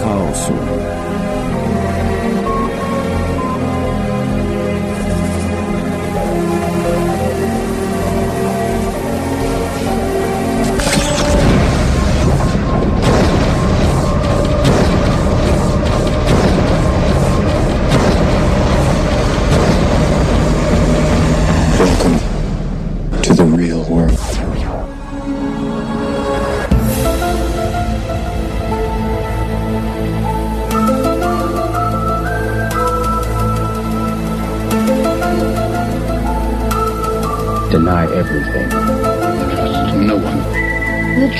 [0.00, 0.97] chaosu.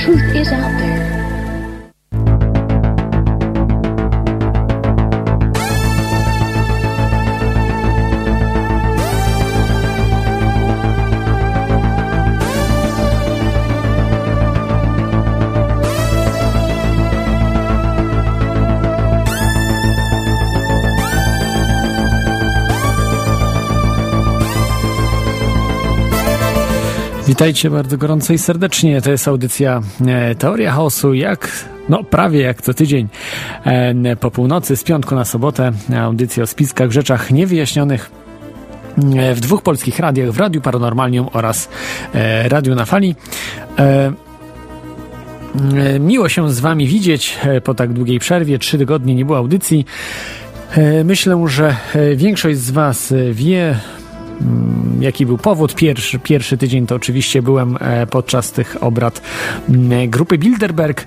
[0.09, 0.88] Truth is out there.
[27.39, 29.03] Witajcie bardzo gorąco i serdecznie.
[29.03, 33.09] To jest audycja e, Teoria Chaosu, jak, no prawie jak co tydzień
[33.65, 35.73] e, po północy, z piątku na sobotę.
[36.01, 38.11] Audycja o spiskach, rzeczach niewyjaśnionych
[39.17, 41.69] e, w dwóch polskich radiach, w Radiu Paranormalium oraz
[42.45, 43.15] Radiu na Fali.
[46.01, 48.59] Miło się z Wami widzieć po tak długiej przerwie.
[48.59, 49.87] Trzy tygodnie nie było audycji.
[51.05, 51.77] Myślę, że
[52.17, 53.77] większość z Was wie,
[54.41, 55.75] Mm, jaki był powód.
[55.75, 59.23] Pierwszy, pierwszy tydzień to oczywiście byłem e, podczas tych obrad
[59.69, 61.07] mm, grupy Bilderberg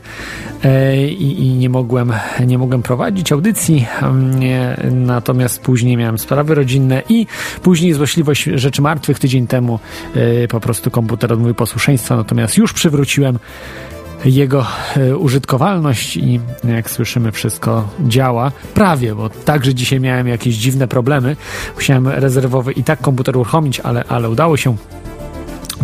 [0.64, 2.14] e, i, i nie, mogłem,
[2.48, 3.86] nie mogłem prowadzić audycji,
[4.92, 7.28] natomiast później miałem sprawy rodzinne i
[7.64, 9.80] później złośliwość rzeczy martwych tydzień temu
[10.16, 13.40] e, po prostu komputer odmówił posłuszeństwa, natomiast już przywróciłem
[14.26, 14.66] jego
[14.98, 18.52] e, użytkowalność i jak słyszymy wszystko działa.
[18.74, 21.36] Prawie, bo także dzisiaj miałem jakieś dziwne problemy.
[21.76, 24.76] Musiałem rezerwowy i tak komputer uruchomić, ale, ale udało się.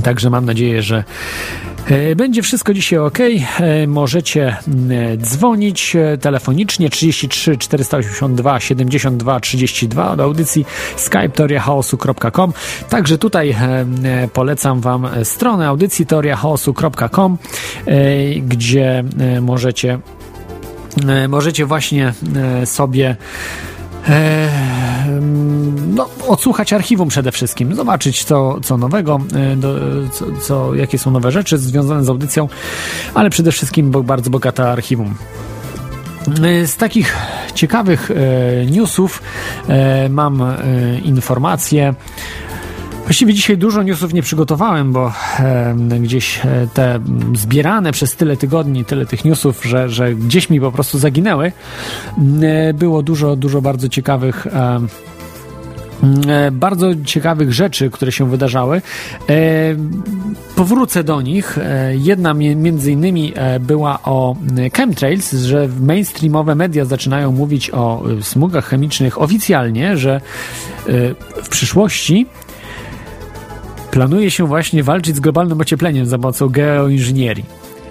[0.03, 1.03] Także mam nadzieję, że
[2.15, 3.19] będzie wszystko dzisiaj ok.
[3.59, 10.65] E, Możecie mm, dzwonić e, telefonicznie 33 482 72 32 do audycji
[10.95, 12.53] skype teoriachaosu.com.
[12.89, 13.55] Także tutaj e,
[14.03, 17.37] e, polecam Wam stronę audycji teoriachaosu.com,
[17.85, 19.99] e, gdzie e, możecie
[21.07, 23.76] e, możecie właśnie e, sobie e,
[25.87, 31.31] no, odsłuchać archiwum przede wszystkim, zobaczyć co, co nowego, e, co, co, jakie są nowe
[31.31, 32.49] rzeczy związane z audycją,
[33.13, 35.15] ale przede wszystkim bardzo bogata archiwum.
[36.43, 37.15] E, Z takich
[37.55, 39.21] ciekawych e, newsów
[40.09, 40.43] mam
[41.03, 41.93] informacje.
[43.07, 46.41] Właściwie dzisiaj dużo newsów nie przygotowałem, bo e, gdzieś
[46.73, 46.99] te
[47.35, 51.51] zbierane przez tyle tygodni, tyle tych newsów, że, że gdzieś mi po prostu zaginęły.
[52.17, 54.47] M, e, Było dużo, dużo bardzo ciekawych.
[54.47, 54.79] E,
[56.27, 58.81] e, bardzo ciekawych rzeczy, które się wydarzały.
[59.29, 59.31] E,
[60.55, 61.57] powrócę do nich.
[61.57, 68.03] E, jedna mi- między innymi była o e, chemtrails, że mainstreamowe media zaczynają mówić o
[68.19, 70.21] e, smugach chemicznych oficjalnie, że e,
[71.43, 72.25] w przyszłości
[73.97, 77.45] planuje się właśnie walczyć z globalnym ociepleniem za pomocą geoinżynierii.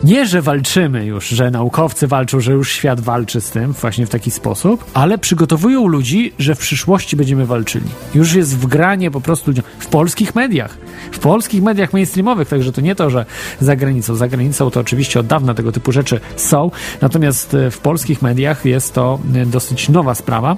[0.04, 4.10] Nie, że walczymy już, że naukowcy walczą, że już świat walczy z tym właśnie w
[4.10, 7.86] taki sposób, ale przygotowują ludzi, że w przyszłości będziemy walczyli.
[8.14, 10.78] Już jest wgranie po prostu ludziom w polskich mediach,
[11.12, 13.26] w polskich mediach mainstreamowych, także to nie to, że
[13.60, 14.14] za granicą.
[14.14, 18.64] Za granicą to oczywiście od dawna tego typu rzeczy są, natomiast e, w polskich mediach
[18.64, 20.56] jest to e, dosyć nowa sprawa.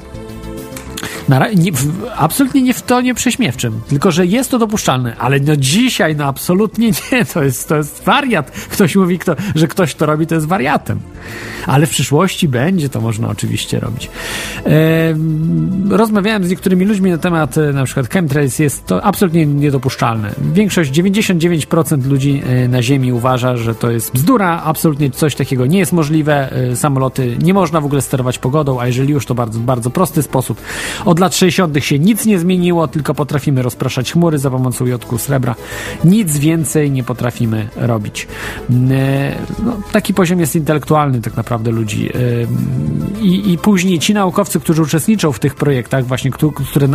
[1.28, 5.56] Na, nie, w, absolutnie nie w tonie prześmiewczym, tylko że jest to dopuszczalne, ale no
[5.56, 8.50] dzisiaj no absolutnie nie, to jest, to jest wariat.
[8.50, 11.00] Ktoś mówi, kto, że ktoś to robi, to jest wariatem.
[11.66, 14.10] Ale w przyszłości będzie to można oczywiście robić.
[14.64, 20.34] Em, rozmawiałem z niektórymi ludźmi na temat e, na przykład chemtrails, jest to absolutnie niedopuszczalne.
[20.52, 25.78] Większość, 99% ludzi e, na Ziemi uważa, że to jest bzdura, absolutnie coś takiego nie
[25.78, 26.52] jest możliwe.
[26.52, 30.22] E, Samoloty nie można w ogóle sterować pogodą, a jeżeli już to bardzo, bardzo prosty
[30.22, 30.60] sposób.
[31.04, 31.84] Od lat 60.
[31.84, 35.54] się nic nie zmieniło, tylko potrafimy rozpraszać chmury za pomocą jodku srebra.
[36.04, 38.26] Nic więcej nie potrafimy robić.
[38.90, 42.08] E, No, taki poziom jest intelektualny tak naprawdę ludzi.
[42.12, 42.18] E,
[43.22, 46.88] I, I później ci naukowcy, którzy uczestniczą w tych projektach, właśnie, któ- które,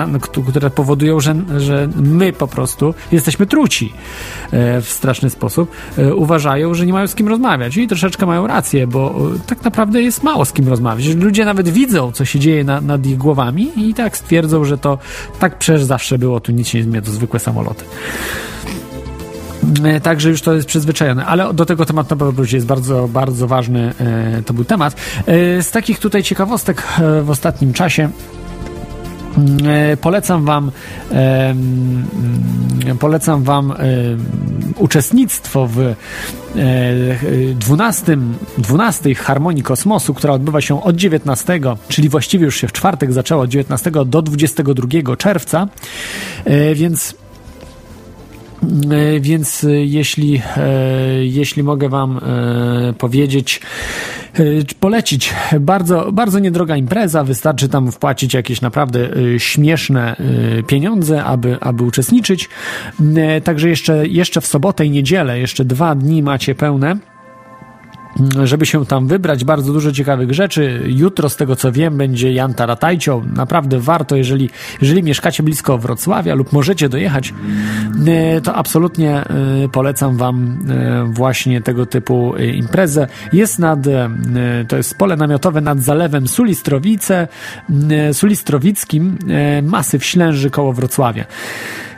[0.48, 3.94] które powodują, że, że my po prostu jesteśmy truci
[4.52, 5.72] e, w straszny sposób,
[6.16, 7.78] uważają, że nie mają z kim rozmawiać.
[7.78, 9.16] I troszeczkę mają rację, bo
[9.48, 11.08] tak naprawdę jest mało z kim rozmawiać.
[11.08, 14.98] Ludzie nawet widzą, co się dzieje na, nad ich głowami i tak stwierdzą, że to
[15.40, 17.86] tak przecież zawsze było, tu nic się nie zmienia, to zwykłe samoloty.
[19.84, 23.48] E, także już to jest przyzwyczajone, ale do tego tematu na pewno jest bardzo, bardzo
[23.48, 24.96] ważny e, to był temat.
[25.26, 26.84] E, z takich tutaj ciekawostek
[27.24, 28.10] w ostatnim czasie
[30.02, 30.72] polecam wam
[33.00, 33.74] polecam wam
[34.78, 35.96] uczestnictwo w
[37.56, 38.18] 12,
[38.58, 43.44] 12 Harmonii Kosmosu, która odbywa się od 19, czyli właściwie już się w czwartek zaczęła
[43.44, 45.68] od 19 do 22 czerwca,
[46.76, 47.23] więc E,
[49.20, 52.20] więc e, jeśli, e, jeśli mogę Wam
[52.98, 53.62] powiedzieć,
[54.80, 60.16] polecić, bardzo, bardzo niedroga impreza, wystarczy tam wpłacić jakieś naprawdę śmieszne
[60.68, 62.50] pieniądze, aby, aby uczestniczyć.
[63.44, 67.13] Także jeszcze, jeszcze w sobotę i niedzielę, jeszcze dwa dni macie pełne
[68.44, 69.44] żeby się tam wybrać.
[69.44, 70.82] Bardzo dużo ciekawych rzeczy.
[70.86, 73.22] Jutro, z tego co wiem, będzie Jan Taratajcio.
[73.36, 74.50] Naprawdę warto, jeżeli,
[74.82, 77.34] jeżeli mieszkacie blisko Wrocławia lub możecie dojechać,
[78.08, 79.26] e, to absolutnie e,
[79.72, 83.08] polecam Wam e, właśnie tego typu imprezę.
[83.34, 83.80] Jest nad,
[84.68, 87.28] to jest pole namiotowe nad zalewem Sulistrowice,
[88.14, 89.18] Sulistrowickim,
[89.64, 91.26] masyw Ślęży koło Wrocławia.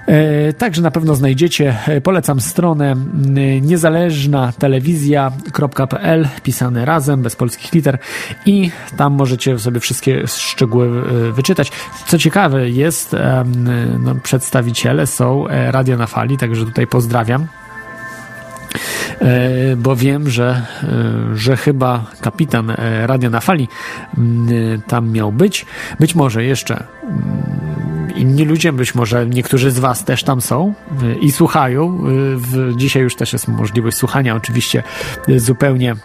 [0.08, 1.76] E, także na pewno znajdziecie.
[1.88, 2.96] E, polecam stronę
[3.62, 7.98] niezależna telewizja.pl pisane razem, bez polskich liter
[8.46, 11.72] i tam możecie sobie wszystkie szczegóły e, wyczytać.
[12.08, 13.16] Co ciekawe jest,
[14.00, 17.48] no, przedstawiciele są Radio na Fali, także tutaj pozdrawiam
[19.78, 20.66] bo wiem, że,
[21.36, 22.74] że chyba kapitan
[23.06, 23.68] Radia na Fali
[24.88, 25.66] tam miał być.
[26.00, 26.84] Być może jeszcze
[28.16, 30.74] inni ludzie, być może niektórzy z Was też tam są
[31.04, 32.04] y, i słuchają.
[32.74, 34.84] Y, dzisiaj już też jest możliwość słuchania, oczywiście
[35.30, 35.96] y, zupełnie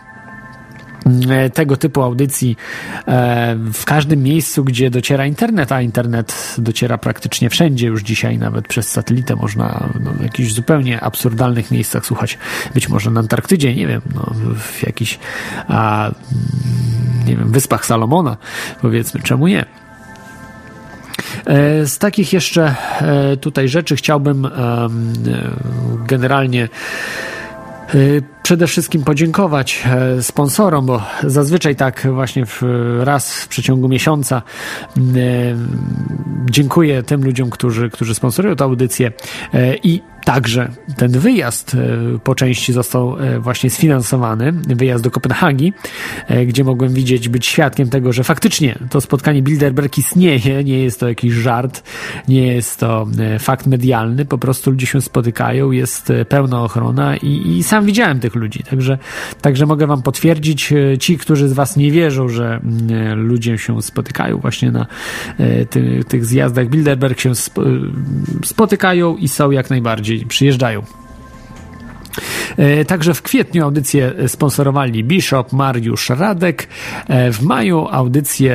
[1.54, 2.56] tego typu audycji
[3.08, 8.68] e, w każdym miejscu, gdzie dociera internet, a internet dociera praktycznie wszędzie już dzisiaj, nawet
[8.68, 12.38] przez satelitę można no, w jakichś zupełnie absurdalnych miejscach słuchać,
[12.74, 15.18] być może na Antarktydzie, nie wiem, no, w jakichś
[15.68, 16.10] a,
[17.26, 18.36] nie wiem, wyspach Salomona,
[18.80, 19.79] powiedzmy, czemu nie?
[21.46, 24.50] E, z takich jeszcze e, tutaj rzeczy chciałbym e,
[26.06, 26.68] generalnie
[28.42, 29.84] przede wszystkim podziękować
[30.20, 32.62] sponsorom, bo zazwyczaj tak właśnie w,
[33.00, 34.42] raz w przeciągu miesiąca
[36.50, 39.12] dziękuję tym ludziom, którzy, którzy sponsorują tę audycję
[39.82, 40.02] i
[40.34, 45.72] Także ten wyjazd e, po części został e, właśnie sfinansowany, wyjazd do Kopenhagi,
[46.28, 51.00] e, gdzie mogłem widzieć, być świadkiem tego, że faktycznie to spotkanie Bilderberg istnieje, nie jest
[51.00, 51.82] to jakiś żart,
[52.28, 53.06] nie jest to
[53.38, 58.34] fakt medialny, po prostu ludzie się spotykają, jest pełna ochrona i, i sam widziałem tych
[58.34, 58.98] ludzi, także,
[59.40, 62.60] także mogę wam potwierdzić, ci, którzy z was nie wierzą, że
[63.16, 64.86] ludzie się spotykają właśnie na
[65.70, 66.68] ty, tych zjazdach.
[66.68, 67.32] Bilderberg się
[68.44, 70.82] spotykają i są jak najbardziej przyjeżdżają.
[72.56, 76.68] E, także w kwietniu audycję sponsorowali Bishop Mariusz Radek.
[77.08, 78.54] E, w maju audycję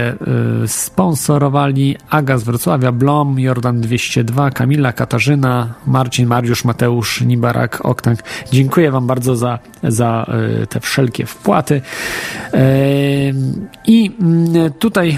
[0.64, 8.20] e, sponsorowali Aga z Wrocławia, Blom, Jordan 202, Kamila, Katarzyna, Marcin, Mariusz, Mateusz, Nibarak, Oktank.
[8.52, 10.26] Dziękuję Wam bardzo za, za
[10.70, 11.82] te wszelkie wpłaty.
[13.88, 15.18] I mm, tutaj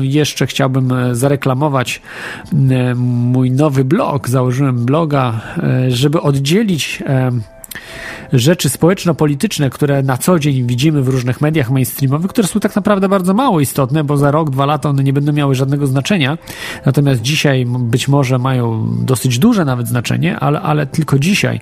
[0.00, 2.02] jeszcze chciałbym zareklamować
[2.96, 4.28] mój nowy blog.
[4.28, 5.40] Założyłem bloga,
[5.88, 7.02] żeby oddzielić
[8.32, 13.08] rzeczy społeczno-polityczne, które na co dzień widzimy w różnych mediach mainstreamowych, które są tak naprawdę
[13.08, 16.38] bardzo mało istotne, bo za rok, dwa lata one nie będą miały żadnego znaczenia.
[16.86, 21.60] Natomiast dzisiaj być może mają dosyć duże nawet znaczenie, ale, ale tylko dzisiaj.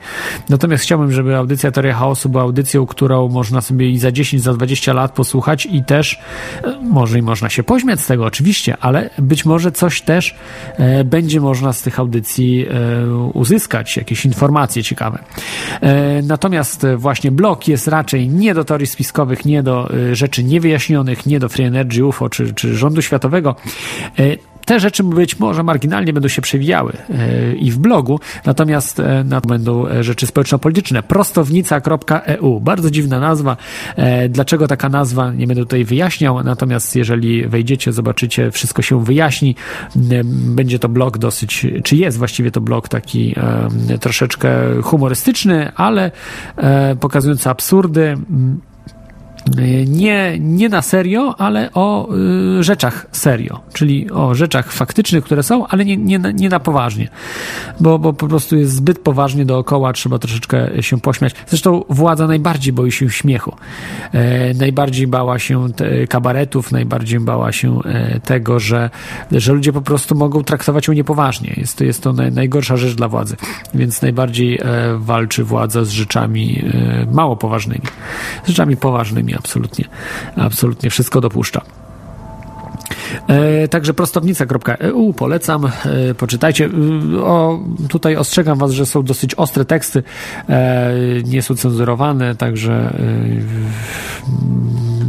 [0.49, 4.53] Natomiast chciałbym, żeby audycja Teoria Chaosu była audycją, którą można sobie i za 10, za
[4.53, 6.21] 20 lat posłuchać i też
[6.65, 10.35] e, może i można się pośmiać z tego oczywiście, ale być może coś też
[10.77, 15.19] e, będzie można z tych audycji e, uzyskać, jakieś informacje ciekawe.
[15.83, 20.17] E, natomiast Natomiast e, właśnie blok jest raczej nie do teorii spiskowych, nie do e,
[20.17, 23.57] rzeczy niewyjaśnionych, nie do Free Energy UFO czy, czy rządu światowego.
[24.19, 24.23] E,
[24.65, 26.93] te rzeczy być może marginalnie będą się przewijały
[27.57, 31.03] i w blogu, natomiast na to będą rzeczy społeczno-polityczne.
[31.03, 32.61] Prostownica.eu.
[32.61, 33.57] Bardzo dziwna nazwa.
[34.29, 35.33] Dlaczego taka nazwa?
[35.33, 39.57] Nie będę tutaj wyjaśniał, natomiast jeżeli wejdziecie, zobaczycie, wszystko się wyjaśni.
[40.27, 43.35] Będzie to blog dosyć, czy jest właściwie to blog taki
[44.01, 44.51] troszeczkę
[44.83, 46.11] humorystyczny, ale
[47.01, 48.17] pokazujący absurdy
[49.87, 52.09] nie, nie na serio, ale o
[52.59, 57.09] y, rzeczach serio, czyli o rzeczach faktycznych, które są, ale nie, nie, nie na poważnie,
[57.81, 61.35] bo, bo po prostu jest zbyt poważnie dookoła, trzeba troszeczkę się pośmiać.
[61.47, 63.57] Zresztą władza najbardziej boi się śmiechu,
[64.13, 65.69] e, najbardziej bała się
[66.09, 68.91] kabaretów, najbardziej bała się e, tego, że,
[69.33, 71.55] że ludzie po prostu mogą traktować ją niepoważnie.
[71.57, 73.37] Jest to, jest to naj, najgorsza rzecz dla władzy,
[73.75, 74.63] więc najbardziej e,
[74.99, 77.83] walczy władza z rzeczami e, mało poważnymi,
[78.45, 79.85] z rzeczami poważnymi absolutnie,
[80.37, 81.63] absolutnie wszystko dopuszcza.
[83.29, 85.71] E, także prostownica.eu polecam, e,
[86.15, 86.71] poczytajcie.
[87.15, 90.03] E, o, tutaj ostrzegam Was, że są dosyć ostre teksty,
[90.49, 90.93] e,
[91.25, 93.03] nie są cenzurowane, także e,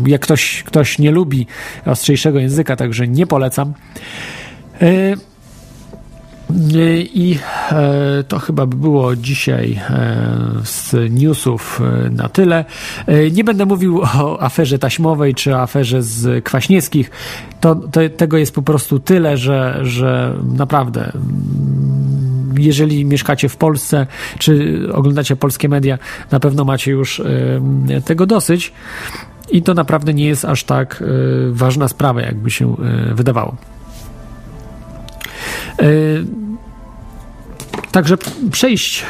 [0.09, 1.47] jak ktoś, ktoś nie lubi
[1.85, 3.73] ostrzejszego języka, także nie polecam.
[6.53, 7.39] E, i
[7.71, 10.15] e, to chyba by było dzisiaj e,
[10.63, 12.65] z newsów e, na tyle.
[13.31, 17.11] Nie będę mówił o aferze taśmowej czy aferze z Kwaśniewskich.
[17.61, 24.07] To, to, tego jest po prostu tyle, że, że naprawdę mm, jeżeli mieszkacie w Polsce,
[24.39, 25.97] czy oglądacie polskie media,
[26.31, 27.21] na pewno macie już
[28.05, 28.73] tego dosyć.
[29.51, 31.03] I to naprawdę nie jest aż tak
[31.51, 32.75] ważna sprawa, jakby się
[33.15, 33.55] wydawało.
[37.93, 38.17] Także
[38.51, 39.03] przejść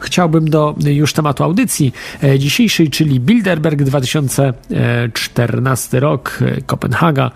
[0.00, 1.92] chciałbym do już tematu audycji
[2.38, 7.30] dzisiejszej, czyli Bilderberg 2014 rok, Kopenhaga.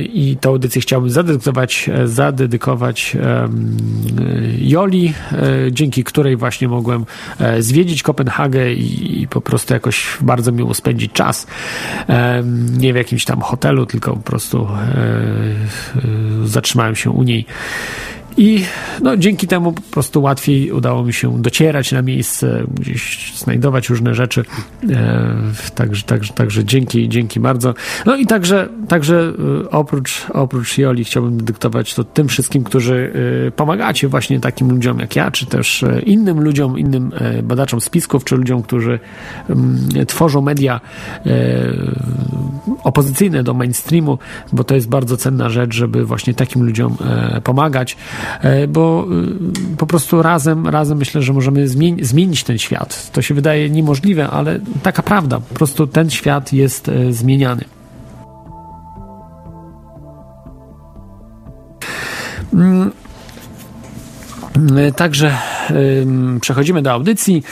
[0.00, 3.16] I tę audycję chciałbym zadedykować, zadedykować
[4.58, 5.14] Joli,
[5.70, 7.04] dzięki której właśnie mogłem
[7.58, 11.46] zwiedzić Kopenhagę i po prostu jakoś bardzo miło spędzić czas.
[12.78, 14.68] Nie w jakimś tam hotelu, tylko po prostu
[16.44, 17.46] zatrzymałem się u niej.
[18.36, 18.64] I
[19.02, 24.14] no, dzięki temu po prostu łatwiej udało mi się docierać na miejsce, gdzieś znajdować różne
[24.14, 24.44] rzeczy.
[24.90, 25.36] E,
[25.74, 27.74] także, także, także dzięki, dzięki bardzo.
[28.06, 29.32] No i także, także
[29.64, 33.12] e, oprócz, oprócz Joli chciałbym dyktować to tym wszystkim, którzy
[33.46, 37.12] e, pomagacie właśnie takim ludziom jak ja, czy też e, innym ludziom, innym
[37.42, 38.98] badaczom spisków, czy ludziom, którzy
[39.50, 40.80] m, tworzą media
[42.84, 44.18] opozycyjne do mainstreamu,
[44.52, 46.96] bo to jest bardzo cenna rzecz, żeby właśnie takim ludziom
[47.44, 47.96] pomagać.
[48.40, 49.06] E, bo
[49.72, 53.10] e, po prostu razem, razem myślę, że możemy zmieni zmienić ten świat.
[53.12, 55.40] To się wydaje niemożliwe, ale taka prawda.
[55.40, 57.64] Po prostu ten świat jest e, zmieniany.
[62.52, 62.92] Mm.
[64.96, 65.38] Także
[66.40, 67.42] przechodzimy do audycji.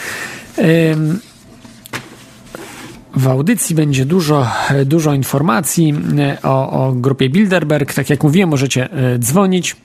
[3.16, 4.46] W audycji będzie dużo,
[4.86, 5.94] dużo informacji
[6.42, 7.94] o, o grupie Bilderberg.
[7.94, 8.88] Tak jak mówiłem, możecie
[9.18, 9.76] dzwonić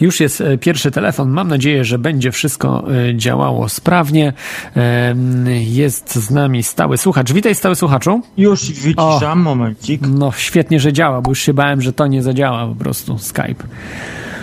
[0.00, 1.30] już jest e, pierwszy telefon.
[1.30, 4.32] Mam nadzieję, że będzie wszystko e, działało sprawnie.
[5.60, 7.32] Jest z nami stały słuchacz.
[7.32, 8.22] Witaj, stały słuchaczu.
[8.36, 10.00] Już wyciszam, momencik.
[10.08, 13.64] No świetnie, że działa, bo już się bałem, że to nie zadziała po prostu Skype.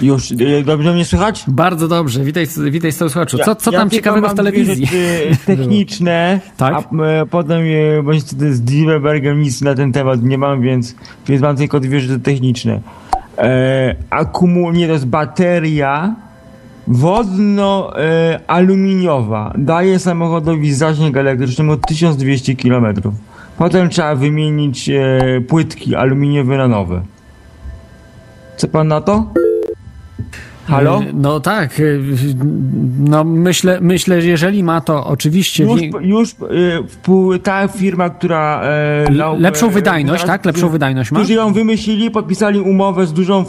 [0.02, 1.44] Już, e, dobrze mnie słychać?
[1.48, 3.38] Bardzo dobrze, witaj, witaj stały słuchaczu.
[3.38, 4.88] Co, co ja, tam ciekawego w telewizji?
[5.46, 6.74] Techniczne, tak?
[6.74, 6.84] a
[7.26, 7.62] potem
[8.04, 8.12] bo
[8.52, 10.96] z Dilberbergem nic na ten temat nie mam, więc,
[11.28, 12.82] więc mam tylko dwie rzeczy techniczne
[13.38, 16.16] e, akumul, nie, to bateria
[16.88, 19.52] wodno-aluminiowa.
[19.56, 22.86] E, daje samochodowi zasięg elektryczny o 1200 km.
[23.58, 27.02] Potem trzeba wymienić e, płytki aluminiowe na nowe.
[28.58, 29.26] Co pan na to?
[30.68, 31.02] Halo?
[31.02, 31.80] Y, no tak.
[31.80, 32.02] Y,
[33.00, 35.64] no myślę, myślę, że jeżeli ma to oczywiście.
[35.64, 36.32] Już, już
[37.36, 38.62] y, ta firma, która.
[38.64, 39.06] E,
[39.38, 40.46] lepszą wydajność, tak?
[40.46, 41.20] Lepszą wydajność ma.
[41.20, 43.46] Którzy ją wymyślili, podpisali umowę z dużą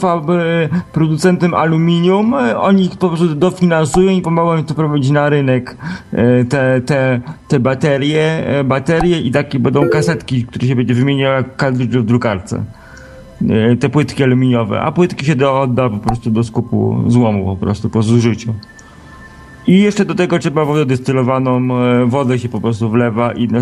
[0.93, 2.33] producentem aluminium.
[2.57, 5.77] Oni po prostu dofinansują i pomogą to prowadzić na rynek
[6.49, 11.97] te, te, te baterie, baterie i takie będą kasetki, które się będzie wymieniały jak kartridż
[11.97, 12.63] w drukarce.
[13.47, 17.55] E, te płytki aluminiowe, a płytki się do, odda po prostu do skupu złomu po
[17.55, 18.53] prostu po zużyciu.
[19.67, 23.59] I jeszcze do tego trzeba wodę dystylowaną, e, wodę się po prostu wlewa i na,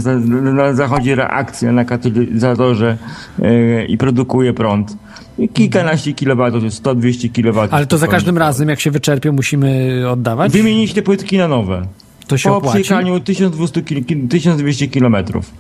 [0.54, 2.98] na, zachodzi reakcja na katalizatorze
[3.42, 4.98] e, i produkuje prąd.
[5.40, 7.74] I kilkanaście kilowatów, to jest 100-200 kilowatów.
[7.74, 10.52] Ale to za każdym razem, jak się wyczerpie, musimy oddawać?
[10.52, 11.88] Wymienić te płytki na nowe.
[12.28, 12.84] To się po opłaci?
[12.84, 13.82] przejechaniu 1200
[14.30, 15.16] 1200 km.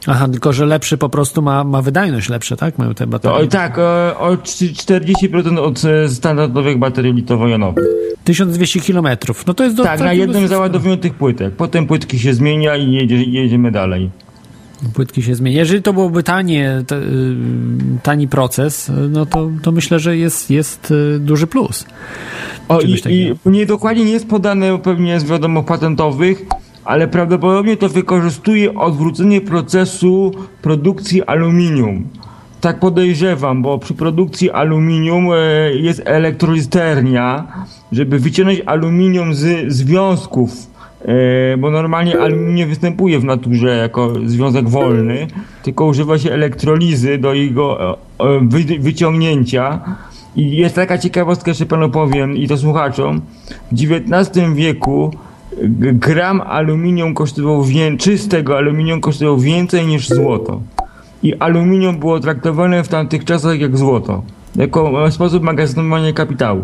[0.07, 2.77] Aha, tylko że lepszy po prostu ma, ma wydajność lepsze, tak?
[2.77, 3.37] Mają te baterie.
[3.37, 7.85] O, tak, o, o 40% od e, standardowych baterii litowo-jonowych.
[8.23, 9.07] 1200 km.
[9.47, 11.55] No to jest do Tak, na jednym załadowaniu tych płytek.
[11.55, 14.09] Potem płytki się zmienia i jedzie, jedziemy dalej.
[14.93, 15.57] Płytki się zmienia.
[15.57, 17.01] Jeżeli to byłoby tanie, to, y,
[18.03, 21.85] tani proces, no to, to myślę, że jest, jest y, duży plus.
[22.69, 26.45] O, i, i nie dokładnie nie jest podane pewnie z wiadomo patentowych,
[26.85, 30.31] ale prawdopodobnie to wykorzystuje odwrócenie procesu
[30.61, 32.07] produkcji aluminium.
[32.61, 35.37] Tak podejrzewam, bo przy produkcji aluminium e,
[35.73, 37.47] jest elektrolisternia,
[37.91, 40.67] żeby wyciągnąć aluminium z związków,
[41.57, 45.27] bo normalnie aluminium nie występuje w naturze jako związek wolny,
[45.63, 49.79] tylko używa się elektrolizy do jego e, e, wy, wyciągnięcia.
[50.35, 53.21] I jest taka ciekawostka, jeszcze panu powiem i to słuchaczom.
[53.71, 55.11] W XIX wieku
[55.93, 60.61] gram aluminium kosztował wię- czystego aluminium kosztował więcej niż złoto.
[61.23, 64.23] I aluminium było traktowane w tamtych czasach jak złoto.
[64.55, 66.61] Jako e, sposób magazynowania kapitału.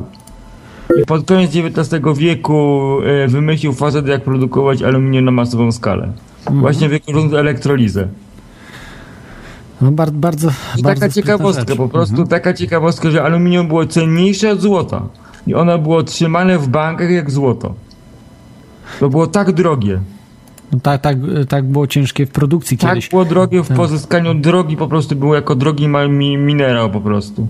[1.01, 6.13] I pod koniec XIX wieku e, wymyślił facet, jak produkować aluminium na masową skalę.
[6.51, 8.07] Właśnie wykorzystując elektrolizę.
[9.81, 11.77] No, bar, bardzo, I bardzo taka ciekawostka, rzecz.
[11.77, 15.01] po prostu taka ciekawostka, że aluminium było cenniejsze od złota.
[15.47, 17.73] I ono było trzymane w bankach jak złoto.
[18.99, 19.99] To było tak drogie.
[20.71, 21.17] No, tak, tak,
[21.49, 23.09] tak było ciężkie w produkcji Tak kiedyś.
[23.09, 25.87] było drogie w pozyskaniu drogi, po prostu było jako drogi
[26.37, 27.47] minerał po prostu.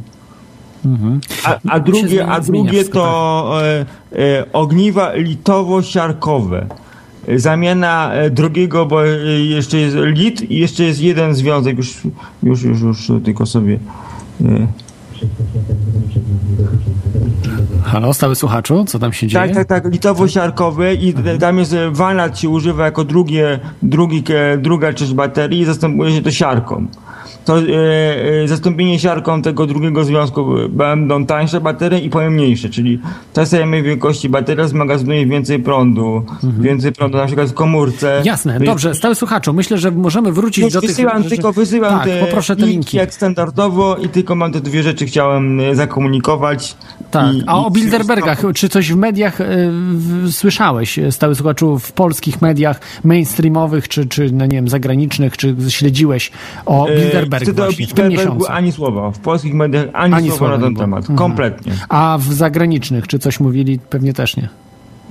[1.45, 3.85] A, a się drugie, a drugie to e,
[4.39, 6.65] e, ogniwa litowo-siarkowe.
[7.35, 9.09] Zamiana e, drugiego, bo e,
[9.39, 12.01] jeszcze jest lit i jeszcze jest jeden związek, już,
[12.43, 13.79] już, już, już tylko sobie.
[14.45, 14.67] E,
[17.83, 19.45] Halo, stały słuchaczu, co tam się dzieje?
[19.47, 21.39] Tak, tak, tak, litowo-siarkowy i Mhm.
[21.39, 24.23] tam jest e, wanat się używa jako drugie, drugi,
[24.57, 26.85] druga część baterii i zastępuje się to siarką.
[27.45, 32.99] To e, zastąpienie siarką tego drugiego związku e, będą tańsze baterie i pojemniejsze, czyli
[33.33, 36.25] ta samej wielkości bateria zmagazynuje więcej prądu,
[36.59, 38.07] więcej prądu na przykład w komórce.
[38.07, 38.25] Mhm.
[38.25, 40.89] Jasne, jest- dobrze, stały słuchaczu, myślę, że możemy wrócić Już do tych...
[40.89, 42.97] wysyłam, tylko wysyłam tak, te poproszę te linki.
[42.97, 46.75] jak standardowo i tylko mam te dwie rzeczy chciałem zakomunikować.
[47.11, 49.45] Tak, I- a o i- Bilderbergach, czy coś w mediach e,
[49.93, 55.55] w, słyszałeś, stały słuchaczu, w polskich mediach mainstreamowych, czy, czy no nie wiem, zagranicznych, czy
[55.69, 56.31] śledziłeś
[56.65, 56.95] o E,
[57.39, 58.51] Bilderberg wtedy o właśnie, w Bilderbergu miesiącu?
[58.51, 59.11] ani słowa.
[59.11, 60.99] W polskich mediach ani, Ani słowa na ten temat.
[60.99, 61.17] Mhm.
[61.17, 61.73] Kompletnie.
[61.89, 63.79] A w zagranicznych, czy coś mówili?
[63.89, 64.49] Pewnie też nie.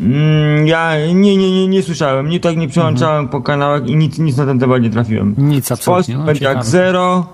[0.01, 2.29] Mm, ja nie, nie, nie, nie słyszałem.
[2.29, 5.35] Nie tak nie przełączałem po kanałach i nic, nic na ten temat nie trafiłem.
[5.39, 5.95] Nic W absolutnie.
[5.95, 6.65] polskich No, mediach ciekawe.
[6.71, 7.27] zero,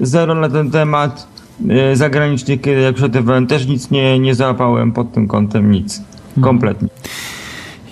[0.00, 1.26] zero na ten temat.
[1.68, 5.98] E, Zagranicznych, kiedy jak przetywałem, też nic nie, nie załapałem pod tym kątem, nic.
[5.98, 6.44] Mhm.
[6.44, 6.88] Kompletnie.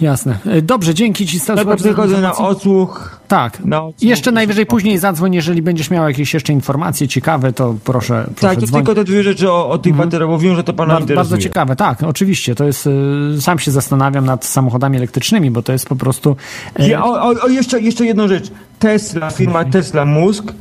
[0.02, 0.38] Jasne.
[0.46, 1.68] E, Dobrze, dzięki ci słuchaczu.
[1.68, 3.20] za przychodzę na odsłuch.
[3.28, 3.64] Tak.
[3.64, 4.02] na odsłuch.
[4.08, 8.60] Jeszcze najwyżej później zadzwoń, jeżeli będziesz miał jakieś jeszcze informacje ciekawe, to proszę, proszę Tak,
[8.60, 8.80] to dzwoń.
[8.84, 11.16] tylko te dwie rzeczy o, o tych bateriach, bo wiem, że to pana Bardzo, interesuje.
[11.30, 12.54] bardzo ciekawe, tak, oczywiście.
[12.54, 12.86] To jest,
[13.36, 16.36] y, sam się zastanawiam nad samochodami elektrycznymi, bo to jest po prostu.
[16.78, 18.50] e, Ja, o, o, jeszcze, jeszcze jedną rzecz.
[18.78, 20.52] Tesla, firma Tesla Musk e,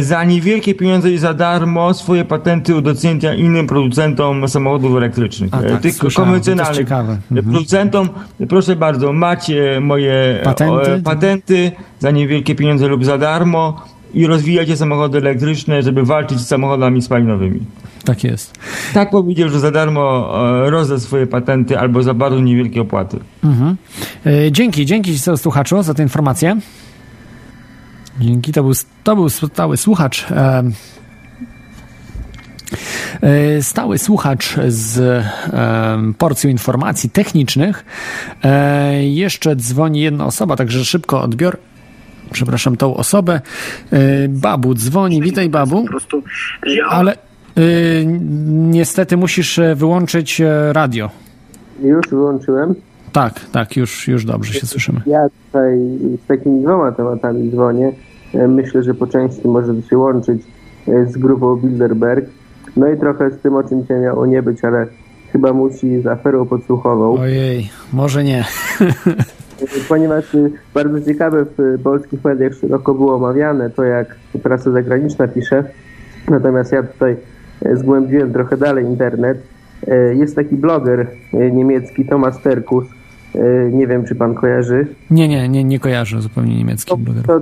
[0.00, 5.54] za niewielkie pieniądze i za darmo swoje patenty udostępnia innym producentom samochodów elektrycznych.
[5.54, 8.08] A, E, tak, tych konwencjonalnych e, producentom.
[8.48, 10.92] Proszę bardzo, macie moje Patenty?
[10.92, 13.82] E, patenty za niewielkie pieniądze lub za darmo
[14.14, 17.60] i rozwijacie samochody elektryczne, żeby walczyć z samochodami spalinowymi.
[18.04, 18.58] Tak jest.
[18.94, 20.32] Tak powiedział, że za darmo
[20.66, 23.18] e, rozda swoje patenty albo za bardzo niewielkie opłaty.
[23.44, 23.76] Mhm.
[24.26, 26.56] E, Dzięki, dzięki słuchaczu za tę informację.
[28.20, 28.72] Dzięki, to był,
[29.04, 30.26] to był stały słuchacz.
[30.30, 30.62] e,
[33.62, 37.84] Stały słuchacz z e, porcją informacji technicznych.
[38.44, 41.56] E, Jeszcze dzwoni jedna osoba, także szybko odbior.
[42.32, 43.40] Przepraszam tą osobę.
[43.92, 45.22] E, Babu dzwoni.
[45.22, 45.86] Witaj, Babu.
[46.90, 47.18] Ale e,
[48.46, 51.10] niestety musisz e, wyłączyć e, radio.
[51.82, 52.74] Już wyłączyłem.
[53.12, 55.00] Tak, tak, już, już dobrze się słyszymy.
[55.06, 55.78] Ja tutaj
[56.24, 57.92] z takimi dwoma tematami dzwonię.
[58.34, 60.42] E, Myślę, że po części może się łączyć
[60.88, 62.26] e, z grupą Bilderberg.
[62.76, 64.86] No i trochę z tym, o czym dzisiaj miało nie być, ale
[65.32, 67.18] chyba musi z aferą podsłuchową.
[67.18, 68.44] Ojej, może nie.
[69.88, 75.64] Ponieważ y, bardzo ciekawe w polskich mediach szeroko było omawiane to, jak prasa zagraniczna pisze.
[76.28, 77.16] Natomiast ja tutaj
[77.64, 79.42] e, zgłębiłem trochę dalej internet.
[79.86, 82.84] E, Jest taki bloger e, niemiecki, Thomas Terkus.
[83.34, 84.86] E, Nie wiem, czy pan kojarzy.
[85.10, 87.26] Nie, nie, nie, nie kojarzę zupełnie niemieckim blogerem.
[87.26, 87.40] To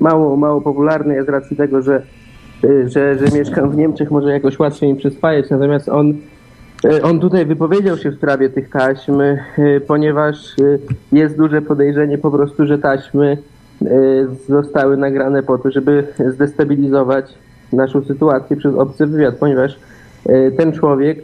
[0.00, 2.02] mało, mało popularny jest z racji tego, że,
[2.64, 5.50] y, że, że mieszkam w Niemczech, może jakoś łatwiej mi przyswajać.
[5.50, 6.14] Natomiast on,
[6.84, 9.40] y, on tutaj wypowiedział się w sprawie tych taśm, y,
[9.86, 10.78] ponieważ y,
[11.12, 13.38] jest duże podejrzenie po prostu, że taśmy
[13.82, 13.86] y,
[14.48, 17.34] zostały nagrane po to, żeby zdestabilizować
[17.72, 19.78] naszą sytuację przez obcy wywiad, ponieważ
[20.28, 21.22] y, ten człowiek y,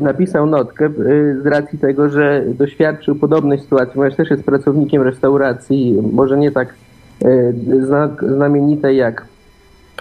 [0.00, 5.98] napisał notkę y, z racji tego, że doświadczył podobnej sytuacji, ponieważ też jest pracownikiem restauracji,
[6.12, 6.74] może nie tak
[7.80, 9.24] zna, znamienitej jak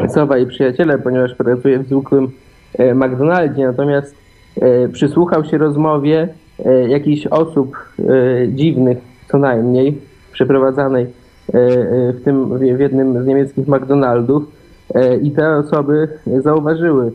[0.09, 2.31] Sowa i przyjaciele, ponieważ pracuje w zwykłym
[2.77, 4.15] e, McDonaldzie, natomiast
[4.61, 6.27] e, przysłuchał się rozmowie
[6.65, 8.03] e, jakichś osób e,
[8.47, 8.97] dziwnych
[9.31, 14.59] co najmniej, przeprowadzanej e, e, w tym w jednym z niemieckich McDonaldów
[14.95, 16.07] E, i te osoby
[16.43, 17.11] zauważyły, e,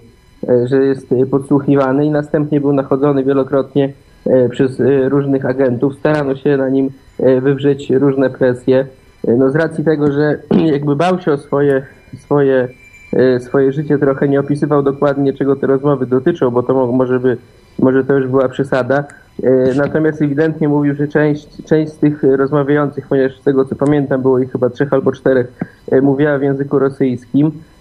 [0.65, 3.93] że jest e, podsłuchiwany i następnie był nachodzony wielokrotnie
[4.27, 5.95] e, przez e, różnych agentów.
[5.99, 8.87] Starano się na nim e, wywrzeć różne presje.
[9.29, 10.39] E, No z racji tego, że
[10.75, 11.83] jakby bał się o swoje,
[12.19, 12.69] swoje,
[13.13, 17.21] e, swoje życie, trochę nie opisywał dokładnie, czego te rozmowy dotyczą, bo to mo- może
[17.21, 17.37] by
[17.79, 19.05] może to już była przesada.
[19.43, 24.23] E, Natomiast ewidentnie mówił, że część, część z tych rozmawiających, ponieważ z tego co pamiętam
[24.23, 25.53] było ich chyba trzech albo czterech,
[25.93, 27.74] e, mówiła w języku rosyjskim E,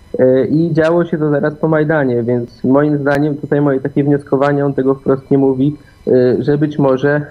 [0.50, 4.74] i działo się to zaraz po Majdanie, więc moim zdaniem tutaj moje takie wnioskowanie, on
[4.74, 7.26] tego wprost nie mówi, e, że być może e,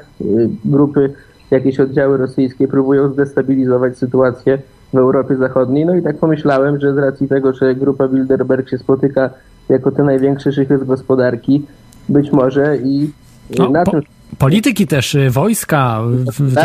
[0.65, 1.13] grupy,
[1.51, 4.59] jakieś oddziały rosyjskie próbują zdestabilizować sytuację
[4.93, 5.87] w Europie Zachodniej.
[5.87, 9.31] No i tak pomyślałem, że z racji tego, że grupa Bilderberg się spotyka
[9.69, 11.67] jako te największe szychy z gospodarki,
[12.09, 13.11] być może i
[13.51, 14.03] e, No, na po, tym
[14.39, 16.01] polityki też, wojska,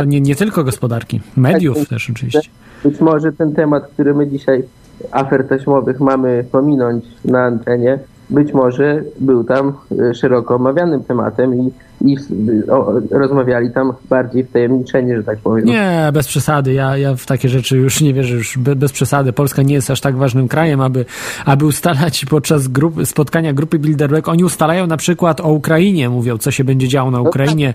[0.08, 2.50] nie, nie tylko gospodarki, mediów też oczywiście.
[2.84, 4.64] Być może ten temat, który my dzisiaj
[5.12, 11.72] afer taśmowych mamy pominąć na antenie, być może był tam e, szeroko omawianym tematem i,
[12.06, 12.32] i s-
[12.70, 15.66] o, rozmawiali tam bardziej wtajemniczeni, że tak powiem.
[15.66, 16.74] Nie, bez przesady.
[16.74, 19.34] Ja, ja w takie rzeczy już nie wierzę, już be, bez przesady.
[19.34, 21.06] Polska nie jest aż tak ważnym krajem, aby,
[21.46, 24.28] aby ustalać podczas grup, spotkania grupy Bilderberg.
[24.28, 27.74] Oni ustalają na przykład o Ukrainie, mówią, co się będzie działo na Ukrainie,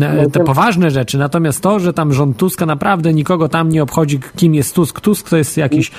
[0.00, 1.18] e, te poważne rzeczy.
[1.18, 5.00] Natomiast to, że tam rząd Tuska naprawdę nikogo tam nie obchodzi, kim jest Tusk.
[5.00, 5.90] Tusk to jest jakiś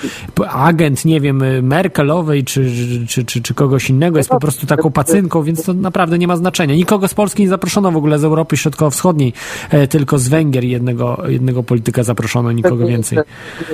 [0.50, 2.70] agent, nie wiem, y, Merkelowej czy,
[3.08, 6.36] czy, czy, czy kogoś innego, jest po prostu taką pacynką, więc to naprawdę nie ma
[6.36, 6.74] znaczenia.
[6.74, 9.32] Nikogo z Polski nie zaproszono w ogóle z Europy Środkowo-Wschodniej,
[9.70, 13.18] e, tylko z Węgier jednego, jednego polityka zaproszono, nikogo więcej.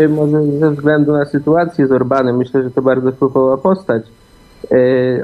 [0.08, 4.02] Może ze względu na sytuację z Orbanem, myślę, że to bardzo wpływowa postać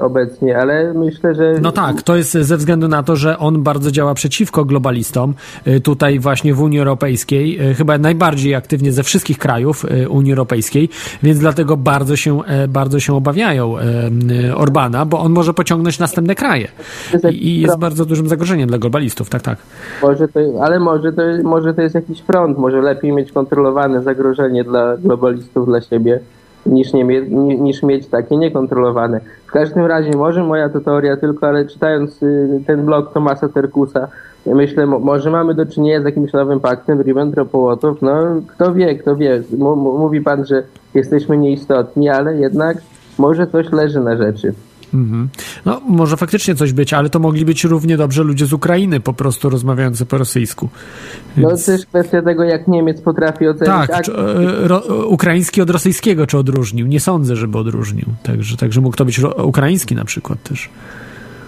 [0.01, 1.55] obecnie, ale myślę, że...
[1.63, 5.35] No tak, to jest ze względu na to, że on bardzo działa przeciwko globalistom.
[5.67, 10.33] Y, Tutaj właśnie w Unii Europejskiej, y, chyba najbardziej aktywnie ze wszystkich krajów y, Unii
[10.33, 10.89] Europejskiej,
[11.23, 13.83] więc dlatego bardzo się, e, bardzo się obawiają e,
[14.49, 16.69] y, Orbana, bo on może pociągnąć następne kraje.
[17.31, 19.59] I, I jest bardzo dużym zagrożeniem dla globalistów, tak, tak.
[20.03, 24.65] Może to, ale może to, może to jest jakiś front, może lepiej mieć kontrolowane zagrożenie
[24.65, 26.21] dla globalistów dla siebie,
[26.66, 27.05] niż, nie
[27.61, 29.20] niż mieć takie niekontrolowane.
[29.46, 34.09] W każdym razie, może moja to teoria tylko, ale czytając y, ten blog Tomasa Terkusa,
[34.46, 39.16] myślę, mo, może mamy do czynienia z jakimś nowym paktem Ribbentrop-Mołotow, no kto wie, kto
[39.16, 39.42] wie.
[39.98, 40.62] Mówi pan, że
[40.94, 42.77] jesteśmy nieistotni, ale jednak
[43.18, 44.55] może coś leży na rzeczy.
[44.95, 45.29] Mhm.
[45.65, 49.13] No, może faktycznie coś być, ale to mogli być równie dobrze ludzie z Ukrainy, po
[49.13, 50.69] prostu rozmawiający po rosyjsku.
[51.37, 56.27] No to jest kwestia tego, jak Niemiec potrafi ocenić Tak, e, ro, ukraiński od rosyjskiego,
[56.27, 56.87] czy odróżnił?
[56.87, 58.07] Nie sądzę, żeby odróżnił.
[58.23, 60.71] Także, także mógł to być ro, ukraiński na przykład też.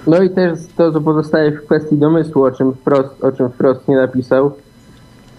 [0.07, 3.89] No i też to, co pozostaje w kwestii domysłu, o czym wprost, o czym wprost
[3.89, 4.53] nie napisał.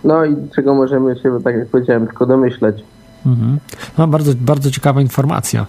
[0.04, 2.84] No i czego możemy się, tak jak powiedziałem, tylko domyślać.
[3.27, 3.59] Mhm.
[3.97, 5.65] No, bardzo, bardzo ciekawa informacja,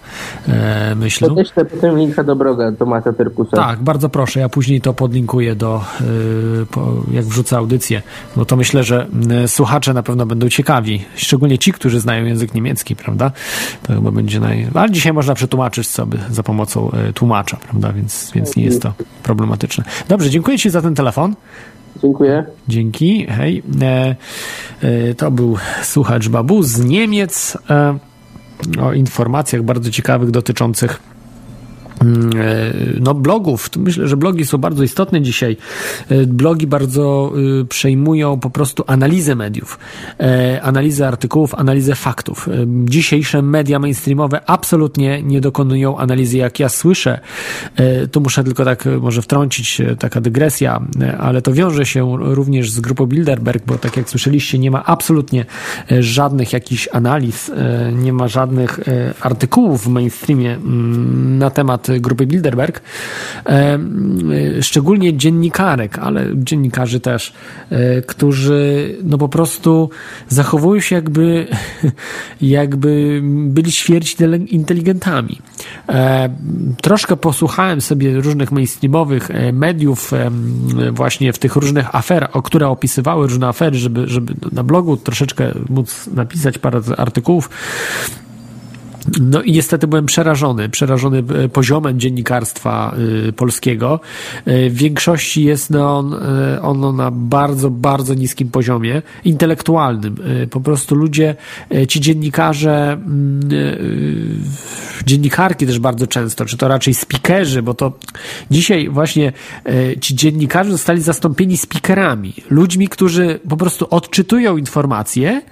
[0.49, 1.29] e, myślę.
[1.29, 3.57] Podeślę potem linka do bloga Tomasa Terkusa.
[3.57, 4.41] Tak, bardzo proszę.
[4.41, 5.85] Ja później to podlinkuję do,
[6.63, 8.03] y, po, jak wrzucę audycję,
[8.37, 9.07] bo to myślę, że
[9.45, 13.31] y, słuchacze na pewno będą ciekawi, szczególnie ci, którzy znają język niemiecki, prawda?
[13.83, 14.69] To chyba będzie naj...
[14.75, 17.93] Ale dzisiaj można przetłumaczyć sobie za pomocą y, tłumacza, prawda?
[17.93, 18.93] Więc, więc nie jest to
[19.23, 19.85] problematyczne.
[20.09, 21.35] Dobrze, dziękuję Ci za ten telefon.
[21.97, 22.45] Dziękuję.
[22.69, 23.63] Dzięki, hej.
[23.83, 24.17] E,
[24.83, 27.99] e, to był słuchacz Babu z Niemiec e,
[28.81, 31.01] o informacjach bardzo ciekawych dotyczących
[33.01, 33.71] no, blogów.
[33.77, 35.57] Myślę, że blogi są bardzo istotne dzisiaj.
[36.09, 37.33] E, Blogi bardzo
[37.63, 39.79] y, przejmują po prostu analizę mediów,
[40.21, 42.49] e, analizę artykułów, analizę faktów.
[42.49, 42.53] E,
[42.85, 47.21] Dzisiejsze media mainstreamowe absolutnie nie dokonują analizy, jak ja słyszę.
[47.77, 51.87] E, Tu muszę tylko tak e, może wtrącić e, taka dygresja, e, ale to wiąże
[51.87, 55.47] się również z grupą Bilderberg, bo tak jak słyszeliście, nie ma absolutnie
[55.93, 61.88] e, żadnych jakichś analiz, e, nie ma żadnych e, artykułów w mainstreamie mm, na temat
[62.01, 62.81] grupy Bilderberg,
[63.47, 63.79] e,
[64.59, 67.33] e, szczególnie dziennikarek, ale dziennikarzy też,
[67.71, 69.91] e, którzy no po prostu
[70.29, 71.47] zachowują się jakby,
[72.41, 75.39] jakby byli ćwierć inteligentami.
[76.83, 80.13] Troszkę posłuchałem sobie różnych mainstreamowych mediów
[80.93, 86.07] właśnie w tych różnych aferach, które opisywały różne afery, żeby, żeby na blogu troszeczkę móc
[86.07, 87.51] napisać parę artykułów.
[89.21, 92.95] No i niestety byłem przerażony, przerażony e, poziomem dziennikarstwa
[93.29, 94.01] y, polskiego.
[94.49, 96.15] Y, w większości jest on,
[96.63, 100.17] ono na bardzo, bardzo niskim poziomie intelektualnym.
[100.51, 101.37] Po prostu ludzie,
[101.89, 103.41] ci dziennikarze, mm,
[105.07, 107.93] dziennikarki też bardzo często, czy to raczej speakerzy, bo to
[108.51, 109.33] dzisiaj właśnie
[110.01, 115.43] ci dziennikarze zostali zastąpieni speakerami, ludźmi, którzy po prostu odczytują informacje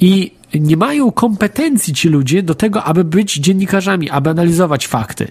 [0.00, 5.28] i nie mają kompetencji ci ludzie do tego, aby być dziennikarzami, aby analizować fakty.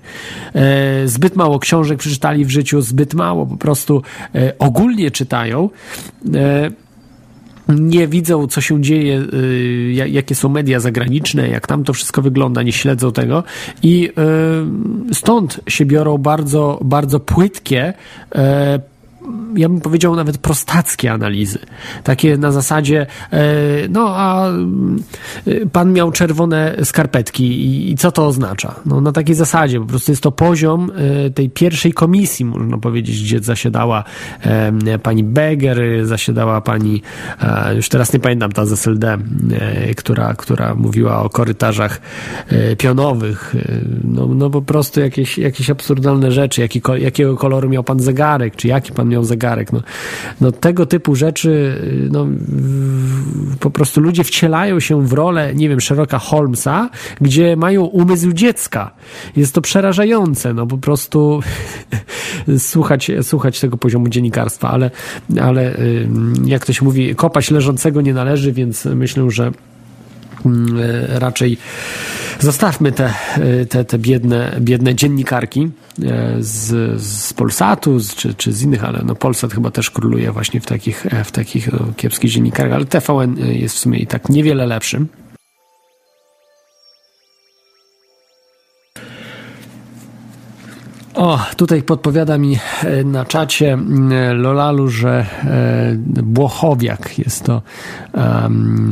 [0.54, 4.02] E, zbyt mało książek przeczytali w życiu, zbyt mało po prostu
[4.36, 5.70] e, ogólnie czytają.
[6.36, 6.70] E,
[7.70, 12.22] nie widzą, co się dzieje, y, ja- jakie są media zagraniczne, jak tam to wszystko
[12.22, 13.44] wygląda, nie śledzą tego
[13.84, 14.10] i
[15.10, 17.94] y, stąd się biorą bardzo, bardzo płytkie
[18.36, 18.80] e,
[19.56, 21.60] ja bym powiedział nawet prostackie analizy.
[22.04, 23.44] Takie na zasadzie, e,
[23.90, 28.76] no a e, pan miał czerwone skarpetki i, i co to oznacza?
[28.86, 30.92] No na takiej zasadzie, po prostu jest to poziom
[31.26, 34.04] e, tej pierwszej komisji, można powiedzieć, gdzie zasiadała
[35.04, 37.02] pani Beger, zasiadała pani,
[37.76, 39.18] już teraz nie pamiętam, ta z SLD,
[39.98, 42.02] która, która mówiła o korytarzach
[42.78, 43.56] pionowych.
[44.04, 48.68] No, no po prostu jakieś, jakieś absurdalne rzeczy, jaki, jakiego koloru miał pan zegarek, czy
[48.68, 49.74] jaki pan miał zegarek.
[49.74, 49.82] No,
[50.42, 52.28] no tego typu rzeczy, no,
[53.60, 56.90] po prostu ludzie wcielają się w rolę, nie wiem, Sherlocka Holmesa,
[57.22, 58.92] gdzie mają umysł dziecka.
[59.36, 61.40] Jest to przerażające, no po prostu
[62.58, 64.92] słuchać, słuchać tego poziomu dziennikarstwa, ale,
[65.42, 65.78] ale
[66.46, 69.52] jak to się mówi, kopać leżącego nie należy, więc myślę, że
[71.08, 71.58] raczej
[72.40, 75.70] zostawmy te, e, te, te biedne, biedne dziennikarki
[76.04, 80.32] e, z, z Polsatu z, czy, czy z innych, ale no Polsat chyba też króluje
[80.32, 84.30] właśnie w takich, e, w takich kiepskich dziennikarkach, ale TVN jest w sumie i tak
[84.30, 85.08] niewiele lepszym.
[91.16, 93.78] O, tutaj podpowiada mi e, na czacie
[94.34, 97.62] Lolalu, że e, Błochowiak jest to
[98.14, 98.92] um,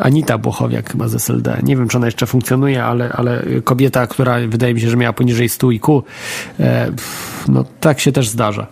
[0.00, 1.58] Anita Błochowiak chyba z SLD.
[1.62, 5.12] Nie wiem, czy ona jeszcze funkcjonuje, ale, ale kobieta, która wydaje mi się, że miała
[5.12, 6.02] poniżej 100 IQ,
[7.48, 8.66] no tak się też zdarza.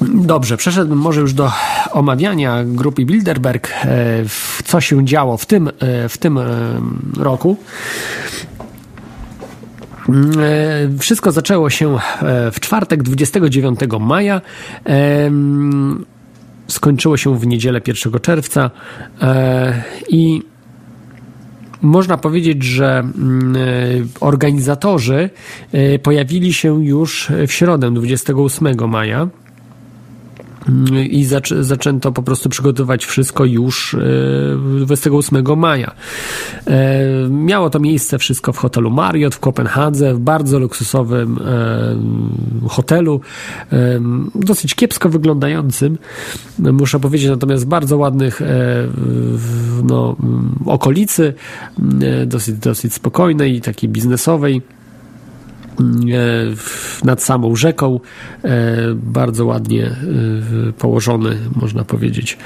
[0.00, 1.52] Dobrze, przeszedłbym może już do
[1.90, 3.72] omawiania grupy Bilderberg,
[4.64, 5.70] co się działo w tym,
[6.08, 6.38] w tym
[7.16, 7.56] roku.
[10.08, 14.40] E, Wszystko zaczęło się e, w czwartek 29 maja.
[16.68, 18.70] Skończyło się w niedzielę 1 czerwca
[19.22, 20.42] e, i
[21.82, 23.54] można powiedzieć, że mm,
[24.20, 25.30] organizatorzy
[26.02, 29.28] pojawili się już w środę 28 maja
[31.10, 33.98] i zaczę, zaczęto po prostu przygotowywać wszystko już e,
[34.80, 35.94] 28 maja.
[36.66, 41.38] E, miało to miejsce wszystko w hotelu Marriott w Kopenhadze, w bardzo luksusowym
[42.64, 43.20] e, hotelu,
[43.72, 44.00] e,
[44.34, 45.98] dosyć kiepsko wyglądającym,
[46.58, 48.46] muszę powiedzieć, natomiast bardzo ładnych e,
[49.84, 50.16] no,
[50.66, 51.34] okolicy,
[52.00, 54.73] e, dosyć, dosyć spokojnej takiej biznesowej e,
[57.04, 58.00] nad samą rzeką,
[58.44, 58.50] e,
[58.94, 62.38] bardzo ładnie e, położony, można powiedzieć.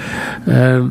[0.46, 0.88] E,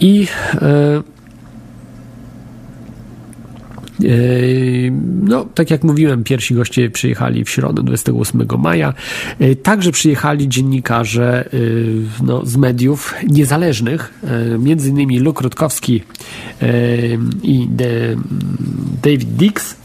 [0.00, 1.02] I e, e,
[5.22, 8.94] no, tak jak mówiłem, pierwsi goście przyjechali w środę 28 maja.
[9.38, 11.58] E, Także przyjechali dziennikarze e,
[12.22, 14.14] no, z mediów niezależnych,
[14.58, 16.02] między innymi Luke Rutkowski
[17.42, 17.68] i
[19.02, 19.77] David Dix.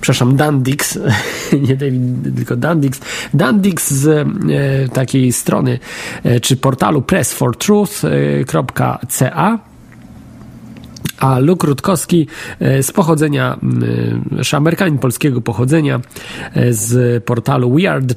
[0.00, 0.98] Przepraszam, Dan Dix,
[1.68, 2.02] nie David,
[2.36, 3.00] tylko Dan Dix.
[3.34, 4.26] Dan Dix z e,
[4.88, 5.78] takiej strony,
[6.24, 9.58] e, czy portalu pressfortruth.ca
[11.20, 12.26] a Luke Rutkowski
[12.60, 13.58] e, z pochodzenia,
[14.52, 16.00] e, Amerykanin polskiego pochodzenia
[16.54, 18.14] e, z portalu We Are The.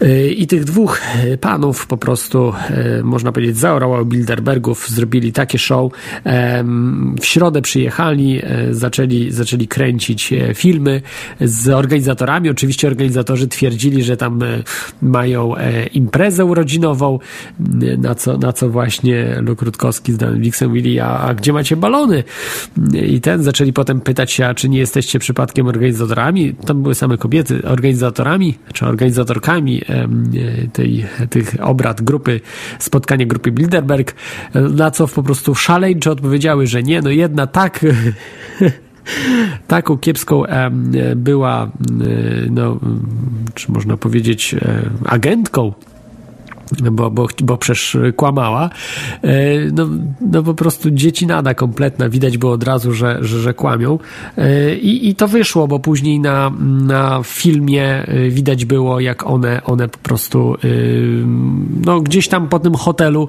[0.00, 5.58] E, I tych dwóch e, panów po prostu, e, można powiedzieć, zaorało Bilderbergów, zrobili takie
[5.58, 5.92] show.
[7.20, 11.02] W środę przyjechali, zaczęli, zaczęli kręcić filmy
[11.40, 12.50] z organizatorami.
[12.50, 14.40] Oczywiście organizatorzy twierdzili, że tam
[15.02, 15.54] mają
[15.92, 17.18] imprezę urodzinową,
[17.98, 21.76] na co, na co właśnie Luke Rutkowski z Danem Dixem mówili, a, a gdzie macie
[21.76, 22.24] balony?
[23.06, 26.54] I ten zaczęli potem pytać się, a czy nie jesteście przypadkiem organizatorami?
[26.54, 29.82] Tam były same kobiety, organizatorami, czy organizatorkami
[30.72, 32.40] tej, tych obrad grupy,
[32.78, 34.14] spotkania grupy Bilderberg,
[34.54, 37.80] na co po prostu szaleńczo odpowiedziały, że nie, no jedna tak
[39.66, 40.42] taką kiepską
[41.16, 41.70] była,
[42.50, 42.80] no,
[43.54, 44.56] czy można powiedzieć,
[45.04, 45.72] agentką
[46.92, 48.70] bo, bo, bo przecież kłamała,
[49.22, 49.30] e,
[49.72, 49.88] no,
[50.20, 53.98] no po prostu dzieci nada kompletna, widać było od razu, że, że, że kłamią.
[54.38, 56.52] E, I, i to wyszło, bo później na,
[56.82, 60.56] na filmie e, widać było, jak one, one po prostu
[61.84, 63.28] no, gdzieś tam po tym hotelu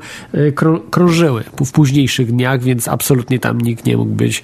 [0.56, 4.43] krą, krążyły w późniejszych dniach, więc absolutnie tam nikt nie mógł być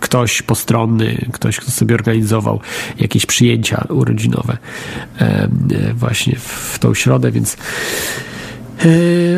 [0.00, 2.60] ktoś postronny, ktoś, kto sobie organizował
[2.98, 4.56] jakieś przyjęcia urodzinowe
[5.94, 7.56] właśnie w tą środę, więc e,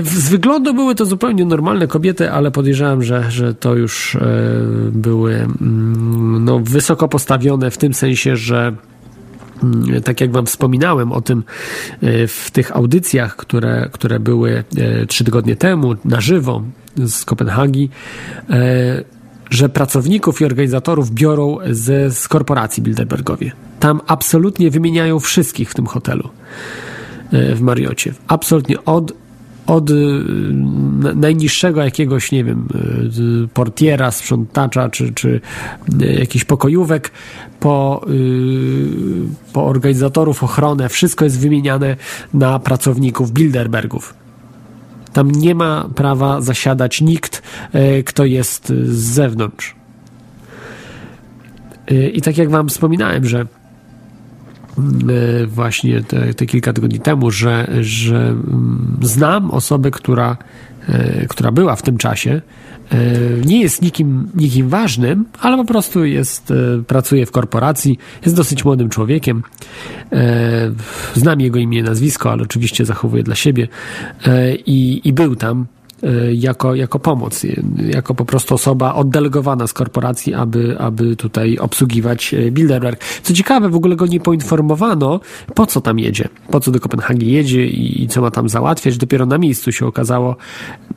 [0.02, 4.20] z wyglądu były to zupełnie normalne kobiety, ale podejrzewam, że, że to już e,
[4.92, 8.72] były mm, no, wysoko postawione w tym sensie, że
[9.62, 11.44] Mm, tak jak Wam wspominałem o tym
[12.02, 14.64] e, w tych audycjach, które, które były
[15.08, 16.62] trzy tygodnie temu na żywo
[16.96, 17.90] z Kopenhagi,
[19.50, 23.52] że pracowników i organizatorów biorą z, z korporacji Bilderbergowie.
[23.80, 26.28] Tam absolutnie wymieniają wszystkich w tym hotelu
[27.32, 28.14] w Mariocie.
[28.28, 29.12] Absolutnie od
[29.66, 29.94] od y,
[31.02, 32.68] na- najniższego jakiegoś, nie wiem,
[33.44, 35.40] y, portiera, sprzątacza, czy, czy
[36.02, 37.10] y, jakichś pokojówek,
[37.60, 41.96] po, y, po organizatorów, ochronę, wszystko jest wymieniane
[42.34, 44.14] na pracowników Bilderbergów.
[45.12, 47.42] Tam nie ma prawa zasiadać nikt,
[48.04, 49.74] kto jest z zewnątrz.
[52.12, 53.46] I tak jak Wam wspominałem, że e,
[55.46, 60.36] właśnie te, te kilka tygodni temu, że, że mm, znam osobę, która,
[60.88, 62.42] e, która była w tym czasie.
[62.92, 62.96] E,
[63.46, 68.64] Nie jest nikim, nikim ważnym, ale po prostu jest, e, pracuje w korporacji, jest dosyć
[68.64, 69.42] młodym człowiekiem.
[70.12, 70.70] E,
[71.14, 73.68] Znam jego imię, nazwisko, ale oczywiście zachowuję dla siebie.
[74.26, 75.75] E, I, i był tam e,
[76.32, 77.48] jako, jako pomoc, e,
[77.92, 83.04] jako po prostu osoba oddelegowana z korporacji, aby, aby tutaj obsługiwać e, Bilderberg.
[83.22, 85.20] Co ciekawe, w ogóle go nie poinformowano,
[85.54, 88.96] po co tam jedzie, po co do Kopenhagi jedzie i, i co ma tam załatwiać.
[88.96, 90.36] Dopiero na miejscu się okazało,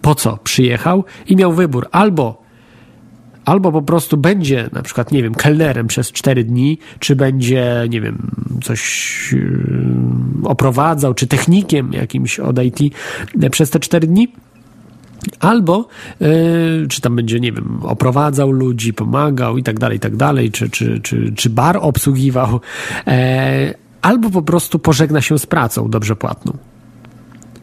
[0.01, 2.49] po co przyjechał i miał wybór albo
[3.45, 8.01] albo po prostu będzie na przykład, nie wiem, kelnerem przez 4 dni, czy będzie, nie
[8.01, 8.31] wiem,
[8.63, 9.35] coś
[10.43, 12.79] oprowadzał, czy technikiem jakimś od IT
[13.51, 14.27] przez te 4 dni.
[15.39, 15.87] Albo,
[16.19, 16.27] yy,
[16.89, 20.69] czy tam będzie, nie wiem, oprowadzał ludzi, pomagał i tak dalej, i tak dalej, czy,
[20.69, 22.59] czy, czy, czy bar obsługiwał,
[23.07, 26.57] e, albo po prostu pożegna się z pracą dobrze płatną.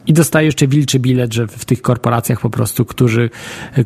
[0.07, 3.29] I dostaje jeszcze wilczy bilet, że w tych korporacjach po prostu, którzy,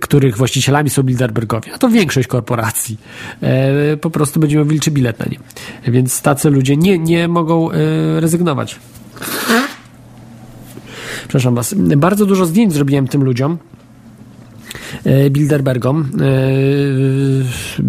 [0.01, 2.97] których właścicielami są Bilderbergowie, a to większość korporacji,
[3.41, 5.39] e, po prostu będzie miał wilczy bilet na nie.
[5.91, 7.75] Więc tacy ludzie nie, nie mogą e,
[8.19, 8.79] rezygnować.
[11.31, 11.73] Przepraszam was.
[11.97, 13.57] Bardzo dużo zdjęć zrobiłem tym ludziom.
[15.03, 16.09] e, Bilderbergom.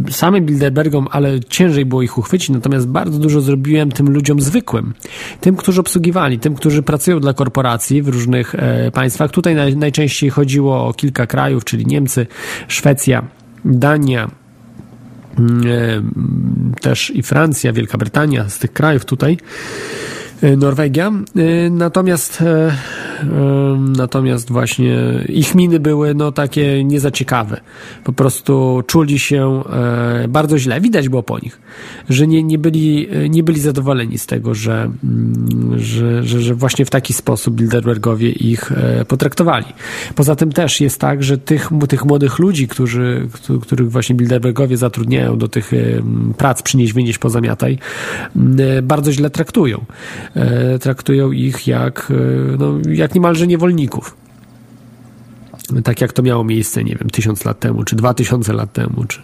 [0.09, 4.94] e, Samym Bilderbergom, ale ciężej było ich uchwycić, natomiast bardzo dużo zrobiłem tym ludziom zwykłym.
[5.40, 9.31] Tym, którzy obsługiwali, tym, którzy pracują dla korporacji w różnych e, państwach.
[9.31, 12.26] Tutaj naj, najczęściej chodziło o kilka krajów, czyli Niemcy,
[12.68, 13.22] Szwecja,
[13.64, 14.31] Dania,
[15.38, 15.62] mm,
[16.81, 19.38] też i Francja, Wielka Brytania, z tych krajów tutaj.
[20.42, 21.12] E, Norwegia.
[21.37, 22.72] E, Natomiast e,
[23.96, 27.61] natomiast właśnie ich miny były no takie nie za ciekawe.
[28.05, 29.62] Po prostu czuli się
[30.28, 30.81] bardzo źle.
[30.81, 31.61] Widać było po nich,
[32.09, 36.85] że nie, nie, byli, nie byli zadowoleni z tego, że, mm, że, że, że właśnie
[36.85, 38.72] w taki sposób Bilderbergowie ich
[39.09, 39.66] potraktowali.
[40.14, 44.76] Poza tym też jest tak, że tych, tych młodych ludzi, którzy, któ- których właśnie Bilderbergowie
[44.76, 45.70] zatrudniają do tych
[46.37, 47.78] prac przynieś, wynieś, pozamiataj,
[48.83, 49.85] bardzo źle traktują.
[50.37, 54.16] E, Traktują ich jak, e, no, jak niemalże niewolników.
[55.85, 59.05] Tak jak to miało miejsce, nie wiem, tysiąc lat temu, czy dwa tysiące lat temu,
[59.09, 59.21] czy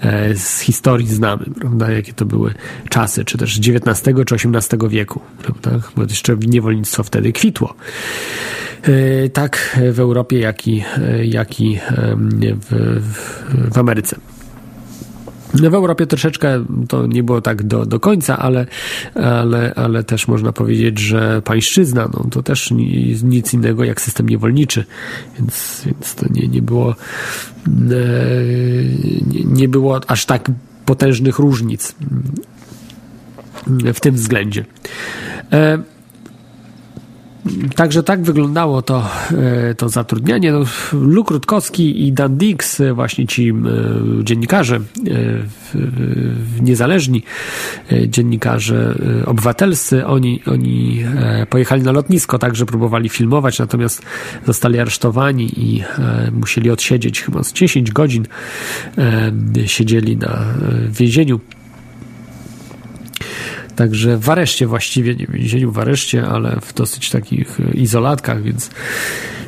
[0.00, 2.54] e, z historii znamy, prawda, jakie to były
[2.88, 7.74] czasy, czy też XIX czy XVIII wieku, prawda, bo jeszcze niewolnictwo wtedy kwitło.
[9.32, 10.84] Tak w Europie, jak i,
[11.22, 11.78] jak i
[12.60, 14.16] w, w, w Ameryce.
[15.54, 18.66] No w Europie troszeczkę to nie było tak do, do końca, ale,
[19.14, 24.28] ale, ale też można powiedzieć, że pańszczyzna no, to też ni- nic innego jak system
[24.28, 24.84] niewolniczy,
[25.38, 26.94] więc, więc to nie, nie było e,
[29.26, 30.50] nie, nie było aż tak
[30.86, 31.94] potężnych różnic
[33.94, 34.64] w tym względzie.
[37.76, 39.08] Także tak wyglądało to,
[39.70, 40.52] e, to zatrudnianie.
[40.52, 43.54] No, Luke Rutkowski i Dan Dix, e, właśnie ci e,
[44.24, 44.80] dziennikarze,
[46.60, 47.22] niezależni
[48.08, 48.94] dziennikarze
[49.26, 51.04] obywatelscy, oni, oni
[51.50, 54.02] pojechali na lotnisko, także próbowali filmować, natomiast
[54.46, 55.82] zostali aresztowani i
[56.32, 58.26] musieli odsiedzieć chyba z 10 godzin.
[59.66, 60.44] Siedzieli na
[60.90, 61.40] więzieniu.
[63.76, 68.42] Także w areszcie właściwie, nie w więzieniu, w areszcie, ale w dosyć takich e, izolatkach,
[68.42, 68.70] więc,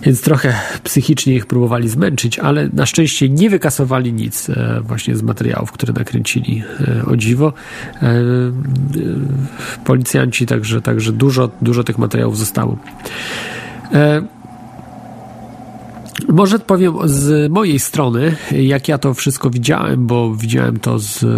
[0.02, 0.54] więc trochę
[0.84, 5.92] psychicznie ich próbowali zmęczyć, ale na szczęście nie wykasowali nic e, właśnie z materiałów, które
[5.92, 7.52] nakręcili e, o dziwo.
[8.02, 8.12] E, e,
[9.84, 12.78] Policjanci, także, także dużo, dużo tych materiałów zostało.
[16.26, 21.28] Może powiem z mojej strony, jak ja to wszystko widziałem, bo widziałem to z, e,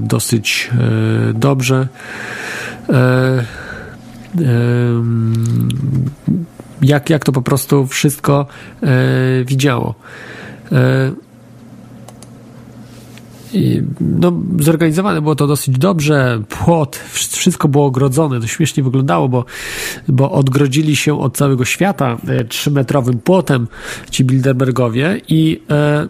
[0.00, 1.88] dosyć e, dobrze.
[2.88, 3.44] E,
[6.82, 8.46] jak, jak to po prostu wszystko
[9.44, 9.94] widziało.
[13.52, 16.42] I, no, zorganizowane było to dosyć dobrze.
[16.48, 18.40] Płot, wsz- wszystko było ogrodzone.
[18.40, 19.44] To śmiesznie wyglądało, bo,
[20.08, 23.68] bo odgrodzili się od całego świata e, trzymetrowym płotem
[24.10, 26.08] ci Bilderbergowie i e,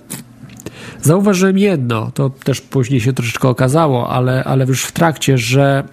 [1.03, 5.85] zauważyłem jedno, to też później się troszeczkę okazało, ale, ale już w trakcie, że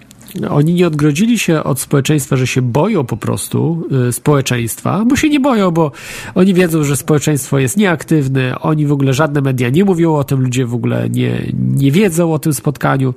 [0.50, 5.28] oni nie odgrodzili się od społeczeństwa, że się boją po prostu y, społeczeństwa, bo się
[5.28, 5.92] nie boją, bo
[6.34, 10.40] oni wiedzą, że społeczeństwo jest nieaktywne, oni w ogóle żadne media nie mówią o tym,
[10.40, 13.14] ludzie w ogóle nie, nie wiedzą o tym spotkaniu,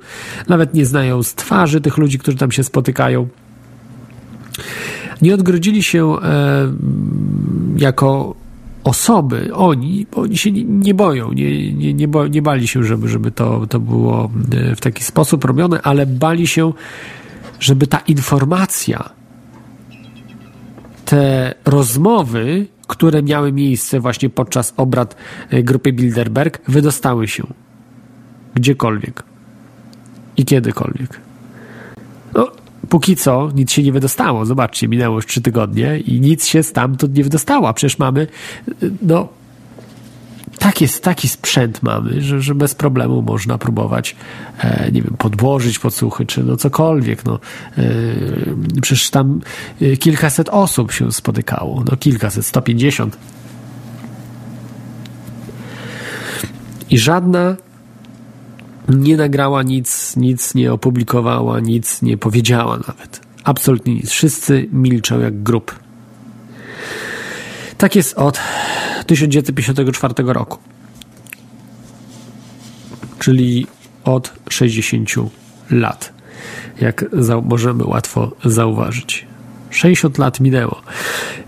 [0.48, 3.28] nawet nie znają z twarzy tych ludzi, którzy tam się spotykają.
[5.22, 6.72] Nie odgrodzili się e,
[7.76, 8.34] jako
[8.90, 13.08] osoby, oni, bo oni się nie, boją, nie, nie, nie, bo, nie bali się, żeby,
[13.08, 16.72] żeby to, to było e, w taki sposób robione, ale bali się,
[17.60, 19.10] żeby ta informacja,
[21.04, 25.16] te rozmowy, które miały miejsce właśnie podczas obrad
[25.50, 27.46] e, grupy Bilderberg, wydostały się
[28.54, 29.22] gdziekolwiek
[30.36, 31.29] i kiedykolwiek.
[32.90, 34.46] Póki co nic się nie wydostało.
[34.46, 37.68] Zobaczcie, minęło już trzy tygodnie i nic się stamtąd nie wydostało.
[37.68, 38.26] A przecież mamy,
[39.02, 39.28] no,
[40.58, 44.16] tak jest, taki sprzęt mamy, że, że bez problemu można próbować,
[44.58, 47.24] e, nie wiem, podłożyć podsłuchy, czy no cokolwiek.
[47.24, 47.38] No,
[47.78, 47.82] e,
[48.82, 49.40] przecież tam
[49.82, 51.84] e, kilkaset osób się spotykało.
[51.90, 53.16] No kilkaset, 150.
[56.90, 57.56] I żadna
[58.90, 63.20] nie nagrała nic, nic nie opublikowała, nic nie powiedziała nawet.
[63.44, 64.10] Absolutnie nic.
[64.10, 65.78] Wszyscy milczą jak grób.
[67.78, 68.40] Tak jest od
[69.06, 70.58] 1954 roku.
[73.18, 73.66] Czyli
[74.04, 75.10] od 60
[75.70, 76.12] lat.
[76.80, 77.04] Jak
[77.42, 79.26] możemy łatwo zauważyć.
[79.70, 80.82] 60 lat minęło.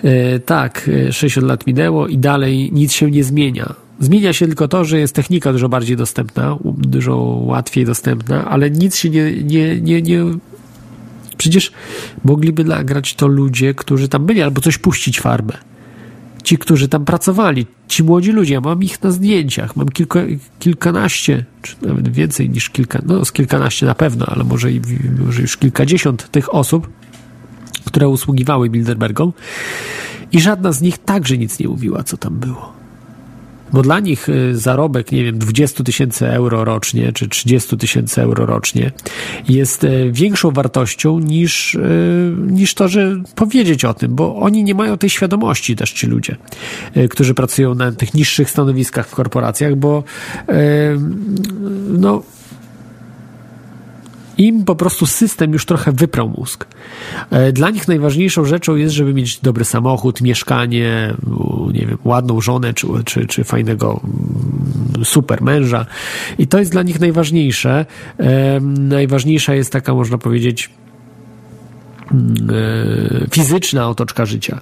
[0.04, 3.74] E, tak, e, 60 lat minęło i dalej nic się nie zmienia.
[4.02, 8.96] Zmienia się tylko to, że jest technika dużo bardziej dostępna, dużo łatwiej dostępna, ale nic
[8.96, 10.24] się nie, nie, nie, nie
[11.38, 11.72] Przecież
[12.24, 15.56] mogliby nagrać to ludzie, którzy tam byli, albo coś puścić farbę.
[16.42, 20.20] Ci, którzy tam pracowali, ci młodzi ludzie, ja mam ich na zdjęciach, mam kilka,
[20.58, 24.68] kilkanaście, czy nawet więcej niż kilka, no z kilkanaście na pewno, ale może,
[25.26, 26.90] może już kilkadziesiąt tych osób,
[27.84, 29.32] które usługiwały Bilderbergom
[30.32, 32.81] i żadna z nich także nic nie mówiła, co tam było.
[33.72, 38.46] Bo dla nich y, zarobek, nie wiem, 20 tysięcy euro rocznie, czy 30 tysięcy euro
[38.46, 38.92] rocznie
[39.48, 44.74] jest y, większą wartością niż, y, niż to, że powiedzieć o tym, bo oni nie
[44.74, 46.36] mają tej świadomości też ci ludzie,
[47.10, 50.04] którzy pracują na tych niższych stanowiskach w korporacjach, bo
[51.88, 52.22] no
[54.42, 56.66] im po prostu system już trochę wyprał mózg.
[57.30, 61.14] E, Dla nich najważniejszą rzeczą jest, żeby mieć dobry samochód, mieszkanie,
[61.72, 65.86] nie wiem, ładną żonę, czy, czy, czy fajnego mm, super męża.
[66.38, 67.86] I to jest dla nich najważniejsze.
[68.18, 70.70] E, Najważniejsza jest taka, można powiedzieć,
[73.30, 74.60] fizyczna otoczka życia.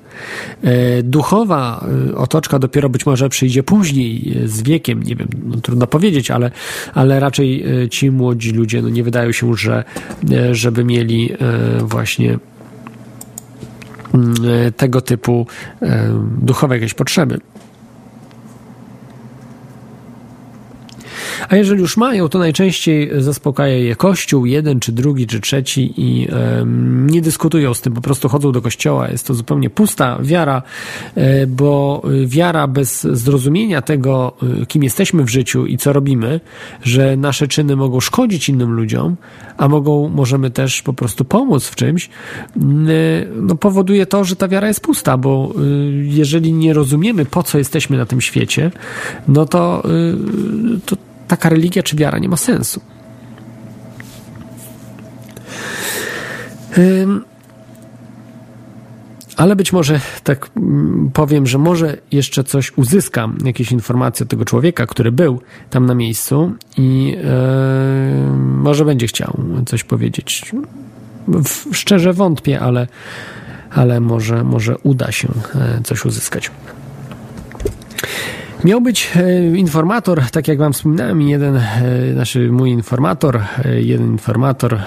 [0.63, 5.57] E, Duchowa e, otoczka dopiero być może przyjdzie później, e, z wiekiem, nie wiem, no,
[5.57, 6.51] trudno powiedzieć, ale,
[6.95, 9.85] ale raczej e, ci młodzi ludzie no, nie wydają się, że
[10.33, 11.37] e, żeby mieli e,
[11.85, 12.39] właśnie
[14.15, 14.35] mm,
[14.67, 15.47] e, tego typu
[15.83, 16.09] e,
[16.43, 17.41] duchowe jakieś potrzeby.
[21.49, 26.29] A jeżeli już mają, to najczęściej zaspokaja je kościół, jeden, czy drugi, czy trzeci i
[27.07, 29.09] nie dyskutują z tym, po prostu chodzą do kościoła.
[29.09, 30.63] Jest to zupełnie pusta wiara,
[31.15, 34.33] e, bo wiara bez zrozumienia tego,
[34.63, 36.41] y, kim jesteśmy w życiu i co robimy,
[36.83, 39.17] że nasze czyny mogą szkodzić innym ludziom,
[39.57, 42.11] a mogą, możemy też po prostu pomóc w czymś, y,
[43.37, 45.55] no powoduje to, że ta wiara jest pusta, bo
[46.03, 48.71] jeżeli nie rozumiemy, po co jesteśmy na tym świecie,
[49.29, 49.83] no to,
[50.87, 50.97] to
[51.31, 52.81] taka religia czy wiara nie ma sensu.
[59.37, 64.45] Ale być może tak mm, powiem, że może jeszcze coś uzyskam, jakieś informacje od tego
[64.45, 70.53] człowieka, który był tam na miejscu i e, może będzie chciał coś powiedzieć.
[71.73, 72.87] Szczerze wątpię, ale,
[73.71, 76.51] ale może, może uda się e, coś uzyskać.
[78.65, 81.63] Miał być e, informator, tak jak wam wspominałem, jeden, e,
[82.13, 84.79] znaczy mój informator, e, jeden informator,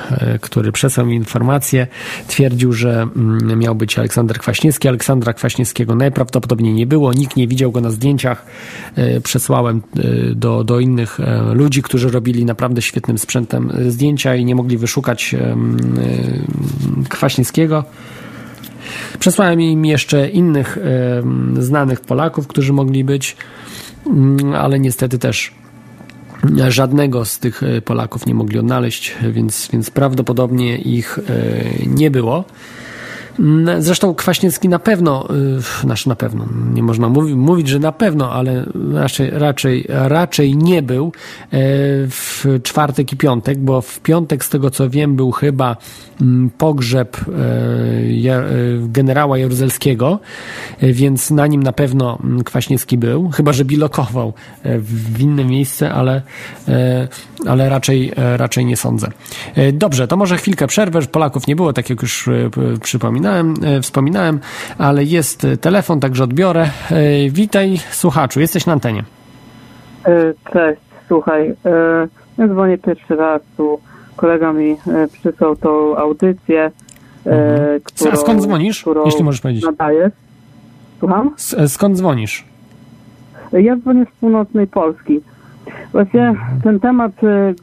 [0.42, 1.88] który przesłał mi informację,
[2.28, 4.88] twierdził, że mm, miał być Aleksander Kwaśniewski.
[4.88, 8.46] Aleksandra Kwaśniewskiego najprawdopodobniej nie było, nikt nie widział go na zdjęciach.
[9.24, 9.82] Przesłałem
[10.36, 11.20] do, do innych
[11.54, 15.36] ludzi, którzy robili naprawdę świetnym sprzętem zdjęcia i nie mogli wyszukać
[17.10, 17.84] Kwaśniewskiego.
[19.20, 20.78] Przesłałem im jeszcze innych
[21.60, 23.38] znanych Polaków, którzy mogli być,
[24.06, 25.54] mm, ale niestety też
[26.68, 31.24] żadnego z tych e, Polaków nie mogli odnaleźć, więc, więc prawdopodobnie ich e,
[31.88, 32.46] nie było.
[33.40, 35.28] Mm, Zresztą Kwaśniewski na pewno,
[35.58, 40.58] y, znaczy na pewno, nie można mówi, mówić, że na pewno, ale raczej, raczej, raczej
[40.58, 41.12] nie był e,
[42.08, 45.78] w czwartek i piątek, bo w piątek, z tego co wiem, był chyba
[46.22, 47.32] mm, pogrzeb e,
[48.32, 48.44] e,
[48.80, 50.20] generała Jaruzelskiego,
[50.82, 56.22] więc na nim na pewno mm, Kwaśniewski był, chyba że bilokował w inne miejsce, ale,
[57.48, 59.08] ale raczej, raczej nie sądzę.
[59.74, 62.50] Dobrze, to może chwilkę przerwę, Polaków nie było, tak jak już e,
[63.24, 64.40] przypominałem, e, wspominałem,
[64.78, 66.62] ale jest e, telefon, także odbiorę.
[66.92, 69.04] E, Witaj, słuchaczu, jesteś na antenie.
[70.54, 71.56] Cześć, słuchaj,
[72.38, 73.80] ja dzwonię pierwszy raz, tu
[74.16, 74.76] kolega mi
[75.14, 76.72] przysłał tą audycję,
[77.84, 78.14] którą, Mhm.
[78.14, 79.64] A skąd dzwonisz, którą jeśli możesz powiedzieć?
[79.64, 80.12] Nadajesz.
[81.00, 81.32] Słucham?
[81.68, 82.46] Skąd dzwonisz?
[83.54, 85.20] Ja dzwonię z północnej Polski.
[85.92, 86.62] Właśnie Mhm.
[86.62, 87.12] ten temat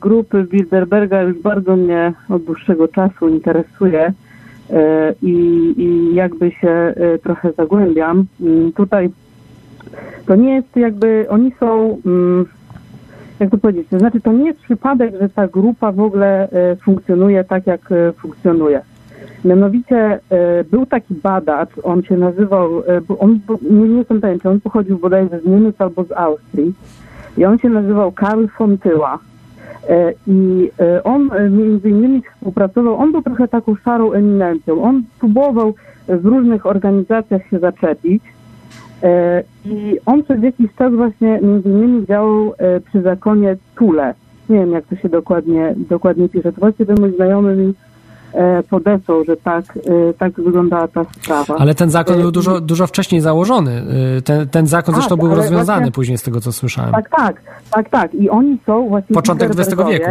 [0.00, 4.12] grupy Bilderberga już bardzo mnie od dłuższego czasu interesuje
[5.22, 5.34] i,
[5.76, 8.24] i jakby się e, trochę zagłębiam.
[8.40, 9.10] Mm, Tutaj
[10.26, 12.46] to nie jest jakby, oni są, mm,
[13.40, 16.76] jak to powiedzieć, to znaczy to nie jest przypadek, że ta grupa w ogóle e,
[16.76, 18.80] funkcjonuje tak, jak e, funkcjonuje.
[19.44, 19.96] Mianowicie
[20.30, 23.40] e, był taki badacz, on się nazywał, e, on,
[23.70, 26.74] nie jestem pewien, czy on pochodził bodajże z Niemiec albo z Austrii
[27.38, 29.18] i on się nazywał Karl von Tyła.
[29.88, 34.82] E, I e, on e, między innymi współpracował, on był trochę taką szarą eminencją.
[34.82, 35.74] On próbował
[36.08, 38.22] w różnych organizacjach się zaczepić
[39.64, 42.52] i on przez jakiś czas właśnie między innymi działał
[42.86, 44.14] przy zakonie Tule.
[44.48, 46.52] Nie wiem, jak to się dokładnie, dokładnie pisze.
[46.52, 47.74] To właśnie ten mój znajomy mi
[48.70, 51.54] podesłał, że tak, e, tak wyglądała ta sprawa.
[51.58, 53.82] Ale ten zakon E, był dużo, dużo wcześniej założony.
[54.18, 56.92] E, Ten, ten zakon Tak, zresztą był rozwiązany właśnie- później z tego, co słyszałem.
[56.92, 58.14] Tak, tak, tak, tak.
[58.14, 59.14] I oni są właśnie...
[59.14, 60.10] Początek XX wieku.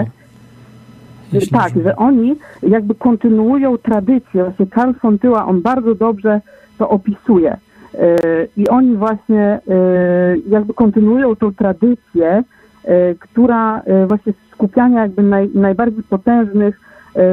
[1.34, 4.44] Jeśli tak, że oni jakby kontynuują tradycję.
[4.44, 6.42] Właśnie Karl von Tyła, on bardzo dobrze
[6.78, 7.52] to opisuje.
[7.52, 7.58] E,
[8.58, 9.60] I oni właśnie e,
[10.50, 12.44] jakby kontynuują tą tradycję,
[12.84, 16.89] e, która e, właśnie skupiania jakby naj, najbardziej potężnych e,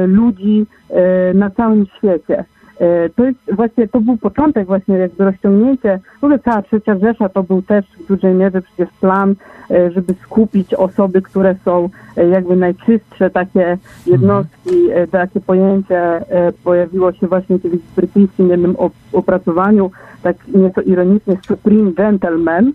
[0.07, 2.45] ludzi e, na całym świecie.
[2.79, 7.29] E, To jest właśnie, to był początek właśnie jakby rozciągnięcie, w ogóle cała trzecia Rzesza
[7.29, 9.35] to był też w dużej mierze przecież plan,
[9.71, 16.51] e, żeby skupić osoby, które są e, jakby najczystsze, takie jednostki, e, takie pojęcie e,
[16.63, 19.91] pojawiło się właśnie w brytyjskim jednym op- opracowaniu,
[20.23, 22.71] tak nieco ironicznie Supreme Gentleman.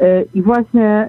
[0.00, 1.08] E, i właśnie e,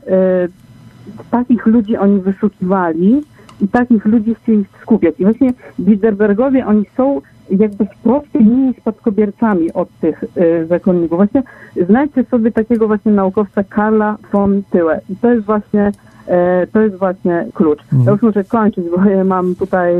[1.31, 3.21] takich ludzi oni wyszukiwali
[3.61, 5.15] i takich ludzi chcieli skupiać.
[5.19, 11.17] I właśnie Bilderbergowie, oni są jakby w prostej linii spadkobiercami od tych y, zakonników.
[11.17, 11.43] Właśnie
[11.87, 15.91] znajdźcie sobie takiego właśnie naukowca Karla von Tyłę i to jest właśnie
[16.27, 17.79] e, to jest właśnie klucz.
[18.05, 19.99] Ja już muszę kończyć, bo ja mam tutaj, e,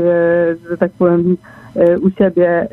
[0.70, 1.36] że tak powiem,
[1.76, 2.68] e, u siebie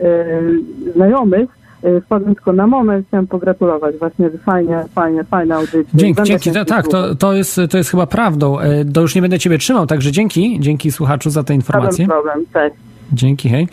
[0.95, 1.64] znajomych.
[1.86, 3.95] E, Wpadłem tylko na moment, chciałem pogratulować.
[3.97, 5.83] Właśnie, fajnie, fajnie, fajna audycja.
[5.93, 6.65] Dzięki, Będę dzięki.
[6.65, 8.59] Tak, to, to, jest, to jest chyba prawdą.
[8.59, 12.05] E, To już nie będę ciebie trzymał, także dzięki, dzięki słuchaczu za te informacje.
[12.05, 12.75] Żaden problem, cześć.
[13.13, 13.67] Dzięki, hej.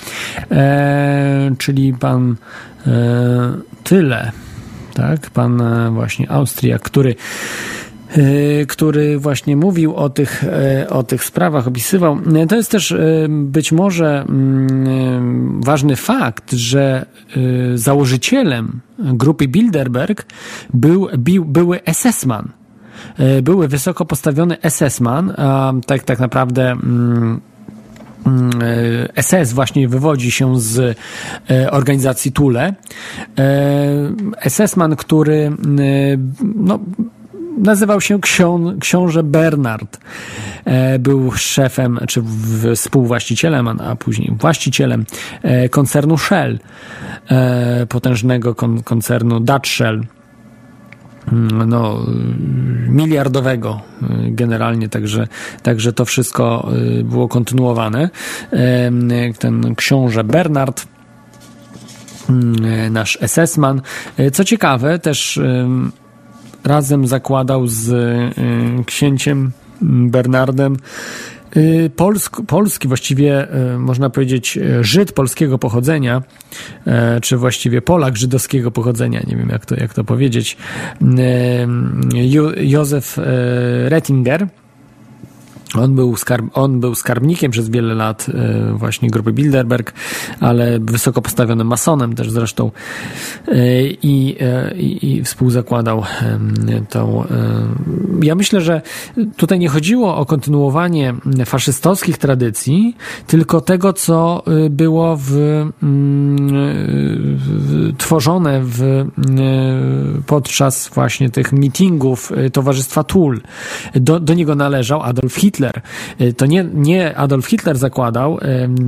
[0.50, 2.36] E, czyli pan
[2.86, 2.92] e,
[3.84, 4.32] Tyle,
[4.94, 5.30] tak?
[5.30, 7.14] Pan e, właśnie Austriak, który y,
[8.68, 12.18] który właśnie mówił o tych, y, o tych sprawach, opisywał.
[12.42, 14.86] Y, To jest też y, być może mm,
[15.60, 17.06] y, ważny fakt, że
[17.36, 20.26] y, założycielem grupy Bilderberg
[20.74, 21.08] był,
[21.44, 22.48] były SS-man.
[23.20, 25.34] Y, Były wysoko postawiony SS-man,
[25.86, 27.40] tak, tak naprawdę mm,
[28.26, 28.50] mm,
[29.22, 30.98] SS właśnie wywodzi się z
[31.70, 32.74] organizacji Tule.
[34.48, 35.52] SS-man, który
[36.54, 36.78] no,
[37.59, 40.00] nazywał się ksią, książę Bernard.
[40.64, 42.22] E, Był szefem, czy
[42.76, 45.05] współwłaścicielem, a- później właścicielem
[45.42, 46.59] e, koncernu Shell,
[47.30, 50.05] e, potężnego kon, koncernu Dutch Shell
[51.32, 51.98] mm, no,
[52.86, 55.28] y, miliardowego y, generalnie, także,
[55.62, 56.68] także to wszystko
[57.00, 58.11] y, było kontynuowane.
[59.38, 60.86] Ten książę Bernard,
[62.90, 63.82] nasz SS-man.
[64.32, 65.40] Co ciekawe, też
[66.64, 69.50] razem zakładał z y, księciem
[69.82, 70.76] Bernardem
[71.56, 76.22] y, Polsk, polski, właściwie y, można powiedzieć Żyd polskiego pochodzenia,
[77.22, 80.56] czy właściwie Polak żydowskiego pochodzenia, nie wiem jak to, jak to powiedzieć,
[82.56, 83.18] Józef
[83.88, 84.46] Rettinger,
[85.79, 89.93] on był, skarb, on był skarbnikiem przez wiele lat e, właśnie grupy Bilderberg,
[90.41, 92.70] ale wysoko postawionym masonem też zresztą
[93.49, 96.03] e, i, e, i, i współzakładał
[96.89, 97.25] tą.
[98.23, 98.83] Ja myślę, że
[99.37, 101.14] tutaj nie chodziło o kontynuowanie
[101.47, 102.97] faszystowskich tradycji,
[103.27, 106.37] tylko tego, co było w, mm,
[107.37, 109.07] w, tworzone w, e,
[110.27, 113.41] podczas właśnie tych meetingów Towarzystwa Tul.
[113.95, 115.61] Do, do niego należał Adolf Hitler.
[116.18, 118.38] E, To nie, nie Adolf Hitler zakładał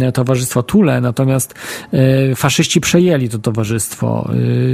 [0.00, 1.54] e, Towarzystwo Tule, natomiast
[1.92, 4.28] e, faszyści przejęli to towarzystwo.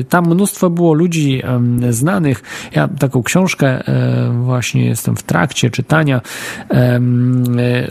[0.09, 1.43] Tam mnóstwo było ludzi
[1.91, 2.43] znanych.
[2.75, 6.21] Ja taką książkę e, właśnie jestem w trakcie czytania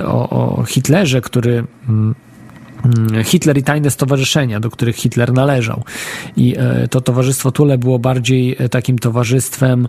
[0.06, 2.16] o, o Hitlerze, który mm,
[3.24, 5.84] Hitler i tajne stowarzyszenia, do których Hitler należał.
[6.38, 9.88] I e, to towarzystwo Tule było bardziej e, takim towarzystwem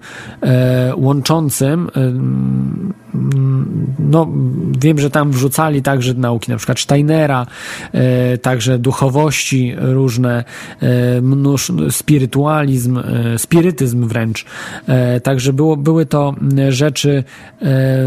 [0.96, 1.90] łączącym.
[3.98, 4.28] No,
[4.80, 7.46] wiem, że tam wrzucali także nauki, na przykład Steinera,
[7.92, 10.44] e, także duchowości różne,
[10.80, 14.44] e, mnóż, spirytualizm, e, spirytyzm wręcz.
[15.22, 16.34] Także było, były to
[16.68, 17.24] rzeczy,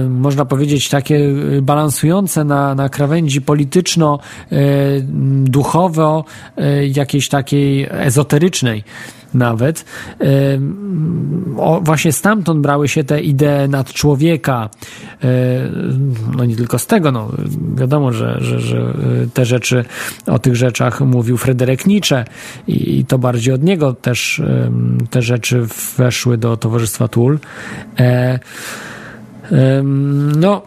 [0.10, 1.20] można powiedzieć, takie
[1.62, 4.20] balansujące na, na krawędzi polityczno,
[4.52, 6.26] m, duchowo,
[6.58, 8.84] e, jakiejś takiej ezoterycznej
[9.34, 9.86] nawet.
[11.58, 14.70] O, właśnie stamtąd brały się te idee nad człowieka.
[16.38, 17.32] No nie tylko z tego, no
[17.76, 19.86] wiadomo, że, że, że yy, te rzeczy,
[20.28, 22.26] o tych rzeczach mówił Fryderyk Nietzsche
[22.68, 24.42] i, i to bardziej od niego też
[25.10, 25.66] te rzeczy
[25.98, 27.40] weszły do Towarzystwa Tul.
[28.00, 28.40] E,
[30.40, 30.62] No,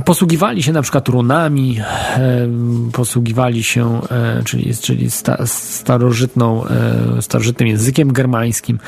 [0.00, 1.80] posługiwali się na przykład runami,
[2.16, 8.78] em, posługiwali się, e, czyli, czyli sta, starożytną, e, starożytnym językiem germańskim,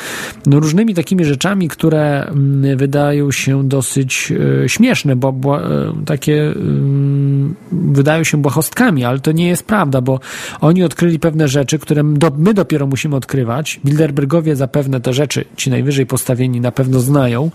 [0.46, 4.32] no różnymi takimi rzeczami, które mm, wydają się dosyć
[4.64, 10.00] e, śmieszne, bo, bo e, takie mm, wydają się błahostkami, ale to nie jest prawda,
[10.00, 10.20] bo
[10.60, 13.80] oni odkryli pewne rzeczy, które do, my dopiero musimy odkrywać.
[13.84, 17.50] Bilderbergowie zapewne te rzeczy, ci najwyżej postawieni na pewno znają,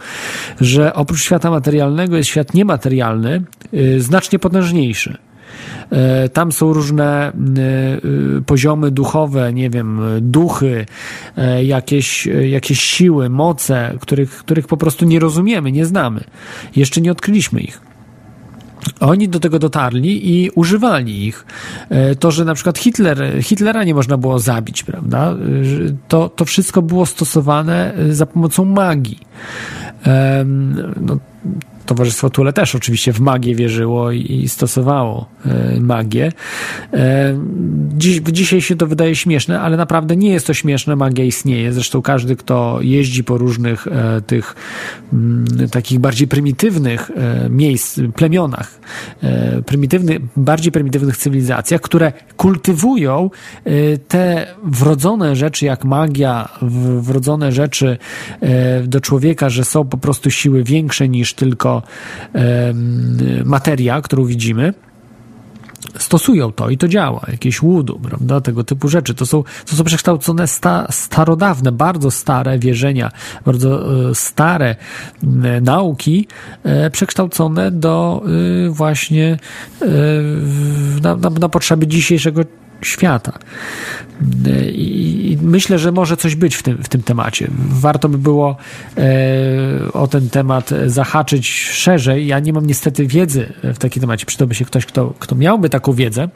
[0.61, 3.38] że oprócz świata materialnego jest świat niematerialny,
[3.73, 5.17] y, znacznie potężniejszy.
[5.91, 10.85] E, Tam są różne y, y, poziomy duchowe, nie wiem, duchy,
[11.63, 16.23] jakieś, jakieś siły, moce, których, których po prostu nie rozumiemy, nie znamy.
[16.75, 17.81] Jeszcze nie odkryliśmy ich.
[18.99, 21.45] Oni do tego dotarli i używali ich.
[22.19, 25.35] To, że na przykład Hitler, Hitlera nie można było zabić, prawda?
[26.07, 29.19] To, to wszystko było stosowane za pomocą magii.
[31.01, 31.17] No,
[31.89, 36.31] Towarzystwo Tule też oczywiście w magię wierzyło i, stosowało e, magię.
[36.93, 37.39] E,
[37.97, 41.73] dziś, dzisiaj się to wydaje śmieszne, ale naprawdę nie jest to śmieszne, magia istnieje.
[41.73, 44.55] Zresztą każdy, kto jeździ po różnych e, tych
[45.13, 47.11] m, takich bardziej prymitywnych
[47.49, 48.79] miejsc, plemionach,
[49.65, 53.29] prymitywnych, bardziej prymitywnych cywilizacjach, które kultywują
[54.07, 56.49] te wrodzone rzeczy jak magia,
[56.99, 57.97] wrodzone rzeczy
[58.83, 61.78] do człowieka, że są po prostu siły większe niż tylko
[63.45, 64.73] materia, którą widzimy
[65.97, 69.13] stosują to i to działa, jakieś łudu, prawda, tego typu rzeczy.
[69.13, 73.11] To są, to są przekształcone sta, starodawne, bardzo stare wierzenia,
[73.45, 74.75] bardzo e, stare
[75.61, 76.27] nauki,
[76.63, 78.23] e, przekształcone do
[78.65, 79.37] e, właśnie
[79.81, 79.85] e,
[81.01, 82.41] na, na, na potrzeby dzisiejszego
[82.81, 83.39] świata.
[84.73, 87.47] I myślę, że może coś być w tym, w tym temacie.
[87.69, 88.57] Warto by było
[88.97, 92.27] e, o ten temat zahaczyć szerzej.
[92.27, 94.25] Ja nie mam niestety wiedzy w takim temacie.
[94.25, 96.29] Przydałby się ktoś, kto, kto miałby taką wiedzę.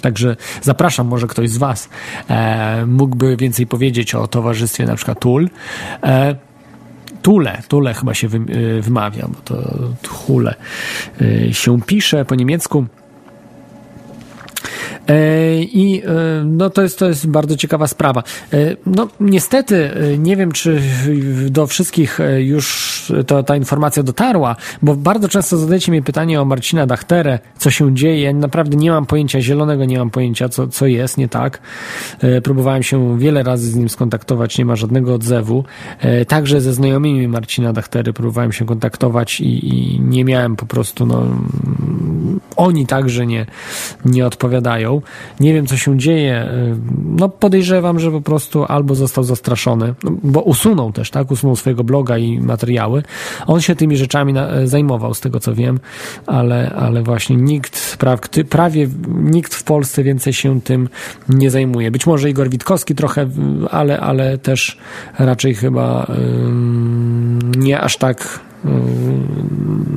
[0.00, 1.88] Także zapraszam, może ktoś z Was
[2.30, 5.50] e, mógłby więcej powiedzieć o towarzystwie na przykład TUL.
[6.02, 6.36] E,
[7.22, 8.30] Tule, Tule chyba się e,
[8.80, 10.54] wymawia, bo to Tule
[11.20, 12.86] e, się pisze po niemiecku.
[15.08, 18.22] E, I e, no, to, jest, to jest bardzo ciekawa sprawa.
[18.52, 18.56] E,
[18.86, 20.82] no, niestety, nie wiem, czy
[21.50, 22.96] do wszystkich już
[23.26, 27.94] to, ta informacja dotarła, bo bardzo często zadajecie mi pytanie o Marcina Dachterę, co się
[27.94, 28.34] dzieje.
[28.34, 31.60] Naprawdę nie mam pojęcia zielonego, nie mam pojęcia, co, co jest nie tak.
[32.42, 35.64] Próbowałem się wiele razy z nim skontaktować, nie ma żadnego odzewu.
[36.28, 41.26] Także ze znajomymi Marcina Dachtery próbowałem się kontaktować i, i nie miałem po prostu, no,
[42.56, 43.46] oni także nie,
[44.04, 45.02] nie odpowiadają.
[45.40, 46.48] Nie wiem, co się dzieje.
[47.04, 51.30] No podejrzewam, że po prostu albo został zastraszony, no, bo usunął też, tak?
[51.30, 53.02] Usunął swojego bloga i materiały.
[53.46, 54.34] On się tymi rzeczami
[54.64, 55.80] zajmował, z tego co wiem,
[56.26, 57.96] ale, ale właśnie nikt,
[58.50, 60.88] prawie nikt w Polsce więcej się tym
[61.28, 61.90] nie zajmuje.
[61.90, 63.28] Być może Igor Witkowski trochę,
[63.70, 64.78] ale, ale też
[65.18, 66.06] raczej chyba
[67.56, 68.40] nie aż tak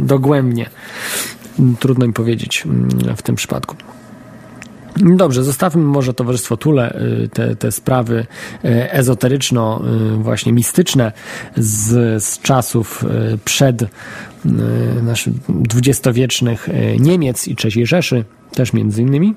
[0.03, 0.69] dogłębnie.
[1.79, 2.63] Trudno mi powiedzieć
[3.17, 3.75] w tym przypadku.
[4.97, 8.25] Dobrze, zostawmy może Towarzystwo Tule, y, te, te sprawy
[8.65, 9.81] y, ezoteryczno,
[10.13, 11.11] y, właśnie mistyczne
[11.57, 13.05] z, z czasów
[13.45, 13.85] przed
[15.03, 19.35] naszych dwudziestowiecznych Niemiec i III Rzeszy, też między innymi.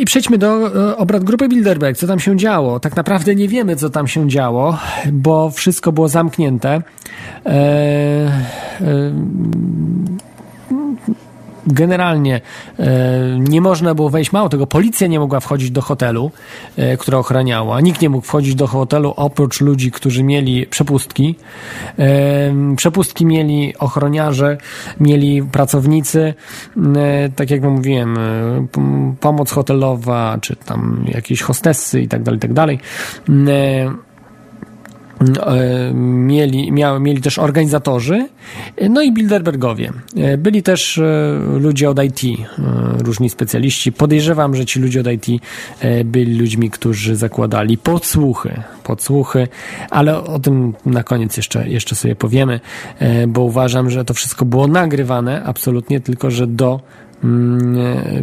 [0.00, 1.96] I przejdźmy do obrad grupy Bilderberg.
[1.96, 2.80] Co tam się działo?
[2.80, 4.78] Tak naprawdę nie wiemy, co tam się działo,
[5.12, 6.82] bo wszystko było zamknięte.
[7.46, 9.12] E, e,
[11.66, 12.40] generalnie
[12.78, 12.84] e,
[13.38, 16.30] nie można było wejść, mało tego, policja nie mogła wchodzić do hotelu,
[16.76, 17.80] e, która ochraniała.
[17.80, 21.34] Nikt nie mógł wchodzić do hotelu oprócz ludzi, którzy mieli przepustki.
[21.98, 24.58] E, przepustki mieli ochroniarze,
[25.00, 26.34] mieli pracownicy,
[27.36, 28.18] tak jak mówiłem,
[29.20, 32.78] pomoc hotelowa, czy tam jakieś hostessy i tak dalej, i tak dalej
[35.94, 38.28] mieli, miał, mieli też organizatorzy,
[38.90, 39.92] no i Bilderbergowie.
[40.16, 42.20] E, byli też e, ludzie od IT,
[42.98, 43.92] różni specjaliści.
[43.92, 45.42] Podejrzewam, że ci ludzie od IT
[46.04, 49.48] byli ludźmi, którzy zakładali podsłuchy, podsłuchy,
[49.90, 52.60] ale o tym na koniec jeszcze, jeszcze sobie powiemy,
[53.28, 56.80] bo uważam, że to wszystko było nagrywane absolutnie, tylko że do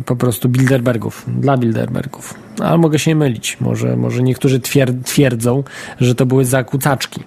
[0.05, 2.33] po prostu Bilderbergów, dla Bilderbergów.
[2.59, 3.57] Ale mogę się mylić.
[3.61, 4.59] Może, może niektórzy
[5.03, 5.63] twierdzą,
[5.99, 7.23] że to były zakłócaczki,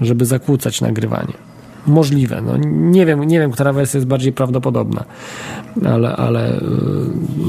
[0.00, 1.32] żeby zakłócać nagrywanie.
[1.86, 2.42] Możliwe.
[2.42, 5.04] No, nie, wiem, nie wiem, która wersja jest bardziej prawdopodobna,
[5.86, 6.62] ale, ale y,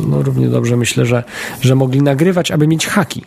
[0.09, 1.23] no, równie dobrze myślę, że,
[1.61, 3.25] że mogli nagrywać, aby mieć haki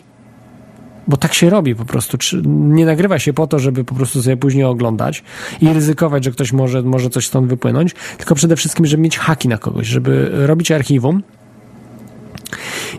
[1.07, 2.17] bo tak się robi po prostu.
[2.45, 5.23] Nie nagrywa się po to, żeby po prostu sobie później oglądać
[5.61, 9.47] i ryzykować, że ktoś może, może coś stąd wypłynąć, tylko przede wszystkim, żeby mieć haki
[9.47, 11.23] na kogoś, żeby robić archiwum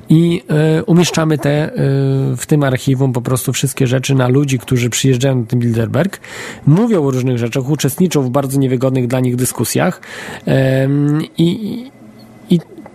[0.09, 0.43] i
[0.79, 1.77] y, umieszczamy te y,
[2.37, 6.21] w tym archiwum po prostu wszystkie rzeczy na ludzi, którzy przyjeżdżają do Bilderberg,
[6.67, 10.01] mówią o różnych rzeczach, uczestniczą w bardzo niewygodnych dla nich dyskusjach
[10.49, 10.53] y,
[11.39, 11.91] i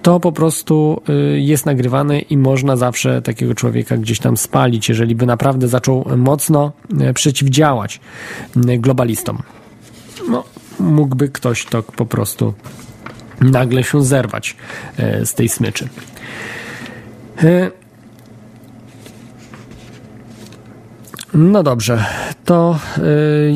[0.01, 5.15] to po prostu y, jest nagrywane i można zawsze takiego człowieka gdzieś tam spalić, jeżeli
[5.15, 6.71] by naprawdę zaczął mocno
[7.09, 7.99] y, przeciwdziałać
[8.69, 9.37] y, globalistom.
[10.29, 10.43] No,
[10.79, 12.53] mógłby ktoś to po prostu
[13.41, 14.55] nagle się zerwać
[15.23, 15.89] z tej smyczy.
[21.33, 22.05] No dobrze,
[22.45, 22.79] to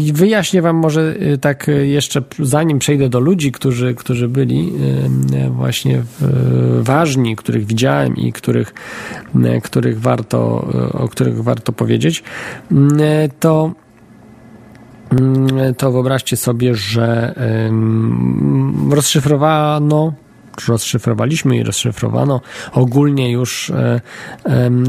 [0.02, 4.72] yy, wyjaśnię Wam może yy, tak yy, jeszcze, zanim przejdę do ludzi, którzy, którzy byli
[5.46, 6.04] y, właśnie
[6.82, 8.74] ważni, których widziałem i których,
[9.36, 12.24] y, których warto, y, o których warto powiedzieć,
[13.40, 13.72] to
[15.78, 17.36] to wyobraźcie sobie, że
[18.90, 20.14] rozszyfrowano
[20.68, 22.42] rozszyfrowaliśmy i rozszyfrowano
[22.72, 24.02] ogólnie już, e,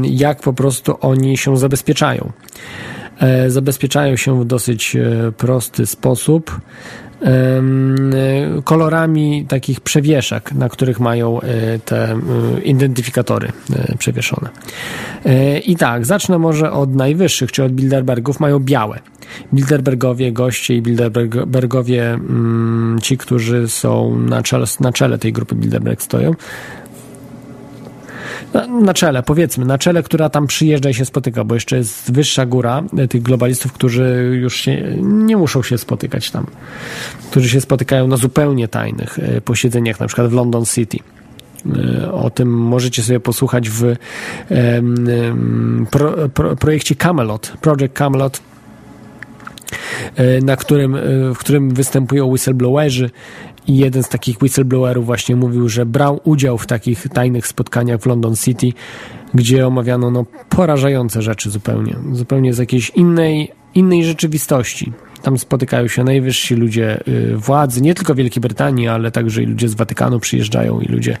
[0.01, 2.31] jak po prostu oni się zabezpieczają.
[3.19, 6.61] E, zabezpieczają się w dosyć e, prosty sposób
[8.63, 11.39] kolorami takich przewieszek, na których mają
[11.85, 12.19] te
[12.63, 13.51] identyfikatory
[13.97, 14.49] przewieszone.
[15.65, 18.99] I tak, zacznę może od najwyższych, czyli od Bilderbergów, mają białe.
[19.53, 26.01] Bilderbergowie, goście i Bilderbergowie, mm, ci, którzy są na czele, na czele tej grupy Bilderberg
[26.01, 26.35] stoją,
[28.81, 32.45] na czele, powiedzmy, na czele, która tam przyjeżdża i się spotyka, bo jeszcze jest wyższa
[32.45, 36.45] góra tych globalistów, którzy już się, nie muszą się spotykać tam,
[37.31, 40.97] którzy się spotykają na zupełnie tajnych e, posiedzeniach, na przykład w London City.
[42.03, 43.95] E, O tym możecie sobie posłuchać w
[45.91, 48.41] pro, pro, projekcie Camelot, Project Camelot,
[50.41, 50.99] na którym, e,
[51.33, 53.09] w którym występują whistleblowerzy
[53.67, 58.05] i jeden z takich whistleblowerów właśnie mówił, że brał udział w takich tajnych spotkaniach w
[58.05, 58.73] London City,
[59.33, 64.93] gdzie omawiano no, porażające rzeczy zupełnie, zupełnie z jakiejś innej, innej rzeczywistości.
[65.27, 69.69] Tam spotykają się najwyżsi ludzie y, władzy, nie tylko Wielkiej Brytanii, ale także i ludzie
[69.69, 71.17] z Watykanu przyjeżdżają i ludzie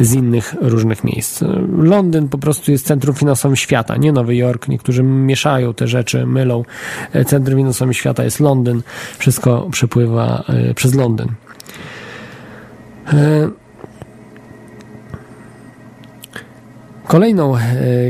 [0.00, 1.44] z innych różnych miejsc.
[1.78, 4.68] Londyn po prostu jest centrum finansowym świata, nie Nowy Jork.
[4.68, 6.64] Niektórzy mieszają te rzeczy, mylą.
[7.12, 8.82] E, Centrum finansowym świata jest Londyn.
[9.18, 11.28] Wszystko przepływa y, przez Londyn.
[17.06, 17.60] Kolejną, e,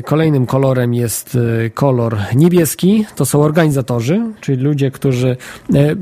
[0.03, 3.07] kolejnym kolorem jest e, kolor niebieski.
[3.17, 5.37] To są organizatorzy, czyli ludzie, którzy.
[5.75, 5.95] e,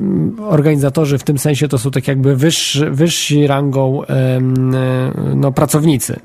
[0.49, 4.03] Organizatorzy w tym sensie to są tak jakby wyższy, wyżsi rangą
[5.35, 6.21] no, pracownicy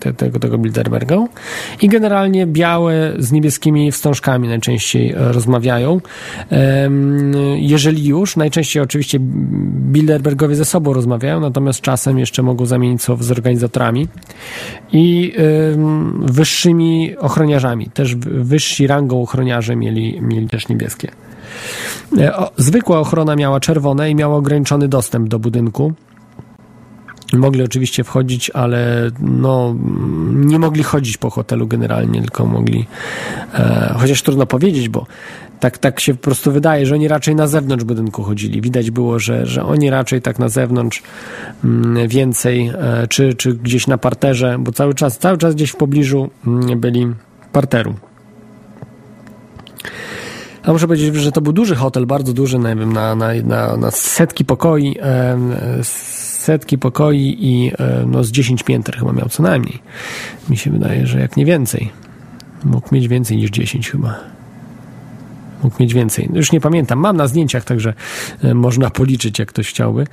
[0.00, 1.24] te, tego, tego Bilderberga.
[1.82, 6.00] I generalnie białe z niebieskimi wstążkami najczęściej rozmawiają.
[7.56, 9.18] Jeżeli już, najczęściej oczywiście
[9.92, 14.08] Bilderbergowie ze sobą rozmawiają, natomiast czasem jeszcze mogą zamienić słowo z organizatorami
[14.92, 15.32] i
[16.20, 17.86] wyższymi ochroniarzami.
[17.86, 21.10] Też wyżsi rangą ochroniarze mieli, mieli też niebieskie.
[22.18, 25.92] E, zwykła ochrona miała czerwone i miała ograniczony dostęp do budynku.
[27.36, 29.76] Mogli oczywiście wchodzić, ale no,
[30.30, 32.86] nie mogli chodzić po hotelu generalnie, tylko mogli,
[33.54, 35.06] e, chociaż trudno powiedzieć, bo
[35.60, 38.60] tak, tak się po prostu wydaje, że oni raczej na zewnątrz budynku chodzili.
[38.60, 41.02] Widać było, że, że oni raczej tak na zewnątrz
[41.64, 45.76] mm, więcej, e, czy, czy gdzieś na parterze, bo cały czas, cały czas gdzieś w
[45.76, 47.06] pobliżu mm, byli
[47.52, 47.94] parteru.
[50.62, 53.76] A muszę powiedzieć, że to był duży hotel, bardzo duży, nie wiem, na, na, na,
[53.76, 55.52] na setki pokoi, em,
[56.44, 59.78] setki pokoi i em, no, z 10 pięter chyba miał co najmniej.
[60.50, 61.90] Mi się wydaje, że jak nie więcej.
[62.64, 64.20] Mógł mieć więcej niż 10 chyba.
[65.62, 66.28] Mógł mieć więcej.
[66.32, 66.98] Już nie pamiętam.
[66.98, 67.94] Mam na zdjęciach, także
[68.42, 70.06] e, można policzyć, jak ktoś chciałby.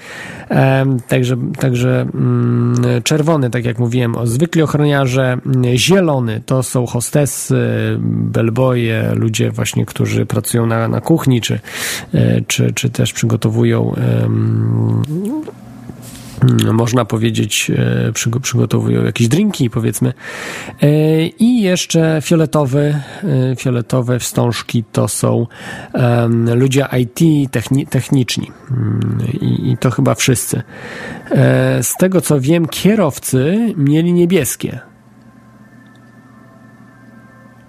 [0.50, 5.38] Em, Także, także mm, czerwony, tak jak mówiłem, o zwykli ochroniarze.
[5.46, 7.58] Mm, Zielony to są hostessy,
[8.00, 11.60] bellboye, ludzie właśnie, którzy pracują na, na kuchni, czy,
[12.14, 13.96] e, czy, czy też przygotowują
[16.74, 20.14] można powiedzieć, e, przygo- przygotowują jakieś drinki, powiedzmy.
[20.82, 23.02] E, I jeszcze fioletowy,
[23.52, 25.48] e, fioletowe wstążki to są
[26.56, 27.20] ludzie IT,
[27.52, 28.52] techni- techniczni.
[28.72, 30.62] Mm, I, to chyba wszyscy.
[31.82, 34.80] Z tego co wiem, kierowcy mieli niebieskie.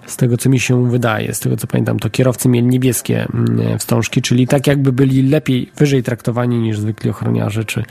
[0.05, 3.79] Z tego, co mi się wydaje, z tego, co pamiętam, to kierowcy mieli niebieskie mm,
[3.79, 7.83] wstążki, czyli tak jakby byli lepiej, wyżej traktowani niż zwykli ochroniarze czy,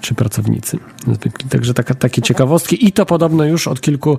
[0.00, 0.78] czy pracownicy.
[1.12, 1.48] Zwykli.
[1.48, 4.18] Także taka, takie ciekawostki i to podobno już od kilku,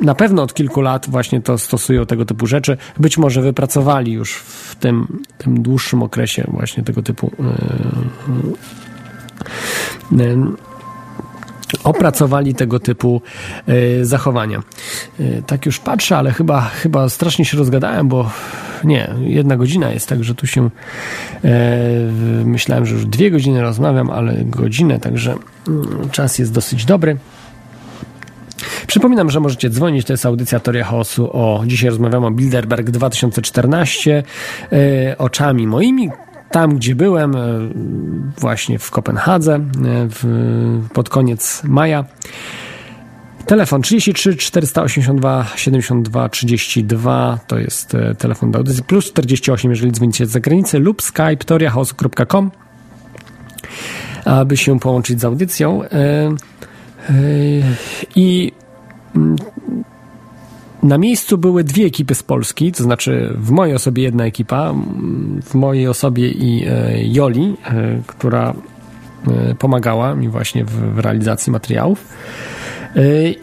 [0.00, 2.76] na pewno od kilku lat właśnie to stosują tego typu rzeczy.
[2.98, 7.46] Być może wypracowali już w tym, tym dłuższym okresie właśnie tego typu yy,
[10.18, 10.71] yy,
[11.84, 13.22] opracowali tego typu
[13.66, 14.62] e, zachowania.
[15.20, 18.30] E, tak już patrzę, ale chyba, chyba strasznie się rozgadałem, bo
[18.84, 20.70] nie, jedna godzina jest, także tu się
[21.44, 21.50] e,
[22.44, 25.34] myślałem, że już dwie godziny rozmawiam, ale godzinę, także
[25.68, 27.16] mm, czas jest dosyć dobry.
[28.86, 31.30] Przypominam, że możecie dzwonić, to jest audycja Teoria Chaosu.
[31.32, 34.22] O, dzisiaj rozmawiam o Bilderberg 2014
[34.72, 36.10] e, oczami moimi.
[36.52, 37.40] Tam, gdzie byłem, e,
[38.38, 39.60] właśnie w Kopenhadze, e,
[40.10, 40.24] w,
[40.92, 42.04] pod koniec maja.
[43.46, 50.26] Telefon 33 482 72 32 to jest e, telefon do audycji, plus 48, jeżeli dzwonicie
[50.26, 52.50] z zagranicy, lub skype toriachaosu.com
[54.24, 55.82] aby się połączyć z audycją.
[58.16, 58.52] I
[59.16, 59.36] mm,
[60.82, 64.74] na miejscu były dwie ekipy z Polski, to znaczy w mojej osobie jedna ekipa,
[65.44, 68.54] w mojej osobie i e, Joli, e, która
[69.28, 72.08] e, pomagała mi właśnie w, realizacji materiałów.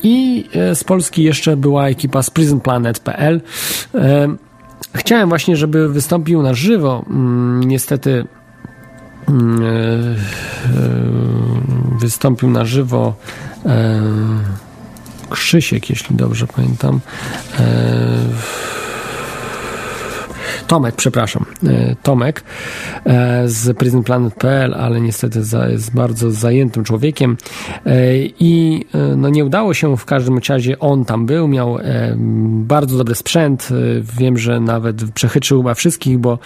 [0.04, 3.42] I z Polski jeszcze była ekipa z prisonplanet.pl.
[4.96, 7.06] Chciałem właśnie, żeby wystąpił na żywo.
[7.66, 8.26] Niestety
[12.00, 13.14] wystąpił na żywo
[15.30, 17.00] Krzysiek, jeśli dobrze pamiętam.
[17.60, 18.20] E,
[20.70, 21.46] Tomek, przepraszam.
[21.64, 22.44] e, Tomek
[23.06, 25.40] e, z PrisonPlanet.pl, ale niestety
[25.72, 27.38] jest bardzo zajętym człowiekiem
[27.86, 28.86] e, i
[29.18, 30.80] no, nie udało się w każdym razie.
[30.80, 31.78] On tam był, miał
[32.50, 33.70] bardzo dobry sprzęt.
[34.20, 36.40] Wiem, że nawet przechytrzył chyba wszystkich, bo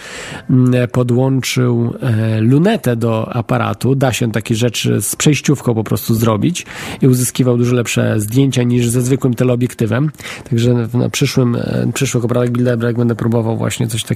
[0.91, 1.93] podłączył
[2.39, 3.95] lunetę do aparatu.
[3.95, 6.65] Da się takie rzeczy z przejściówką po prostu zrobić
[7.01, 10.11] i uzyskiwał dużo lepsze zdjęcia niż ze zwykłym teleobiektywem.
[10.49, 11.57] Także na przyszłym,
[11.93, 14.12] przyszłych obradach Bilderberg będę próbował właśnie coś takiego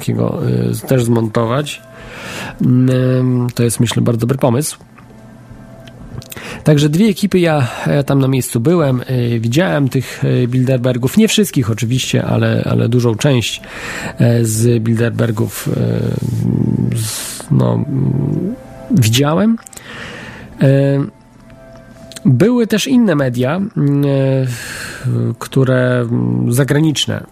[0.83, 1.81] e, też zmontować.
[2.61, 4.77] Mm, To jest myślę bardzo dobry pomysł.
[6.63, 7.67] Także dwie ekipy, ja,
[8.05, 13.15] tam na miejscu byłem, y, widziałem tych y, Bilderbergów, nie wszystkich oczywiście, ale, ale dużą
[13.15, 13.61] część
[14.21, 15.71] y, z Bilderbergów y,
[17.51, 18.55] no, mm,
[18.91, 19.57] widziałem.
[22.27, 23.61] Były też inne media, e,
[25.39, 26.07] które
[26.49, 27.23] zagraniczne.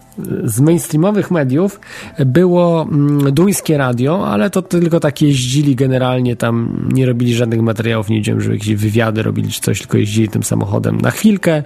[0.44, 1.80] Z mainstreamowych mediów
[2.26, 2.88] było
[3.32, 8.40] duńskie radio, ale to tylko tak jeździli generalnie, tam nie robili żadnych materiałów, nie widziałem,
[8.40, 11.62] żeby jakieś wywiady robili czy coś, tylko jeździli tym samochodem na chwilkę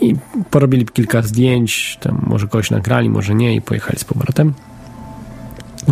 [0.00, 0.14] i
[0.50, 4.52] porobili kilka zdjęć, tam może kogoś nagrali, może nie i pojechali z powrotem.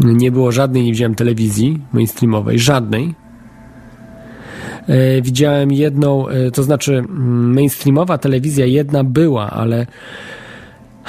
[0.04, 3.14] Nie było żadnej, nie widziałem telewizji mainstreamowej, żadnej,
[5.22, 9.86] widziałem jedną, e, to znaczy mm, mainstreamowa telewizja jedna była, ale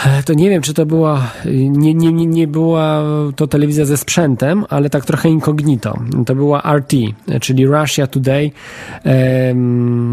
[0.06, 1.32] e, to nie wiem, czy to była,
[1.72, 3.04] nie, nie, nie, była
[3.36, 6.00] to telewizja ze sprzętem, ale tak trochę incognito.
[6.26, 6.94] To była RT,
[7.42, 8.52] czyli Russia Today,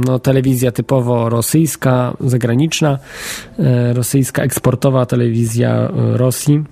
[0.07, 2.99] no, telewizja typowo rosyjska, zagraniczna,
[3.95, 6.65] rosyjska eksportowa telewizja Rosji.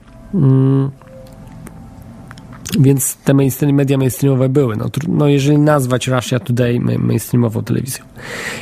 [2.75, 2.85] Mm.
[2.85, 4.77] Więc te mainstream, media mainstreamowe były.
[4.77, 8.05] No, no, jeżeli nazwać Russia Today mainstreamową telewizją.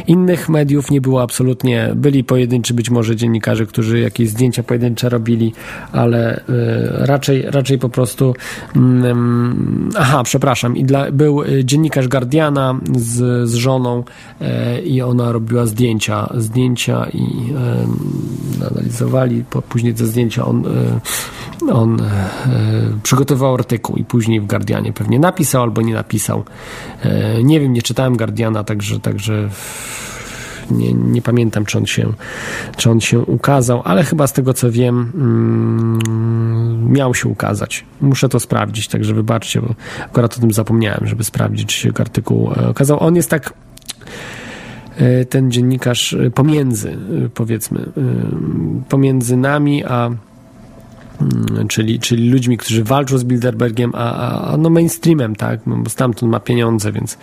[0.06, 1.90] Innych mediów nie było absolutnie.
[1.96, 5.52] Byli pojedynczy być może dziennikarze, którzy jakieś zdjęcia pojedyncze robili,
[5.92, 6.42] ale y,
[6.90, 8.34] raczej, raczej po prostu.
[8.76, 10.76] Mm, aha, przepraszam.
[10.76, 14.04] I dla, był dziennikarz Guardiana z, z żoną
[14.40, 17.52] y, i ona robiła zdjęcia, zdjęcia i
[18.62, 19.44] y, analizowali.
[19.50, 20.64] Po, później te zdjęcia on,
[21.72, 22.02] on
[23.02, 26.44] przygotowywał artykuł i później w Guardianie pewnie napisał albo nie napisał.
[27.44, 29.48] Nie wiem, nie czytałem Guardiana, także, także
[30.70, 32.12] nie, nie pamiętam, czy on, się,
[32.76, 37.84] czy on się ukazał, ale chyba z tego co wiem, mm, miał się ukazać.
[38.00, 39.74] Muszę to sprawdzić, także wybaczcie, bo
[40.04, 43.02] akurat o tym zapomniałem, żeby sprawdzić, czy się artykuł okazał.
[43.02, 43.52] On jest tak
[45.30, 46.98] ten dziennikarz pomiędzy,
[47.34, 47.92] powiedzmy,
[48.88, 50.10] pomiędzy nami a
[51.68, 56.32] czyli, czyli ludźmi, którzy walczą z Bilderbergiem, a, a no mainstreamem, tak, no, bo stamtąd
[56.32, 57.18] ma pieniądze, więc,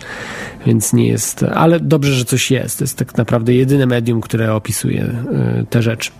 [0.66, 2.78] więc nie jest, ale dobrze, że coś jest.
[2.78, 5.14] To jest tak naprawdę jedyne medium, które opisuje
[5.70, 6.10] te rzeczy.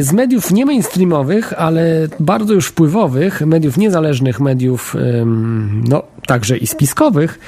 [0.00, 4.96] Z mediów nie mainstreamowych, ale bardzo już wpływowych, mediów niezależnych, mediów
[5.88, 7.38] no, także i spiskowych,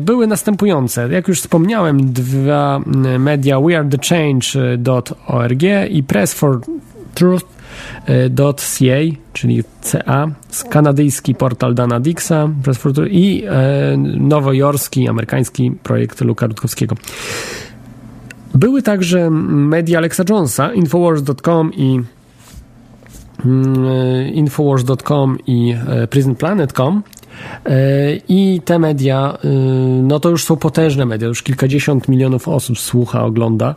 [0.00, 1.08] były następujące.
[1.12, 2.80] Jak już wspomniałem, dwa
[3.18, 6.60] media wearethechange.org i Press for
[7.14, 7.53] Truth
[8.36, 10.26] .ca, czyli CA,
[10.70, 12.48] kanadyjski portal Dana Dixa
[13.10, 16.96] i e, nowojorski, amerykański projekt Luka Rutkowskiego.
[18.54, 22.00] Były także media Alexa Jonesa, Infowars.com i
[24.34, 25.76] Infowars.com i
[26.10, 27.02] PrisonPlanet.com
[28.28, 29.38] i te media,
[30.02, 33.74] no to już są potężne media, już kilkadziesiąt milionów osób słucha, ogląda.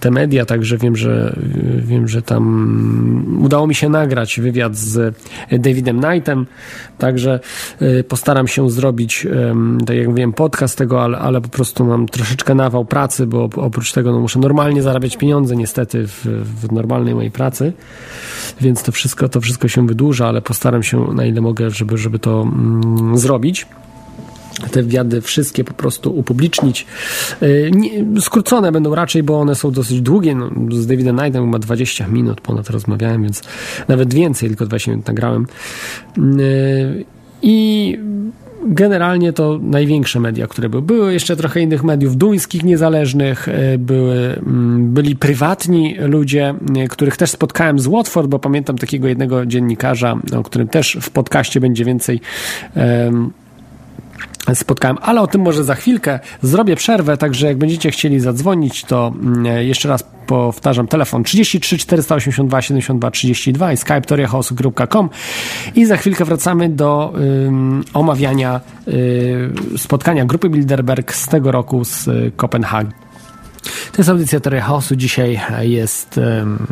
[0.00, 1.36] Te media, także wiem, że
[1.78, 5.16] wiem, że tam udało mi się nagrać wywiad z
[5.52, 6.46] Davidem Knightem,
[6.98, 7.40] także
[8.08, 9.26] postaram się zrobić,
[9.86, 13.92] tak jak wiem, podcast tego, ale, ale po prostu mam troszeczkę nawał pracy, bo oprócz
[13.92, 16.26] tego no, muszę normalnie zarabiać pieniądze niestety w,
[16.62, 17.72] w normalnej mojej pracy,
[18.60, 22.18] więc to wszystko, to wszystko się wydłuża, ale postaram się na ile mogę, żeby, żeby
[22.18, 23.66] to mm, zrobić
[24.70, 26.86] te wywiady wszystkie po prostu upublicznić.
[27.72, 30.34] Nie, skrócone będą raczej, bo one są dosyć długie.
[30.34, 33.42] No, z Davidem Knightem ma 20 minut ponad rozmawiałem, więc
[33.88, 35.46] nawet więcej, tylko 20 minut nagrałem.
[37.42, 37.98] I
[38.64, 40.82] generalnie to największe media, które były.
[40.82, 43.48] Były jeszcze trochę innych mediów duńskich, niezależnych,
[43.78, 44.40] były,
[44.78, 46.54] byli prywatni ludzie,
[46.90, 51.60] których też spotkałem z Watford, bo pamiętam takiego jednego dziennikarza, o którym też w podcaście
[51.60, 52.20] będzie więcej
[52.76, 53.32] um,
[54.54, 56.20] spotkałem, ale o tym może za chwilkę.
[56.42, 59.12] Zrobię przerwę, także jak będziecie chcieli zadzwonić, to
[59.60, 65.10] jeszcze raz powtarzam telefon 33 482 72 32 i skype toriachaosu.com
[65.74, 72.08] i za chwilkę wracamy do um, omawiania um, spotkania grupy Bilderberg z tego roku z
[72.36, 72.92] Kopenhagi.
[73.64, 74.96] To jest audycja Teoria Chaosu.
[74.96, 76.66] Dzisiaj jest um,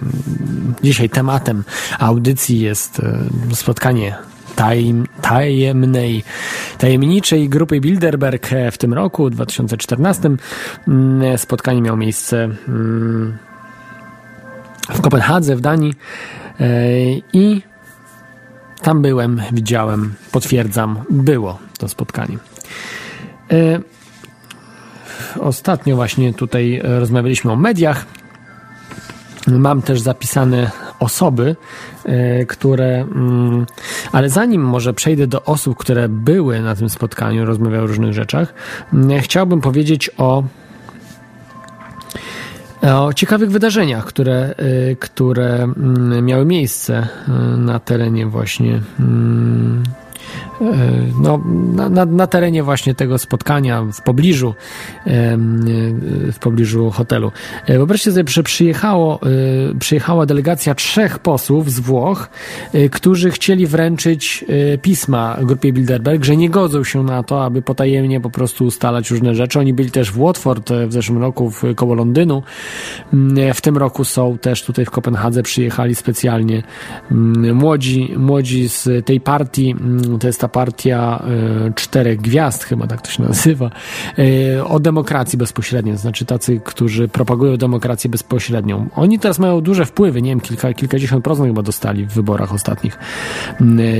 [0.82, 1.64] dzisiaj tematem
[1.98, 4.16] audycji jest e, spotkanie
[4.56, 6.24] tajem, tajemnej,
[6.78, 10.30] tajemniczej grupy Bilderberg e, w tym roku, 2014.
[10.88, 13.38] Mm, Spotkanie miało miejsce mm,
[14.90, 15.94] w Kopenhadze, w Danii
[16.60, 16.66] e,
[17.32, 17.62] i
[18.82, 22.38] tam byłem, widziałem, potwierdzam, było to spotkanie.
[23.50, 23.80] E,
[25.40, 28.06] Ostatnio właśnie tutaj rozmawialiśmy o mediach.
[29.46, 31.56] Mam też zapisane osoby,
[32.04, 33.00] e, które.
[33.00, 33.66] mm,
[34.12, 38.54] Ale zanim może przejdę do osób, które były na tym spotkaniu, rozmawiały o różnych rzeczach,
[38.92, 40.42] mm, chciałbym powiedzieć o
[42.82, 44.54] o ciekawych wydarzeniach, które,
[44.90, 47.08] y, które mm, miały miejsce
[47.56, 48.80] na terenie właśnie
[51.22, 51.40] no,
[51.90, 54.54] na, na, terenie właśnie tego spotkania w pobliżu
[55.06, 55.10] y,
[56.32, 57.32] w pobliżu hotelu.
[57.66, 59.20] E, Wyobraźcie sobie, że przyjechało,
[59.78, 62.28] przyjechała delegacja trzech posłów z Włoch,
[62.90, 64.44] którzy chcieli wręczyć
[64.82, 69.34] pisma grupie Bilderberg, że nie godzą się na to, aby potajemnie po prostu ustalać różne
[69.34, 69.58] rzeczy.
[69.58, 72.42] Oni byli też w Watford e, w zeszłym roku, w, koło Londynu.
[73.12, 76.62] Mm, W tym roku są też tutaj w Kopenhadze, przyjechali specjalnie
[77.10, 81.22] mm, młodzi, młodzi z tej partii, mm, to jest ta partia
[81.68, 83.70] e, czterech gwiazd, chyba tak to się nazywa,
[84.18, 88.88] e, o demokracji bezpośredniej, to znaczy tacy, którzy propagują demokrację bezpośrednią.
[88.96, 92.98] Oni teraz mają duże wpływy, nie wiem, kilka, kilkadziesiąt procent chyba dostali w wyborach ostatnich.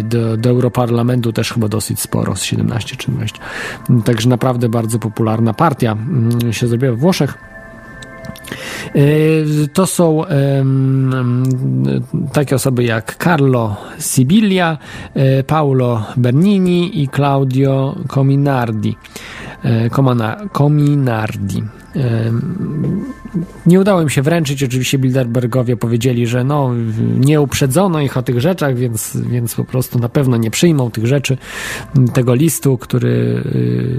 [0.03, 3.39] Do, do Europarlamentu też chyba dosyć sporo, z 17 czy 20.
[4.05, 5.97] Także naprawdę bardzo popularna partia
[6.51, 7.52] się zrobiła w Włoszech.
[8.95, 10.23] E, To są
[12.33, 14.79] takie osoby jak Carlo Sibilia,
[15.15, 18.97] e, Paolo Bernini i Claudio Cominardi.
[19.65, 21.63] E, Comana- Cominardi.
[23.67, 24.63] Nie udało im się wręczyć.
[24.63, 26.71] Oczywiście Bilderbergowie powiedzieli, że no,
[27.19, 31.07] nie uprzedzono ich o tych rzeczach, więc, więc po prostu na pewno nie przyjmą tych
[31.07, 31.39] rzeczy,
[32.15, 33.09] tego listu, który
[33.47, 33.99] y,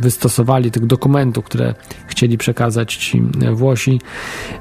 [0.00, 1.74] wystosowali, tych dokumentów, które
[2.06, 3.22] chcieli przekazać ci
[3.52, 4.00] Włosi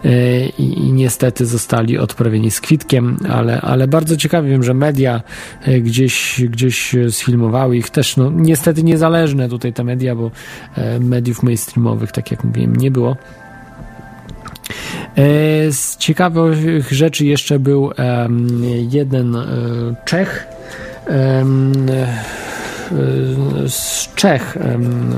[0.06, 0.10] y,
[0.58, 5.22] i, niestety zostali odprawieni z kwitkiem, ale, ale bardzo ciekawie wiem, że media
[5.68, 10.32] y, gdzieś, gdzieś sfilmowały ich też, no niestety niezależne tutaj te media, bo
[10.76, 13.16] e, mediów mainstreamowych, tak jak mówiłem, nie było.
[15.16, 17.92] E, Z ciekawych rzeczy jeszcze był
[18.90, 19.46] jeden e,
[20.06, 20.48] Czech,
[23.68, 25.16] z Czech em,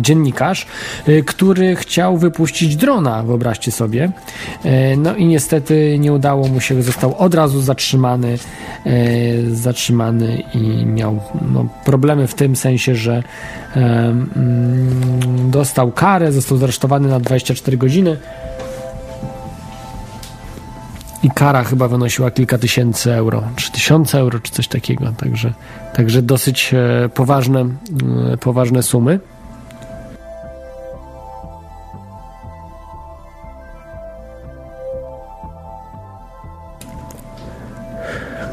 [0.00, 0.66] dziennikarz,
[1.06, 4.12] e, który chciał wypuścić drona, wyobraźcie sobie.
[4.96, 8.38] No i niestety nie udało mu się, został od razu zatrzymany,
[9.52, 11.20] zatrzymany i miał
[11.52, 13.22] no, problemy w tym sensie, że
[13.76, 14.30] mm,
[15.50, 18.16] dostał karę, został zaresztowany na 24 godziny
[21.24, 25.12] i kara chyba wynosiła kilka tysięcy euro, czy tysiące euro, czy coś takiego.
[25.16, 25.52] Także,
[25.94, 27.60] także dosyć e, poważne,
[28.32, 29.20] e, poważne sumy.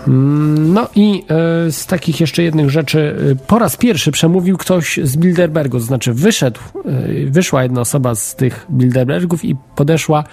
[0.07, 1.23] No i
[1.67, 5.83] e, z takich jeszcze jednych rzeczy, e, po raz pierwszy przemówił ktoś z Bilderbergu, to
[5.83, 10.23] znaczy wyszedł, e, wyszła jedna osoba z tych Bilderbergów i podeszła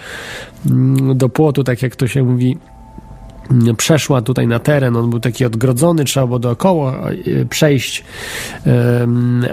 [0.65, 2.57] mm, do płotu, tak jak to się mówi,
[3.51, 7.09] mm, przeszła tutaj na teren, on był taki odgrodzony, trzeba było dookoła
[7.41, 8.03] e, przejść,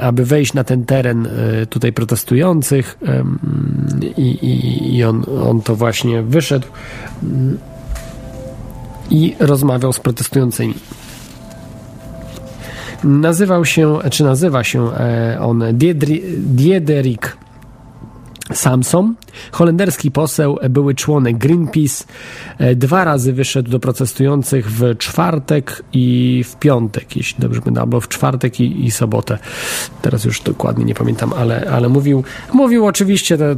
[0.01, 1.29] aby wejść na ten teren
[1.71, 2.99] tutaj protestujących
[4.17, 6.67] i, i, i on, on to właśnie wyszedł.
[7.23, 7.59] mm,
[9.11, 10.75] i rozmawiał z protestującymi.
[13.05, 17.37] Nazywał się, czy nazywa się e, on Diedri- Diederik
[18.57, 19.15] Samson,
[19.53, 22.05] holenderski poseł, były członek Greenpeace.
[22.59, 28.01] E, Dwa razy wyszedł do protestujących w czwartek i w piątek, jeśli dobrze pamiętam, albo
[28.01, 29.39] w czwartek i, i sobotę.
[30.03, 33.57] Teraz już dokładnie nie pamiętam, ale, ale mówił, mówił oczywiście te,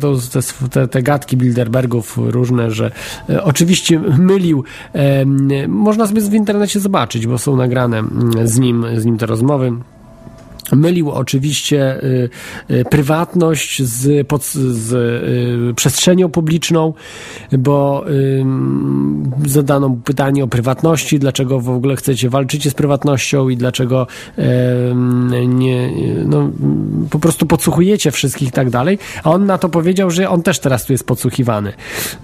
[0.71, 2.91] te, te, gadki Bilderbergów różne, że
[3.31, 4.65] e, oczywiście mylił.
[5.69, 9.73] można sobie w internecie zobaczyć, bo są nagrane mm, z nim, z nim te rozmowy.
[10.73, 12.31] Mylił oczywiście y,
[12.71, 14.93] y, prywatność z, pod, z
[15.71, 16.95] y, przestrzenią publiczną,
[17.59, 18.05] bo
[19.47, 24.07] zadano mu pytanie o prywatności, dlaczego w ogóle chcecie walczycie z prywatnością i dlaczego
[25.49, 25.91] nie,
[26.25, 26.51] no,
[27.11, 28.99] po prostu podsłuchujecie wszystkich i tak dalej.
[29.25, 31.73] A on na to powiedział, że on też teraz tu jest podsłuchiwany.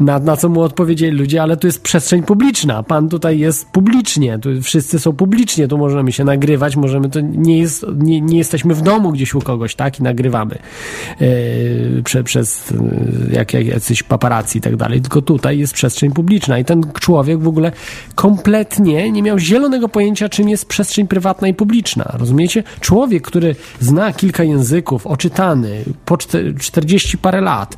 [0.00, 4.38] Na, na co mu odpowiedzieli ludzie, ale tu jest przestrzeń publiczna, pan tutaj jest publicznie,
[4.38, 8.38] tu wszyscy są publicznie, tu możemy się nagrywać, możemy, to nie jest, nie, nie nie
[8.38, 10.58] jesteśmy w domu gdzieś u kogoś, tak, i nagrywamy
[11.20, 11.26] e,
[12.02, 16.58] prze, przez e, jak, jak jacyś paparazzi i tak dalej, tylko tutaj jest przestrzeń publiczna
[16.58, 17.72] i ten człowiek w ogóle
[18.14, 22.62] kompletnie nie miał zielonego pojęcia, czym jest przestrzeń prywatna i publiczna, rozumiecie?
[22.80, 27.76] Człowiek, który zna kilka języków, oczytany, po czte- 40 parę lat,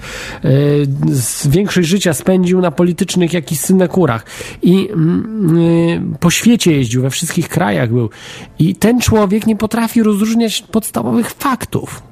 [1.13, 4.27] z większość życia spędził na politycznych jakichś synekurach
[4.63, 8.11] i mm, po świecie jeździł, we wszystkich krajach był.
[8.59, 12.03] I ten człowiek nie potrafi rozróżniać podstawowych faktów.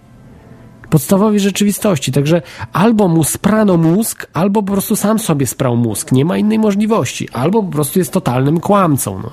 [0.91, 2.13] Podstawowej rzeczywistości.
[2.13, 6.13] Także albo mu sprano mózg, albo po prostu sam sobie sprał mózg.
[6.13, 7.29] Nie ma innej możliwości.
[7.33, 9.23] Albo po prostu jest totalnym kłamcą.
[9.23, 9.31] No,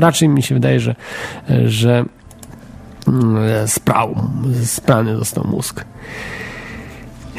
[0.00, 0.94] raczej mi się wydaje, że,
[1.66, 2.04] że
[3.08, 4.16] mm, sprał,
[4.64, 5.84] sprany został mózg.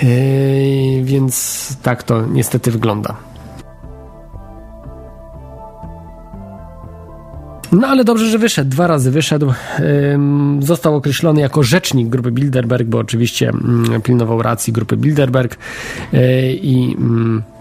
[0.04, 3.16] Yy, więc tak to niestety wygląda.
[7.72, 8.70] No ale dobrze, że wyszedł.
[8.70, 9.54] Dwa razy wyszedł.
[10.60, 15.58] Został określony jako rzecznik grupy Bilderberg, bo oczywiście mm, pilnował racji grupy Bilderberg
[16.14, 16.22] yy,
[16.54, 16.90] i.
[16.90, 17.56] Yy,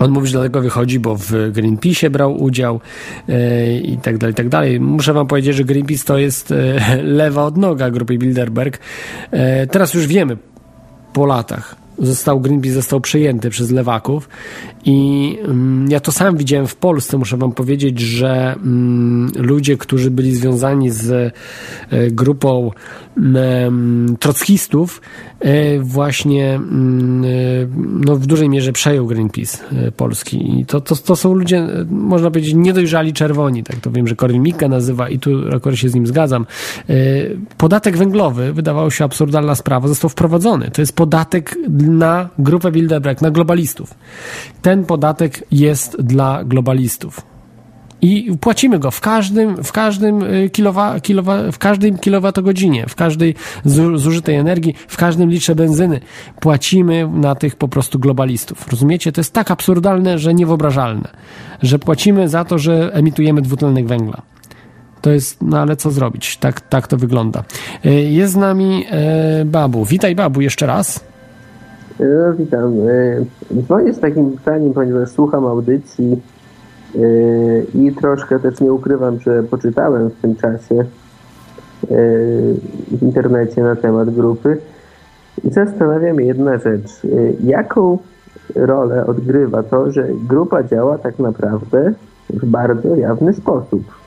[0.00, 2.80] on mówi, że dlatego wychodzi, bo w Greenpeace brał udział
[3.28, 4.80] yy, i tak dalej, i tak dalej.
[4.80, 8.78] Muszę wam powiedzieć, że Greenpeace to jest yy, lewa odnoga grupy Bilderberg.
[9.70, 10.36] Teraz już wiemy
[11.12, 11.83] po latach.
[11.98, 14.28] Został, Greenpeace został przejęty przez lewaków
[14.84, 20.10] i mm, ja to sam widziałem w Polsce, muszę wam powiedzieć, że mm, ludzie, którzy
[20.10, 22.70] byli związani z e, grupą
[23.16, 25.02] mm, trockistów
[25.40, 27.28] e, właśnie mm, e,
[28.06, 29.58] no, w dużej mierze przejął Greenpeace
[29.96, 34.16] polski i to, to, to są ludzie, można powiedzieć, niedojrzali czerwoni, tak to wiem, że
[34.16, 36.46] Korwin Mikke nazywa i tu akurat się z nim zgadzam.
[37.58, 40.70] Podatek węglowy, wydawało się absurdalna sprawa, został wprowadzony.
[40.70, 43.94] To jest podatek na grupę Bilderberg, na globalistów.
[44.62, 47.20] Ten podatek jest dla globalistów.
[48.02, 53.34] I płacimy go w każdym, w każdym y, kilowa, kilowa, w każdym kilowatogodzinie, w każdej
[53.64, 56.00] zu- zużytej energii, w każdym litrze benzyny.
[56.40, 58.68] Płacimy na tych po prostu globalistów.
[58.68, 59.12] Rozumiecie?
[59.12, 61.08] To jest tak absurdalne, że niewyobrażalne.
[61.62, 64.22] Że płacimy za to, że emitujemy dwutlenek węgla.
[65.00, 66.36] To jest, no ale co zrobić?
[66.36, 67.44] Tak, tak to wygląda.
[67.86, 69.84] Y, Jest z nami e, Babu.
[69.84, 71.04] Witaj Babu jeszcze raz.
[72.00, 72.74] No, witam.
[72.88, 73.24] E,
[73.62, 76.20] Dzwonię z takim pytaniem, ponieważ słucham audycji
[76.94, 76.98] e,
[77.74, 80.84] i troszkę też nie ukrywam, że poczytałem w tym czasie
[82.90, 84.58] w internecie na temat grupy
[85.44, 86.90] i zastanawia mnie jedna rzecz.
[87.44, 87.98] Jaką
[88.54, 91.92] rolę odgrywa to, że grupa działa tak naprawdę
[92.30, 94.03] w bardzo jawny sposób?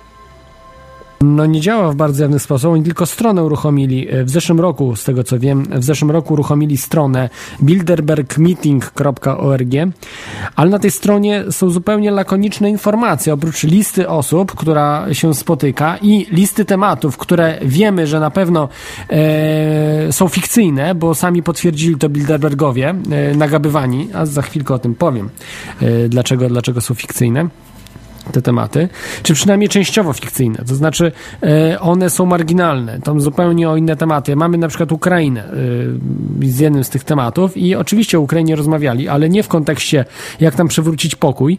[1.22, 4.07] No nie działa w bardzo jawny sposób, oni tylko stronę uruchomili.
[4.10, 7.30] E, W zeszłym roku, z tego co wiem, w zeszłym roku uruchomili stronę
[7.64, 9.68] bilderbergmeeting.org,
[10.56, 16.27] ale na tej stronie są zupełnie lakoniczne informacje, oprócz listy osób, która się spotyka i
[16.31, 18.69] listy tematów, które wiemy, że na pewno
[19.10, 22.95] e, są fikcyjne, bo sami potwierdzili to Bilderbergowie, e,
[23.35, 25.30] nagabywani, a za chwilkę o tym powiem,
[25.81, 27.48] e, dlaczego, dlaczego są fikcyjne
[28.32, 28.90] te tematy,
[29.24, 31.12] czy przynajmniej częściowo fikcyjne, to znaczy
[31.44, 34.36] e, one są marginalne, tam zupełnie o inne tematy.
[34.36, 39.08] Mamy na przykład Ukrainę e, z jednym z tych tematów i oczywiście o Ukrainie rozmawiali,
[39.08, 40.06] ale nie w kontekście
[40.40, 41.58] jak tam przywrócić pokój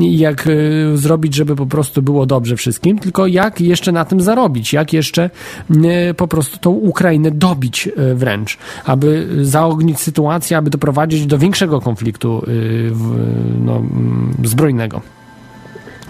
[0.00, 4.72] jak e, zrobić, żeby po prostu było dobrze wszystkim, tylko jak jeszcze na tym zarobić,
[4.72, 5.30] jak jeszcze
[6.16, 12.42] po prostu tą Ukrainę dobić wręcz, aby zaognić sytuację, aby doprowadzić do większego konfliktu
[13.60, 13.82] no,
[14.44, 15.15] zbrojnego.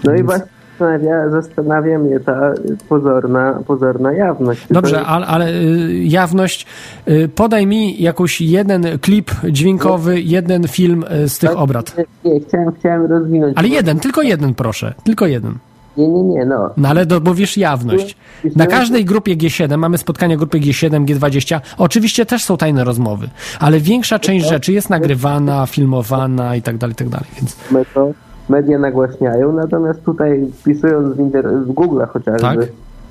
[0.03, 2.53] No i Więc- właśnie zastanawia, zastanawia mnie ta
[2.89, 4.67] pozorna, pozorna jawność.
[4.69, 6.65] Dobrze, ale, ale y, jawność.
[7.07, 11.95] y, Podaj mi jakoś jeden klip dźwiękowy, jeden film y, z tych obrad.
[11.97, 13.57] Nie, nie, chciałem, chciałem rozwinąć.
[13.57, 14.93] Ale jeden, tylko jeden, proszę.
[15.03, 15.53] Tylko jeden.
[15.97, 16.69] Nie, nie, nie, no.
[16.77, 18.17] No ale do, mówisz jawność.
[18.55, 21.59] Na każdej grupie G7 mamy spotkania grupy G7, G20.
[21.77, 23.29] Oczywiście też są tajne rozmowy,
[23.59, 27.27] ale większa część rzeczy jest nagrywana, filmowana i tak dalej, i tak dalej.
[27.37, 28.11] Więc My to
[28.49, 32.67] media nagłaśniają, natomiast tutaj wpisując w, inter- w Google chociażby, Tak.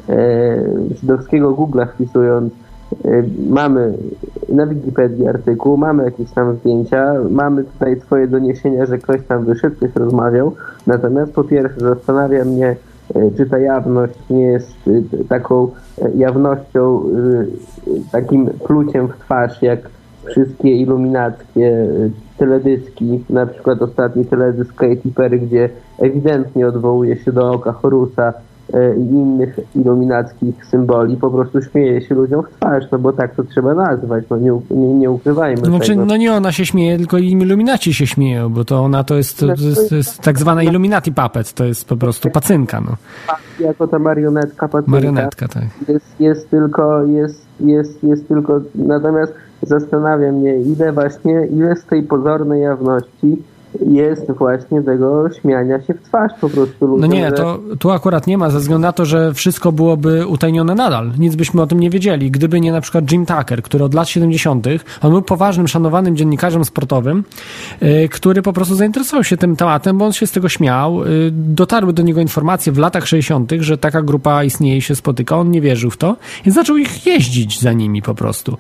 [0.09, 0.57] e,
[1.01, 2.53] żydowskiego Google wpisując,
[3.05, 3.93] e, mamy
[4.49, 9.77] na Wikipedii artykuł, mamy jakieś tam zdjęcia, mamy tutaj twoje doniesienia, że ktoś tam wyszedł,
[9.77, 10.53] ktoś rozmawiał,
[10.87, 12.77] natomiast po pierwsze zastanawia mnie,
[13.15, 15.69] e, czy ta jawność nie jest e, taką
[16.03, 17.03] e, jawnością,
[18.13, 19.79] takim pluciem w twarz, jak
[20.31, 27.53] wszystkie iluminackie y, teledyski, na przykład ostatni teledysk Katy Perry, gdzie ewidentnie odwołuje się do
[27.53, 28.33] oka Horusa
[28.75, 33.35] e, i innych iluminackich symboli po prostu śmieje się ludziom w twarz, no bo tak
[33.35, 36.05] to trzeba nazwać, no nie, nie, nie ukrywajmy Znaczy, tego.
[36.05, 39.47] no nie ona się śmieje, tylko iluminaci się śmieją, bo to ona to jest, to
[39.47, 42.97] jest, to jest tak zwana Illuminati puppet, to jest po prostu pacynka, no.
[43.67, 45.65] Jako ta marionetka pacynka Marionetka, tak.
[45.89, 49.33] jest, jest tylko, jest, jest, jest tylko, natomiast
[49.63, 53.43] zastanawia mnie, ile właśnie, ile z tej pozornej jawności
[53.91, 57.91] jest właśnie tego śmiania się w twarz po prostu No ludziom, nie, że- to tu
[57.91, 61.11] akurat nie ma, ze względu na to, że wszystko byłoby utajnione nadal.
[61.19, 62.31] Nic byśmy o tym nie wiedzieli.
[62.31, 64.67] Gdyby nie na przykład Jim Tucker, który od lat 70.,
[65.03, 67.25] on był poważnym, szanowanym dziennikarzem sportowym,
[67.83, 71.05] y, który po prostu zainteresował się tym tematem, bo on się z tego śmiał.
[71.05, 75.37] Y, dotarły do niego informacje w latach 60., że taka grupa istnieje i się spotyka.
[75.37, 76.17] On nie wierzył w to
[76.47, 78.57] i zaczął ich jeździć za nimi po prostu.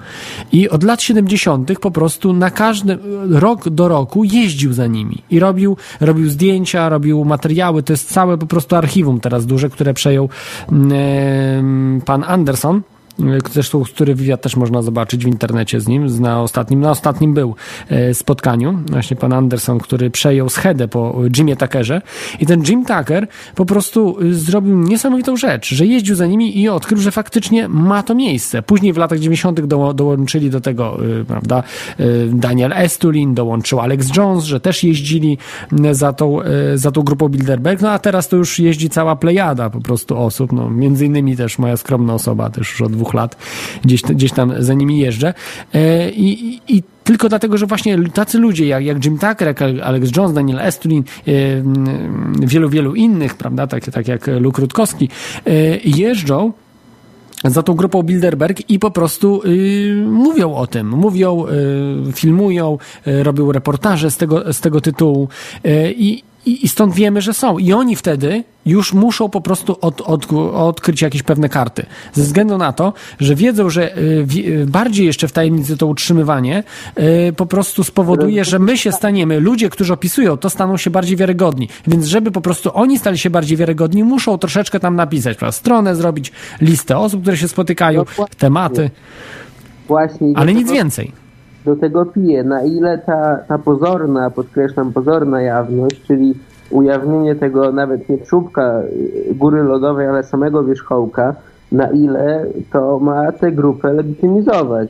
[0.52, 1.78] I od lat 70.
[1.80, 2.98] po prostu na każdy
[3.30, 7.82] rok do roku jeździł za nimi i robił, robił zdjęcia, robił materiały.
[7.82, 10.28] To jest całe po prostu archiwum teraz duże, które przejął
[10.72, 12.82] mm, pan Anderson.
[13.20, 16.20] Y, Zresztą, który wywiad też można zobaczyć w internecie z nim.
[16.20, 17.54] Na ostatnim, na ostatnim był
[17.88, 18.78] e, spotkaniu.
[18.90, 22.02] Właśnie pan Anderson, który przejął schedę po Jimie Tuckerze.
[22.40, 26.68] I ten Jim Tucker po prostu y, zrobił niesamowitą rzecz, że jeździł za nimi i
[26.68, 28.62] odkrył, że faktycznie ma to miejsce.
[28.62, 29.60] Później w latach 90.
[29.60, 31.62] Do, dołączyli do tego, y, prawda,
[32.00, 35.38] y, Daniel Estulin, dołączył Alex Jones, że też jeździli
[35.92, 36.38] za tą,
[36.74, 37.80] za tą grupą Bilderberg.
[37.80, 40.52] No a teraz to już jeździ cała plejada po prostu osób.
[40.52, 43.36] No, między innymi też moja skromna osoba, też już od dwóch lat
[43.84, 45.34] gdzieś, gdzieś tam za nimi jeżdżę.
[45.74, 50.16] E, I, i, tylko dlatego, że właśnie tacy ludzie jak, jak Jim Tucker, jak Alex
[50.16, 51.32] Jones, Daniel Estulin, e,
[52.40, 55.08] wielu, wielu innych, prawda, tak, tak jak Luke Rutkowski,
[55.46, 55.50] e,
[55.84, 56.52] jeżdżą
[57.44, 60.88] za tą grupą Bilderberg i po prostu y, mówią o tym.
[60.88, 61.46] Mówią,
[62.08, 65.28] y, filmują, y, robią reportaże z tego, z tego tytułu
[65.96, 67.58] i, i i stąd wiemy, że są.
[67.58, 71.86] I oni wtedy już muszą po prostu od, od, odkryć jakieś pewne karty.
[72.12, 76.64] Ze względu na to, że wiedzą, że y, y, bardziej jeszcze w tajemnicy to utrzymywanie
[77.28, 81.16] y, po prostu spowoduje, że my się staniemy, ludzie, którzy opisują, to staną się bardziej
[81.16, 81.68] wiarygodni.
[81.86, 85.52] Więc żeby po prostu oni stali się bardziej wiarygodni, muszą troszeczkę tam napisać, prawda?
[85.52, 88.36] stronę zrobić, listę osób, które się spotykają, Dokładnie.
[88.38, 88.90] tematy,
[89.88, 91.25] Właśnie ale nic więcej.
[91.66, 96.34] Do tego pije, na ile ta, ta pozorna, podkreślam, pozorna jawność, czyli
[96.70, 101.34] ujawnienie tego nawet nie czubka y, góry lodowej, ale samego wierzchołka,
[101.72, 104.88] na ile to ma tę grupę legitymizować.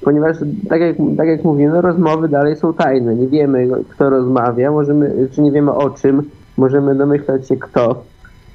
[0.00, 0.36] Ponieważ,
[0.68, 3.14] tak jak, tak jak mówię, no rozmowy dalej są tajne.
[3.14, 6.22] Nie wiemy, kto rozmawia, możemy, czy nie wiemy o czym,
[6.56, 8.02] możemy domyślać się, kto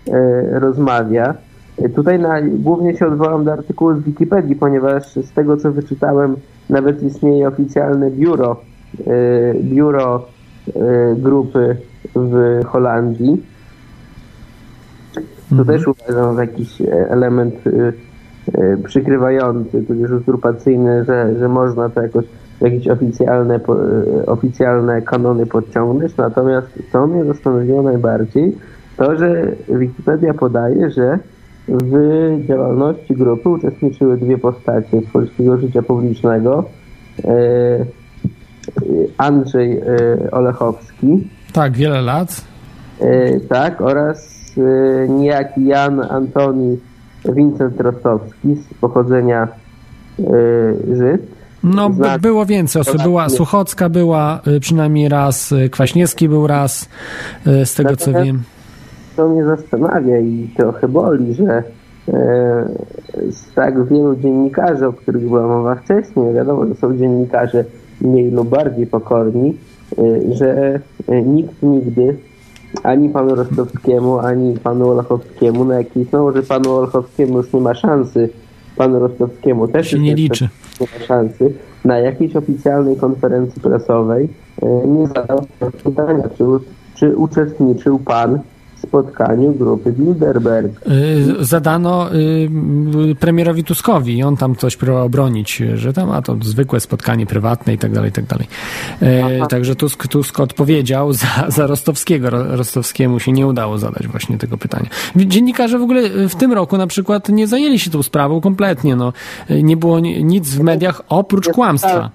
[0.08, 1.34] e, rozmawia.
[1.78, 6.36] E, Tutaj na, głównie się odwołam do artykułu z Wikipedii, ponieważ z tego co wyczytałem,
[6.70, 8.62] nawet istnieje oficjalne biuro,
[9.08, 10.26] e, biuro
[10.76, 11.78] e, grupy
[12.16, 13.44] w Holandii.
[15.58, 17.56] To też uważam za jakiś e, element
[18.84, 22.26] przykrywający, tudzież uzurpacyjny, że, że można to jakoś
[22.62, 23.60] jakieś oficjalne,
[24.26, 26.18] oficjalne kanony podciągnąć.
[26.18, 28.58] Natomiast co mnie zastanowiło najbardziej,
[28.98, 31.20] to, że Wikipedia podaje, że
[31.84, 31.94] w
[32.48, 36.64] działalności grupy uczestniczyły dwie postacie z polskiego życia publicznego.
[37.24, 37.86] E,
[39.18, 42.42] Andrzej e, Olechowski, Tak, wiele lat.
[43.02, 44.40] E, tak, oraz
[45.10, 46.78] niejaki Jan Antoni
[47.26, 49.48] Wincent Rostowski z pochodzenia
[50.94, 51.22] Żyd.
[51.64, 53.04] No, Znak- było więcej osób.
[53.04, 56.90] Była Suchocka, była przynajmniej raz, Kwaśniewski był raz,
[57.46, 58.44] z tego co wiem.
[59.20, 61.64] To mnie zastanawia i trochę boli, że
[62.08, 62.70] e,
[63.32, 67.66] z tak wielu dziennikarzy, o których była mowa wcześniej, wiadomo, że są dziennikarze
[68.02, 69.58] mniej lub bardziej pokorni,
[69.98, 72.16] e, że e, nikt nigdy
[72.84, 77.74] ani panu Rostowskiemu, ani panu Olechowskiemu, na jakiejś, no że panu Olechowskiemu już nie ma
[77.74, 78.30] szansy,
[78.78, 80.50] panu Rostowskiemu też Się nie liczy.
[80.82, 81.54] nie ma szansy,
[81.86, 84.30] na jakiejś oficjalnej konferencji prasowej
[84.62, 85.42] e, nie zadał
[85.84, 86.44] pytania, czy,
[86.96, 88.40] czy uczestniczył pan
[88.90, 90.88] spotkaniu grupy Bilderberg.
[90.88, 96.36] Y, Zadano y, premierowi Tuskowi i on tam coś próbował obronić, że tam a to
[96.42, 98.48] zwykłe spotkanie prywatne i tak dalej, i tak dalej.
[99.44, 102.30] Y, Także Tusk, Tusk odpowiedział za, za Rostowskiego.
[102.30, 104.90] Ro- Rostowskiemu się nie udało zadać właśnie tego pytania.
[105.16, 108.96] Dziennikarze w ogóle w tym roku na przykład nie zajęli się tą sprawą kompletnie.
[108.96, 109.14] No.
[109.64, 112.10] Nie było ni- nic w mediach oprócz kłamstwa.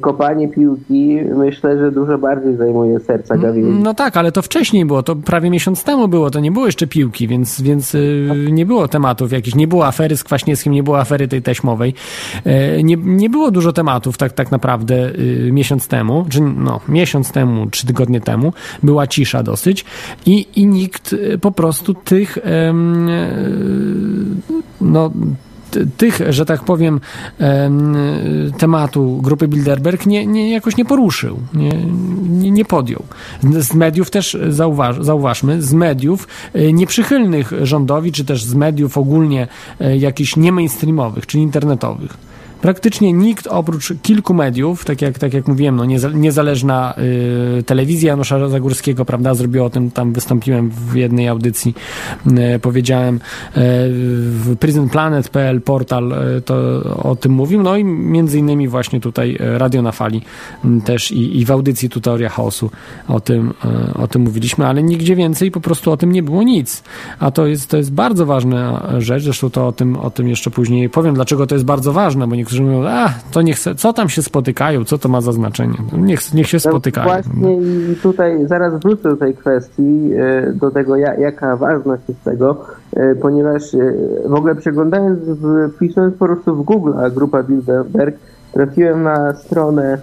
[0.00, 3.70] Kopanie piłki myślę, że dużo bardziej zajmuje serca Gawieli.
[3.82, 6.86] No tak, ale to wcześniej było, to prawie miesiąc temu było, to nie było jeszcze
[6.86, 11.00] piłki, więc, więc y, nie było tematów jakichś, nie było afery z Kwaśniewskim, nie było
[11.00, 11.94] afery tej taśmowej.
[12.44, 17.32] E, Nie, nie było dużo tematów tak, tak naprawdę y, miesiąc temu, czy no, miesiąc
[17.32, 18.52] temu, trzy tygodnie temu,
[18.82, 19.84] była cisza dosyć
[20.26, 22.38] i, i nikt y, po prostu tych
[24.80, 25.10] no
[25.96, 27.00] tych, że tak powiem,
[27.38, 27.96] em,
[28.58, 31.70] tematu grupy Bilderberg nie, nie, jakoś nie poruszył, nie,
[32.28, 33.02] nie, nie podjął.
[33.42, 39.48] Z mediów też zauważ, zauważmy, z mediów e, nieprzychylnych rządowi, czy też z mediów ogólnie
[39.80, 42.26] e, jakichś nie mainstreamowych, czy internetowych.
[42.60, 46.94] Praktycznie nikt oprócz kilku mediów, tak jak, tak jak mówiłem, no nieza, niezależna
[47.58, 51.74] y, telewizja Janusza Zagórskiego, prawda, zrobiła o tym, tam wystąpiłem w jednej audycji,
[52.54, 53.20] y, powiedziałem,
[54.52, 56.54] y, prisonplanet.pl portal y, to
[57.02, 60.22] o tym mówił, no i między innymi właśnie tutaj y, Radio na Fali
[60.64, 62.70] y, też i, i w audycji tu Teoria Chaosu
[63.08, 63.54] o tym,
[63.94, 66.82] o tym mówiliśmy, ale nigdzie więcej po prostu o tym nie było nic.
[67.18, 70.50] A to jest, to jest bardzo ważna rzecz, zresztą to o tym, o tym jeszcze
[70.50, 73.92] później powiem, dlaczego to jest bardzo ważne, bo niektórzy mówią, a, to niech, se- co
[73.92, 75.78] tam się spotykają, co to ma za znaczenie?
[75.98, 77.06] Niech, niech się No spotykają.
[77.06, 77.56] Właśnie
[77.92, 82.64] i tutaj zaraz wrócę do tej kwestii, e, do tego ja, jaka ważność jest tego,
[82.96, 83.78] e, ponieważ e,
[84.28, 85.18] w ogóle przeglądając,
[85.74, 88.16] wpisując po prostu w Google grupa Bilderberg,
[88.52, 89.98] trafiłem na stronę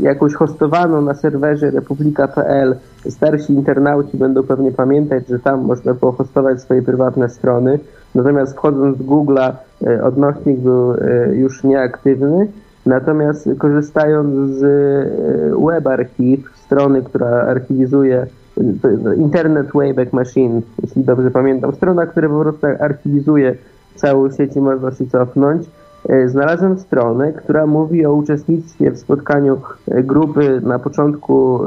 [0.00, 2.76] jakąś hostowaną na serwerze republika.pl.
[3.08, 7.78] Starsi internauci będą pewnie pamiętać, że tam można było hostować swoje prywatne strony.
[8.14, 9.52] Natomiast wchodząc z Google'a
[9.86, 10.96] e, odnośnik był e,
[11.34, 12.48] już nieaktywny.
[12.86, 18.26] Natomiast korzystając z e, WebArchive, strony, która archiwizuje
[19.16, 23.54] Internet Wayback Machine, jeśli dobrze pamiętam, strona, która po prostu archiwizuje
[23.94, 25.62] całą sieć i można się cofnąć,
[26.26, 31.60] znalazłem stronę, która mówi o uczestnictwie w spotkaniu grupy na początku,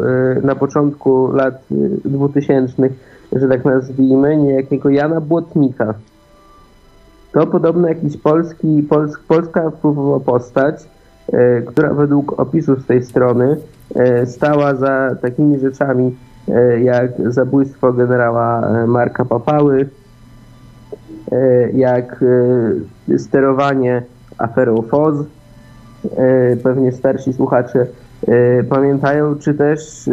[0.43, 1.63] na początku lat
[2.05, 2.89] e, 2000,
[3.33, 5.93] że tak nazwijmy, niejakiego Jana Błotnika.
[7.35, 10.75] To podobno jakiś polski, pols, polska wpływowa postać,
[11.33, 13.57] e, która według opisu z tej strony
[13.95, 16.15] e, stała za takimi rzeczami
[16.47, 19.89] e, jak zabójstwo generała e, Marka Papały,
[21.31, 22.23] e, jak
[23.09, 24.03] e, sterowanie
[24.37, 25.25] aferą FOZ.
[26.63, 27.87] Pewnie starsi słuchacze
[28.69, 30.09] pamiętają, czy też,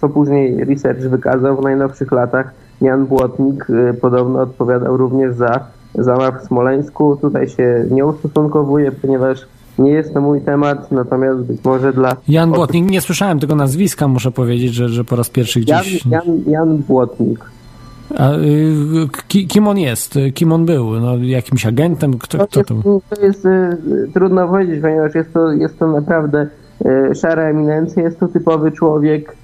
[0.00, 3.66] co później research wykazał w najnowszych latach, Jan Błotnik
[4.00, 7.16] podobno odpowiadał również za zamach w Smoleńsku.
[7.16, 9.46] Tutaj się nie ustosunkowuję, ponieważ
[9.78, 12.16] nie jest to mój temat, natomiast być może dla...
[12.28, 16.06] Jan Błotnik, nie słyszałem tego nazwiska, muszę powiedzieć, że, że po raz pierwszy Jan, gdzieś...
[16.06, 17.44] Jan, Jan Błotnik.
[18.18, 20.14] A, y, ki, kim on jest?
[20.34, 21.00] Kim on był?
[21.00, 22.18] No, jakimś agentem?
[22.18, 23.02] Kto, To kto jest, to był?
[23.10, 23.78] to jest y,
[24.14, 26.46] trudno powiedzieć, ponieważ jest to, jest to naprawdę
[27.10, 29.36] y, szara eminencja, jest to typowy człowiek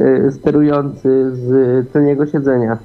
[0.00, 2.78] y, sterujący z tylniego siedzenia.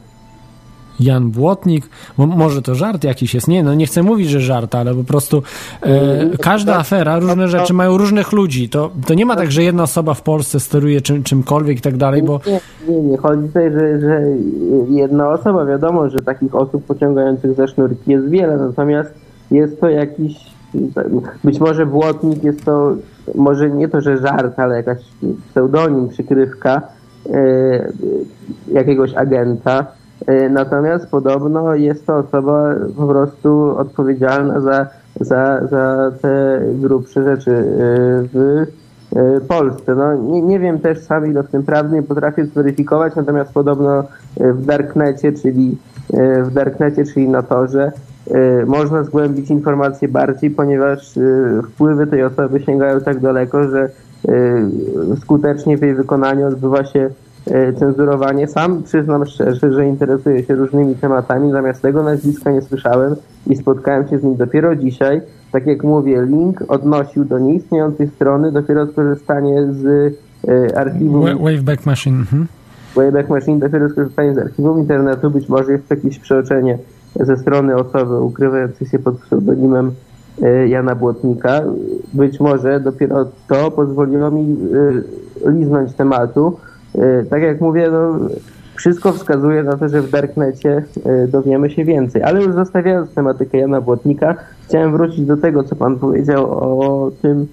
[0.99, 1.89] Jan Błotnik?
[2.17, 3.47] Mo, może to żart jakiś jest?
[3.47, 5.43] Nie, no nie chcę mówić, że żart, ale po prostu
[5.81, 8.69] e, każda afera, różne rzeczy mają różnych ludzi.
[8.69, 11.97] To, to nie ma tak, że jedna osoba w Polsce steruje czym, czymkolwiek i tak
[11.97, 13.17] dalej, bo Nie, nie, nie.
[13.17, 14.21] Chodzi tutaj, że, że
[14.89, 19.13] jedna osoba, wiadomo, że takich osób pociągających za sznurki jest wiele, natomiast
[19.51, 20.37] jest to jakiś,
[21.43, 22.95] być może błotnik jest to,
[23.35, 24.97] może nie to, że żart, ale jakaś
[25.49, 26.81] pseudonim, przykrywka
[27.29, 27.91] e,
[28.71, 29.85] jakiegoś agenta.
[30.27, 34.87] E, Natomiast podobno jest to osoba po prostu odpowiedzialna za,
[35.19, 37.63] za, za te grubsze rzeczy e,
[38.33, 38.65] w
[39.15, 39.95] e, Polsce.
[39.95, 44.03] No, nie, nie wiem też sam ile w tym prawdy, nie potrafię zweryfikować, natomiast podobno
[44.37, 45.77] w Darknecie, czyli
[46.43, 47.91] w Darknecie, czyli na torze,
[48.65, 51.19] można zgłębić informacje bardziej, ponieważ
[51.71, 53.89] wpływy tej osoby sięgają tak daleko, że
[55.21, 57.09] skutecznie w jej wykonaniu odbywa się
[57.79, 58.47] cenzurowanie.
[58.47, 63.15] Sam przyznam szczerze, że interesuję się różnymi tematami, natomiast tego nazwiska nie słyszałem
[63.47, 65.21] i spotkałem się z nim dopiero dzisiaj.
[65.51, 70.13] Tak jak mówię, link odnosił do nieistniejącej strony, dopiero skorzystanie z
[70.47, 72.17] e, archiwum Wa- Waveback Machine.
[72.17, 72.47] Mhm.
[72.95, 76.77] Wayback Machine, dopiero skorzystanie z archiwum internetu, być może jest jakieś przeoczenie
[77.19, 79.91] ze strony osoby ukrywającej się pod pseudonimem
[80.41, 81.61] e, Jana Błotnika.
[82.13, 84.57] Być może dopiero to pozwoliło mi
[85.45, 86.57] e, liznąć tematu.
[86.95, 88.19] E, Tak jak mówię, no,
[88.75, 92.23] wszystko wskazuje na to, że w Darknecie e, dowiemy się więcej.
[92.23, 94.35] Ale już zostawiając tematykę Jana Błotnika,
[94.67, 97.47] chciałem wrócić do tego, co pan powiedział o tym,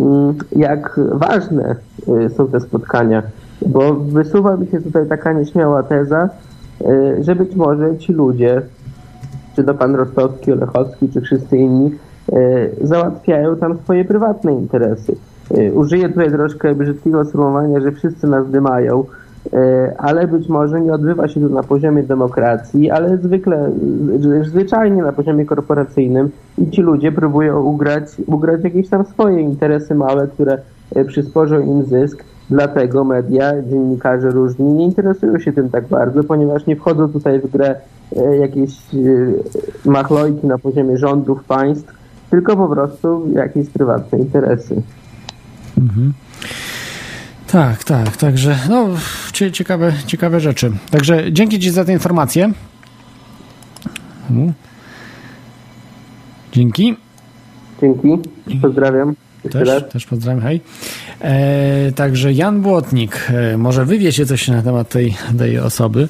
[0.00, 1.76] mm, jak ważne
[2.24, 3.22] e, są te spotkania.
[3.66, 6.28] Bo wysuwa mi się tutaj taka nieśmiała teza,
[7.20, 8.62] że być może ci ludzie,
[9.56, 11.90] czy to pan Rostowski, Olechowski, czy wszyscy inni,
[12.80, 15.16] załatwiają tam swoje prywatne interesy.
[15.74, 19.04] Użyję tutaj troszkę brzydkiego sformułowania, że wszyscy nas dymają,
[19.98, 23.72] ale być może nie odbywa się to na poziomie demokracji, ale zwykle,
[24.42, 30.28] zwyczajnie na poziomie korporacyjnym i ci ludzie próbują ugrać, ugrać jakieś tam swoje interesy małe,
[30.28, 30.58] które
[31.06, 32.24] przysporzą im zysk.
[32.50, 37.50] Dlatego media, dziennikarze różni nie interesują się tym tak bardzo, ponieważ nie wchodzą tutaj w
[37.50, 37.74] grę
[38.40, 38.78] jakieś
[39.84, 41.92] machlojki na poziomie rządów, państw,
[42.30, 44.82] tylko po prostu jakieś prywatne interesy.
[45.82, 46.12] Mhm.
[47.46, 48.88] Tak, tak, także no,
[49.52, 50.72] ciekawe, ciekawe rzeczy.
[50.90, 52.52] Także dzięki Ci za tę informację.
[56.52, 56.96] Dzięki.
[57.80, 58.08] Dzięki.
[58.62, 59.14] Pozdrawiam.
[59.50, 60.60] Też, też pozdrawiam, hej.
[61.20, 66.08] E, także Jan Błotnik, e, może wy wiecie coś na temat tej, tej osoby.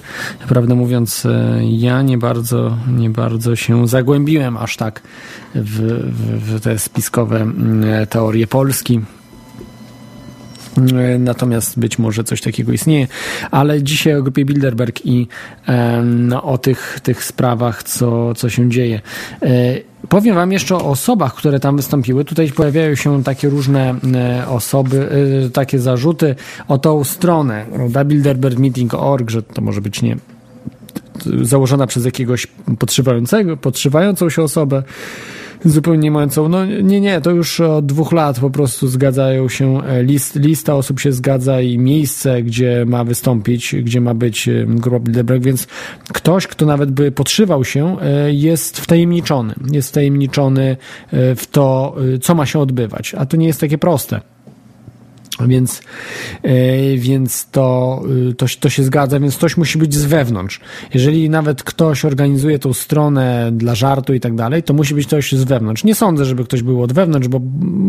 [0.49, 5.03] Prawdę mówiąc, e, ja nie bardzo, nie bardzo się zagłębiłem aż tak
[5.55, 5.81] w,
[6.12, 9.01] w, w te spiskowe mm, teorie Polski.
[11.19, 13.09] Natomiast być może coś takiego istnieje,
[13.51, 15.27] ale dzisiaj o grupie Bilderberg i
[16.05, 19.01] no, o tych, tych sprawach, co, co się dzieje.
[19.43, 19.49] E,
[20.09, 22.24] powiem Wam jeszcze o osobach, które tam wystąpiły.
[22.24, 25.09] Tutaj pojawiają się takie różne e, osoby,
[25.47, 26.35] e, takie zarzuty
[26.69, 27.66] o tą stronę,
[28.05, 30.16] bilderbergmeeting.org, że to może być nie
[31.43, 32.47] założona przez jakiegoś
[32.78, 34.82] podszywającego, podszywającą się osobę
[35.64, 40.02] zupełnie mającą, no nie, nie, to już od dwóch lat po prostu zgadzają się, e,
[40.02, 44.98] list, lista osób się zgadza i miejsce, gdzie ma wystąpić, gdzie ma być e, grupa
[44.98, 45.66] Bilderberg, więc
[46.12, 50.76] ktoś, kto nawet by podszywał się, e, jest wtajemniczony, jest wtajemniczony
[51.12, 54.31] w to, co ma się odbywać, a to nie jest takie proste.
[55.46, 55.82] Więc,
[56.42, 60.60] e, więc to, y, to, to się zgadza, więc ktoś musi być z wewnątrz.
[60.94, 65.32] Jeżeli nawet ktoś organizuje tą stronę dla żartu i tak dalej, to musi być ktoś
[65.32, 65.84] z wewnątrz.
[65.84, 67.40] Nie sądzę, żeby ktoś był od wewnątrz, bo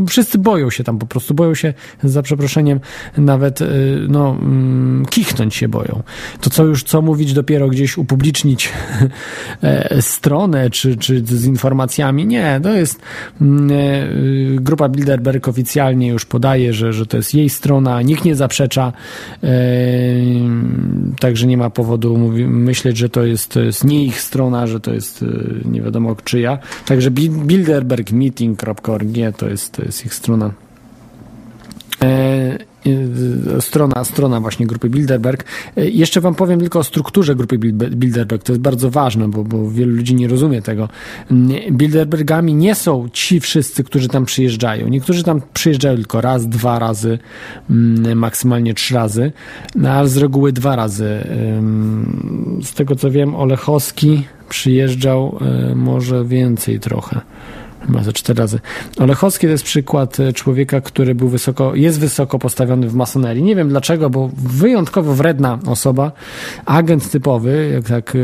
[0.08, 2.80] wszyscy boją się tam po prostu, boją się, za przeproszeniem,
[3.18, 3.66] nawet y,
[4.10, 6.04] no, mm, kichnąć się boją.
[6.42, 8.70] To co już, co mówić dopiero gdzieś upublicznić
[9.62, 12.28] e, stronę, czy, czy z informacjami.
[12.28, 13.02] Nie, to jest
[13.42, 18.36] mm, e, y, grupa Bilderberg oficjalnie już podaje, że, że to jej strona, nikt nie
[18.36, 18.94] zaprzecza,
[21.20, 24.94] także nie ma powodu myśleć, że to jest, to jest nie ich strona, że to
[24.94, 25.26] jest e,
[25.70, 26.60] nie wiadomo czyja.
[26.86, 29.08] Także bilderbergmeeting.org
[29.38, 30.54] to jest, to jest ich strona.
[32.88, 35.46] Y, strona, strona właśnie grupy Bilderberg.
[35.78, 38.44] Y, jeszcze wam powiem tylko o strukturze grupy Bilderberg.
[38.44, 40.90] To jest bardzo ważne, bo, bo wielu ludzi nie rozumie tego.
[41.32, 44.88] Y, Bilderbergami nie są ci wszyscy, którzy tam przyjeżdżają.
[44.88, 47.20] Niektórzy tam przyjeżdżają tylko raz, dwa razy,
[47.70, 49.32] mm, maksymalnie trzy razy,
[49.76, 51.24] no, ale z reguły dwa razy.
[52.62, 55.40] Z tego co wiem, Olechowski przyjeżdżał
[55.76, 57.22] może więcej trochę
[57.86, 58.60] chyba ze cztery razy.
[59.00, 63.44] Olechowski to jest przykład e, człowieka, który był wysoko, jest wysoko postawiony w masonerii.
[63.44, 66.12] Nie wiem dlaczego, bo wyjątkowo wredna osoba,
[66.66, 68.18] agent typowy, jak tak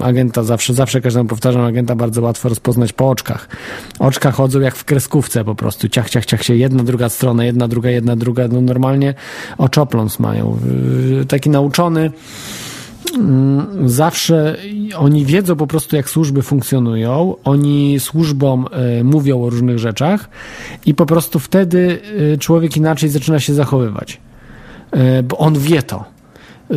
[0.00, 3.48] agenta zawsze, zawsze każdemu powtarzam, agenta bardzo łatwo rozpoznać po oczkach.
[3.98, 7.68] Oczka chodzą jak w kreskówce po prostu, ciach, ciach, ciach się, jedna, druga strona, jedna,
[7.68, 9.14] druga, jedna, druga, no normalnie
[9.58, 10.58] oczopląs mają.
[11.22, 12.10] Y, taki nauczony,
[13.86, 14.56] zawsze
[14.96, 20.28] oni wiedzą po prostu, jak służby funkcjonują, oni służbom e, mówią o różnych rzeczach
[20.86, 22.00] i po prostu wtedy
[22.34, 24.20] e, człowiek inaczej zaczyna się zachowywać,
[24.90, 26.15] e, bo on wie to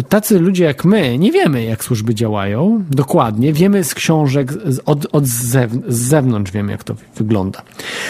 [0.10, 3.54] tacy ludzie jak my nie wiemy, jak służby działają dokładnie.
[3.54, 4.54] Wiemy z książek,
[4.86, 7.62] od, od zew z zewnątrz wiemy, jak to wygląda.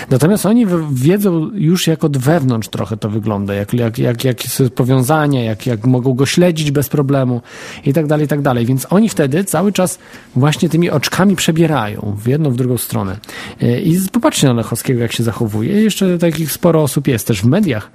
[0.09, 4.69] Natomiast oni wiedzą już, jak od wewnątrz trochę to wygląda, jak, jak, jak, jak są
[4.69, 7.41] powiązania, jak, jak mogą go śledzić bez problemu
[7.85, 8.65] i tak dalej, i tak dalej.
[8.65, 9.99] Więc oni wtedy cały czas
[10.35, 13.17] właśnie tymi oczkami przebierają w jedną, w drugą stronę.
[13.61, 15.81] E, I popatrzcie na Lechowskiego, jak się zachowuje.
[15.81, 17.91] Jeszcze takich sporo osób jest też w mediach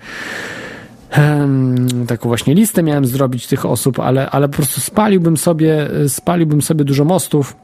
[2.06, 6.84] taką właśnie listę miałem zrobić tych osób, ale, ale po prostu spaliłbym sobie, spaliłbym sobie
[6.84, 7.56] dużo mostów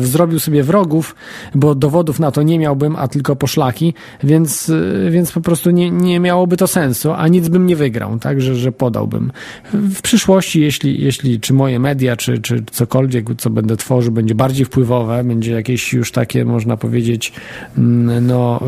[0.00, 1.14] zrobił sobie wrogów,
[1.54, 4.70] bo dowodów na to nie miałbym, a tylko poszlaki, więc,
[5.06, 8.54] e, więc po prostu nie, nie miałoby to sensu, a nic bym nie wygrał, także
[8.54, 9.32] że podałbym.
[9.72, 14.66] W przyszłości, jeśli, jeśli czy moje media, czy, czy cokolwiek, co będę tworzył, będzie bardziej
[14.66, 17.32] wpływowe, będzie jakieś już takie, można powiedzieć,
[17.78, 18.60] mm, no,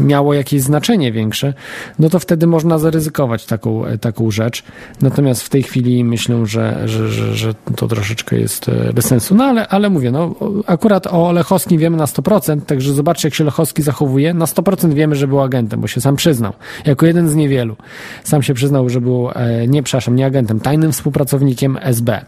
[0.00, 1.54] y, miało jakieś znaczenie większe,
[1.98, 4.62] no to wtedy można zaryzykować taką, taką rzecz.
[5.02, 9.34] Natomiast w tej chwili myślę, że, że, że, że to troszeczkę jest e, bez sensu.
[9.34, 10.34] No ale, ale mówię, no
[10.66, 14.34] akurat o Lechowskim wiemy na 100%, także zobaczcie, jak się Lechowski zachowuje.
[14.34, 16.52] Na 100% wiemy, że był agentem, bo się sam przyznał.
[16.86, 17.76] Jako jeden z niewielu.
[18.24, 22.24] Sam się przyznał, że był, e, nie, przepraszam, nie agentem, tajnym współpracownikiem SB.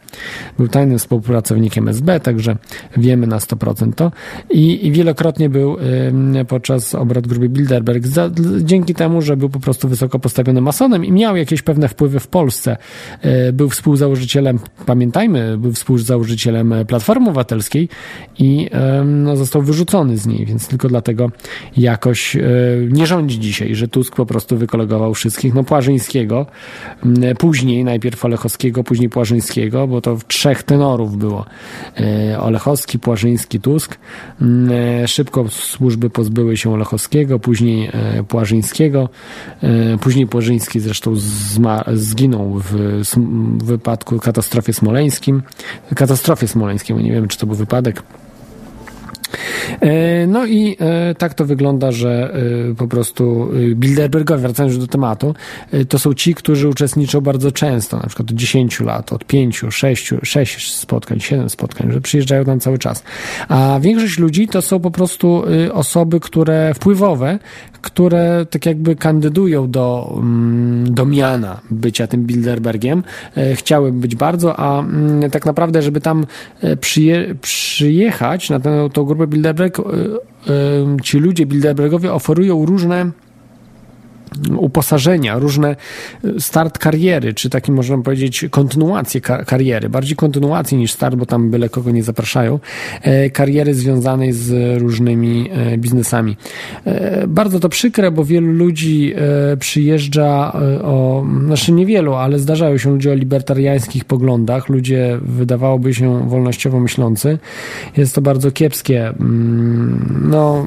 [0.59, 2.57] Był tajnym współpracownikiem SB, także
[2.97, 4.13] wiemy na 100% to.
[4.51, 5.77] I, i wielokrotnie był
[6.49, 8.31] podczas obrad grupy Bilderberg, za,
[8.61, 12.27] dzięki temu, że był po prostu wysoko postawionym masonem i miał jakieś pewne wpływy w
[12.27, 12.77] Polsce.
[13.23, 17.89] E, był współzałożycielem, pamiętajmy, był współzałożycielem Platformy Obywatelskiej
[18.39, 18.71] i
[19.05, 21.31] no, został wyrzucony z niej, więc tylko dlatego
[21.77, 22.41] jakoś e,
[22.89, 25.55] nie rządzi dzisiaj, że Tusk po prostu wykolegował wszystkich.
[25.55, 26.47] No Płażyńskiego,
[27.39, 31.47] później najpierw Olechowskiego, później Płażyńskiego, bo to w trzech tenorów było.
[32.01, 33.99] E, Olechowski, Płażyński, Tusk.
[34.71, 37.91] E, Szybko służby pozbyły się Olechowskiego, później
[38.29, 39.09] Płażyńskiego.
[40.01, 41.15] Później Płażyński zresztą
[41.95, 43.01] zginął w,
[43.65, 45.43] wypadku katastrofie smoleńskim.
[45.95, 48.03] Katastrofie smoleńskiej, bo nie wiem, czy to był wypadek.
[49.81, 52.35] E, No i e, tak to wygląda, że
[52.71, 55.35] e, po prostu Bilderbergowie, wracając już do tematu,
[55.89, 60.15] to są ci, którzy uczestniczą bardzo często, na przykład od 10 lat, od 5, 6,
[60.23, 63.03] 6 spotkań, 7 spotkań, że przyjeżdżają tam cały czas.
[63.49, 65.43] A większość ludzi to są po prostu
[65.73, 67.39] osoby, które wpływowe,
[67.83, 73.03] które tak jakby kandydują do, mm, do miana bycia tym Bilderbergiem,
[73.37, 76.27] e, chciały być bardzo, a mm, tak naprawdę, żeby tam
[76.61, 79.83] e, przyje, przyjechać na tę tą grupę Bilderberg, e,
[81.03, 83.11] ci ludzie Bilderbergowie oferują różne
[84.57, 85.77] uposażenia, różne
[86.25, 91.27] e, start kariery, czy taki można powiedzieć kontynuację ka- kariery, bardziej kontynuację niż start, bo
[91.27, 92.59] tam byle kogo nie zapraszają,
[93.03, 96.37] e, kariery związanej z różnymi e, biznesami.
[96.85, 99.13] E, Bardzo to przykre, bo wielu ludzi
[99.53, 105.95] e, przyjeżdża e, o, znaczy niewielu, ale zdarzają się ludzie o libertariańskich poglądach, ludzie wydawałoby
[105.95, 107.39] się wolnościowo myślący.
[107.97, 110.67] Jest to bardzo kiepskie, mm, no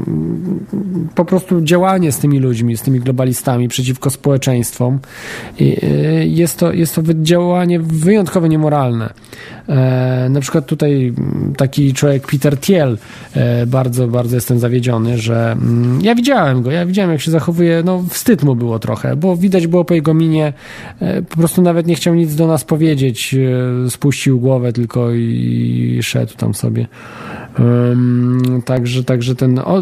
[1.15, 4.99] po prostu działanie z tymi ludźmi, z tymi globalistami przeciwko społeczeństwom.
[5.61, 9.13] Y, Jest to, jest to działanie wyjątkowo niemoralne.
[9.69, 11.13] E, na przykład tutaj
[11.57, 12.97] taki człowiek Peter Thiel,
[13.35, 17.81] e, bardzo, bardzo jestem zawiedziony, że mm, ja widziałem go, ja widziałem jak się zachowuje,
[17.85, 20.53] no wstyd mu było trochę, bo widać było po jego minie,
[20.99, 23.35] e, po prostu nawet nie chciał nic do nas powiedzieć,
[23.89, 26.87] spuścił głowę tylko i szedł tam sobie.
[28.65, 29.81] Także, także ten o,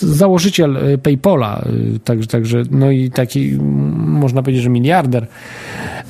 [0.00, 1.64] założyciel y, PayPola,
[1.96, 3.58] y, także, także, no i taki,
[3.96, 5.26] można powiedzieć, że miliarder,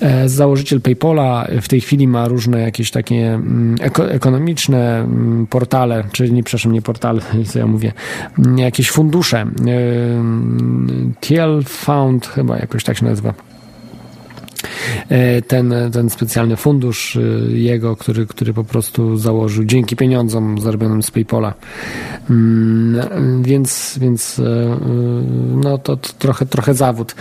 [0.00, 6.04] e, założyciel PayPola w tej chwili ma różne jakieś takie mm, eko, ekonomiczne mm, portale,
[6.12, 7.20] czy nie, przepraszam, nie portale,
[7.50, 7.92] co ja mówię,
[8.38, 9.46] mm, jakieś fundusze.
[10.20, 13.34] Ym, Thiel Fund chyba jakoś tak się nazywa
[15.46, 17.20] ten, ten specjalny fundusz e,
[17.52, 21.54] jego, który, który po prostu założył dzięki pieniądzom zarobionym z PayPola.
[22.30, 24.78] Mm, Więc, więc e, e,
[25.56, 27.14] no to, to trochę, trochę zawód.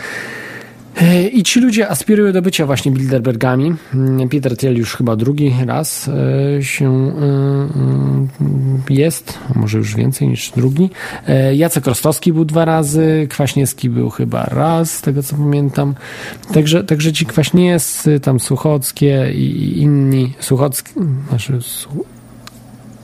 [1.32, 3.76] I ci ludzie aspirują do bycia właśnie Bilderbergami.
[3.94, 6.10] Mm, Peter Thiel już chyba drugi raz
[6.58, 7.24] e, się e,
[8.90, 10.90] e, jest, może już więcej niż drugi.
[11.54, 15.96] Jacek Rostowski był dwa razy, Kwaśniewski był chyba raz, z tego co pamiętam.
[16.54, 20.92] Także, także ci Kwaśniewscy, tam Suchockie i inni, Suchocki,
[21.30, 21.60] znaczy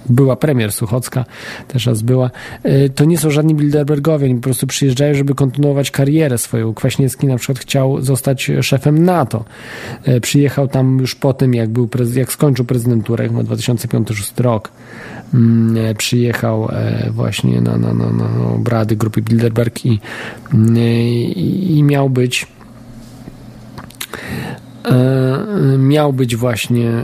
[0.09, 1.25] była premier Suchocka,
[1.67, 2.31] też raz była,
[2.65, 6.73] y, to nie są żadni Bilderbergowie, oni po prostu przyjeżdżają, żeby kontynuować karierę swoją.
[6.73, 9.45] Kwaśniewski na przykład chciał zostać szefem NATO.
[10.07, 14.71] Y, Przyjechał tam już po tym, jak, był, jak skończył prezydenturę, chyba 2005-2006 rok.
[15.33, 16.67] Mm, e, Przyjechał
[17.11, 19.99] właśnie na, na, na, na obrady grupy Bilderberg i,
[21.35, 22.47] i, i miał być
[25.77, 27.03] miał być właśnie e,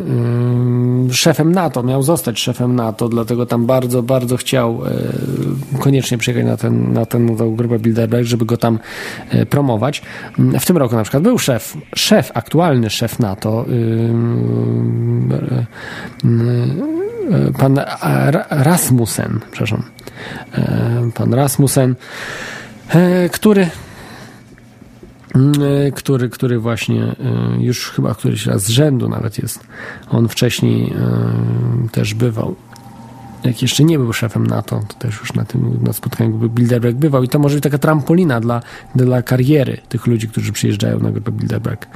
[1.13, 6.57] szefem NATO, miał zostać szefem NATO, dlatego tam bardzo, bardzo chciał e, koniecznie przyjechać na,
[6.57, 8.79] ten, na nową grupę Bilderberg, żeby go tam
[9.29, 10.01] e, promować.
[10.59, 13.73] W tym roku na przykład był szef, szef, aktualny szef NATO, e,
[17.31, 17.79] e, pan
[18.31, 19.83] Ra- Rasmussen, przepraszam,
[20.53, 21.95] e, pan Rasmussen,
[22.89, 23.69] e, który
[25.95, 27.15] który, który właśnie y,
[27.63, 29.67] już chyba któryś raz z rzędu nawet jest.
[30.09, 30.93] On wcześniej
[31.85, 32.55] y, też bywał
[33.43, 37.23] jak jeszcze nie był szefem NATO, to też już na tym na spotkaniu Bilderberg bywał
[37.23, 38.61] i to może być taka trampolina dla,
[38.95, 41.87] dla kariery tych ludzi, którzy przyjeżdżają na grupę Bilderberg.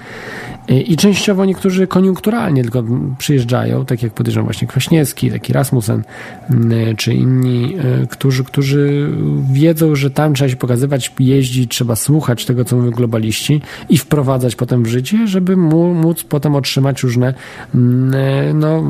[0.68, 2.84] I, I częściowo niektórzy koniunkturalnie tylko
[3.18, 6.03] przyjeżdżają, tak jak podejrzewam właśnie Kwaśniewski, taki Rasmussen,
[6.49, 9.09] mm, czy inni, y, którzy, którzy
[9.53, 14.55] wiedzą, że tam trzeba się pokazywać, jeździć, trzeba słuchać tego, co mówią globaliści i wprowadzać
[14.55, 17.34] potem w życie, żeby móc potem otrzymać różne
[17.76, 18.84] mm, no,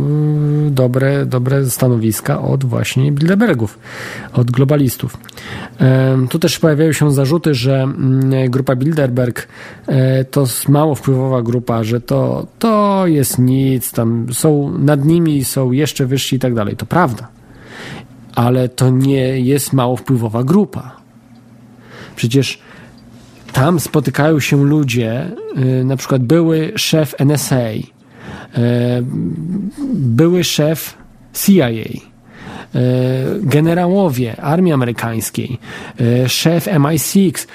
[0.71, 3.79] dobre, dobre stanowiska od właśnie Bilderbergów,
[4.33, 5.17] od globalistów.
[6.29, 9.47] Tu też pojawiają się zarzuty, że mm, grupa Bilderberg
[9.87, 15.71] e, to mało wpływowa grupa, że to, to jest nic, tam są nad nimi są
[15.71, 16.75] jeszcze wyżsi i tak dalej.
[16.75, 17.27] To prawda.
[18.35, 21.01] Ale to nie jest mało wpływowa grupa.
[22.15, 22.59] Przecież
[23.53, 27.83] tam spotykają się ludzie, y, na przykład były szef NSA, y,
[29.93, 30.97] były szef
[31.33, 32.10] CIA,
[33.41, 35.60] generałowie armii amerykańskiej,
[36.02, 37.48] y, szef MI6,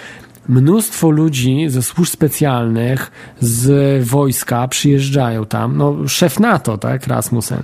[0.48, 3.10] mnóstwo ludzi ze służb specjalnych,
[3.40, 7.62] z wojska przyjeżdżają tam, no szef NATO, tak, Rasmussen,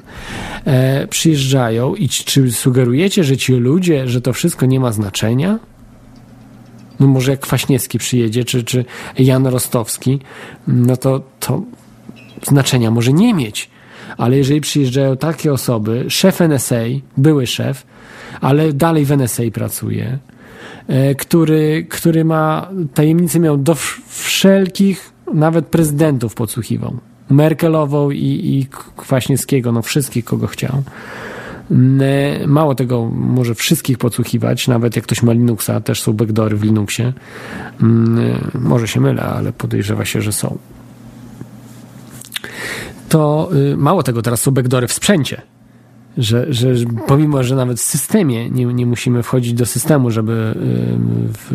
[0.65, 5.59] e, przyjeżdżają i czy sugerujecie, że ci ludzie, że to wszystko nie ma znaczenia?
[7.01, 8.85] No może jak Kwaśniewski przyjedzie, czy, czy
[9.19, 10.21] Jan Rostowski,
[10.67, 11.63] no to, to
[12.43, 13.71] znaczenia może nie mieć.
[14.17, 16.85] Ale jeżeli przyjeżdżają takie osoby, szef NSA,
[17.17, 17.87] były szef,
[18.41, 20.19] ale dalej w NSA pracuje,
[20.89, 23.75] E, który, który ma tajemnicę miał do
[24.09, 26.97] wszelkich, nawet prezydentów podsłuchiwał.
[27.31, 28.67] Merkelową i, i
[28.97, 30.83] Kwaśniewskiego, no wszystkich, kogo chciał.
[32.01, 36.63] E, mało tego, może wszystkich podsłuchiwać, nawet jak ktoś ma Linuxa, też są backdory w
[36.63, 37.13] Linuxie.
[37.83, 40.59] Mm, e, może się mylę, ale podejrzewa się, że są.
[43.13, 45.43] To y, mało tego, teraz są backdory w sprzęcie
[46.19, 46.69] że, że
[47.07, 50.55] pomimo, że nawet w systemie nie, nie musimy wchodzić do systemu, żeby
[51.33, 51.51] w,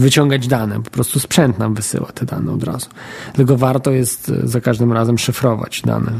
[0.00, 2.86] wyciągać dane, po prostu sprzęt nam wysyła te dane od razu.
[3.24, 6.12] Dlatego warto jest za każdym razem szyfrować dane.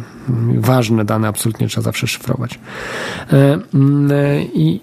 [0.54, 2.58] Ważne dane absolutnie trzeba zawsze szyfrować.
[3.32, 3.58] E,
[4.54, 4.80] I,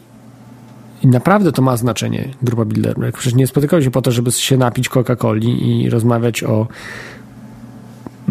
[1.03, 3.17] i naprawdę to ma znaczenie, grupa Bilderberg.
[3.17, 6.67] Przecież nie spotykają się po to, żeby się napić Coca-Coli i rozmawiać o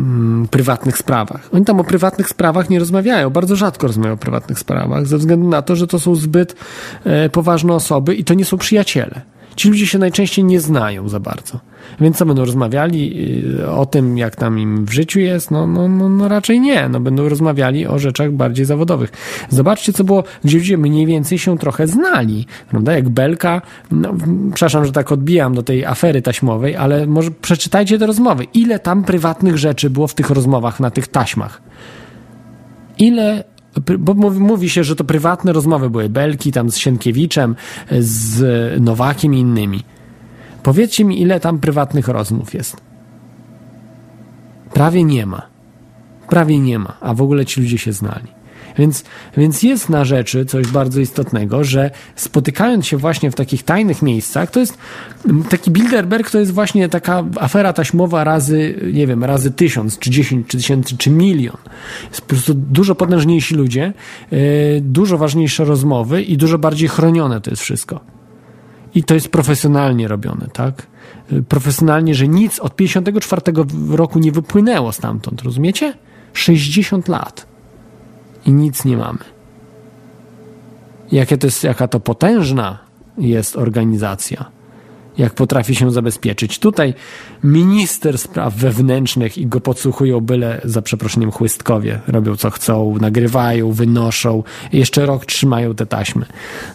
[0.00, 1.48] mm, prywatnych sprawach.
[1.52, 5.48] Oni tam o prywatnych sprawach nie rozmawiają, bardzo rzadko rozmawiają o prywatnych sprawach, ze względu
[5.48, 6.56] na to, że to są zbyt
[7.04, 9.20] e, poważne osoby i to nie są przyjaciele.
[9.60, 11.60] Ci ludzie się najczęściej nie znają za bardzo.
[12.00, 13.30] Więc co będą rozmawiali
[13.60, 15.50] y, o tym, jak tam im w życiu jest?
[15.50, 16.88] No, no, no, no raczej nie.
[16.88, 19.12] No, będą rozmawiali o rzeczach bardziej zawodowych.
[19.48, 22.46] Zobaczcie, co było, gdzie ludzie mniej więcej się trochę znali.
[22.70, 22.92] Prawda?
[22.92, 24.14] Jak Belka, no,
[24.54, 28.44] przepraszam, że tak odbijam do tej afery taśmowej, ale może przeczytajcie te rozmowy.
[28.54, 31.62] Ile tam prywatnych rzeczy było w tych rozmowach, na tych taśmach?
[32.98, 33.44] Ile
[33.98, 37.56] bo mówi się, że to prywatne rozmowy były Belki tam z Sienkiewiczem,
[38.00, 38.42] z
[38.80, 39.82] Nowakiem i innymi.
[40.62, 42.76] Powiedzcie mi, ile tam prywatnych rozmów jest.
[44.72, 45.42] Prawie nie ma.
[46.28, 48.39] Prawie nie ma, a w ogóle ci ludzie się znali.
[48.80, 49.04] Więc,
[49.36, 54.50] więc jest na rzeczy coś bardzo istotnego, że spotykając się właśnie w takich tajnych miejscach,
[54.50, 54.78] to jest
[55.50, 60.46] taki Bilderberg to jest właśnie taka afera taśmowa razy, nie wiem, razy tysiąc, czy dziesięć,
[60.46, 61.56] czy tysięcy, czy milion.
[62.08, 63.92] Jest po prostu dużo potężniejsi ludzie,
[64.30, 64.38] yy,
[64.80, 68.00] dużo ważniejsze rozmowy i dużo bardziej chronione to jest wszystko.
[68.94, 70.86] I to jest profesjonalnie robione, tak?
[71.32, 73.42] Yy, profesjonalnie, że nic od 54
[73.90, 75.94] roku nie wypłynęło stamtąd, rozumiecie?
[76.32, 77.49] 60 lat
[78.46, 79.18] i nic nie mamy.
[81.12, 82.78] Jakie to jest, jaka to potężna
[83.18, 84.44] jest organizacja,
[85.18, 86.58] jak potrafi się zabezpieczyć.
[86.58, 86.94] Tutaj
[87.44, 92.00] minister spraw wewnętrznych i go podsłuchują byle, za przeproszeniem, chłystkowie.
[92.06, 94.42] Robią co chcą, nagrywają, wynoszą,
[94.72, 96.26] jeszcze rok trzymają te taśmy.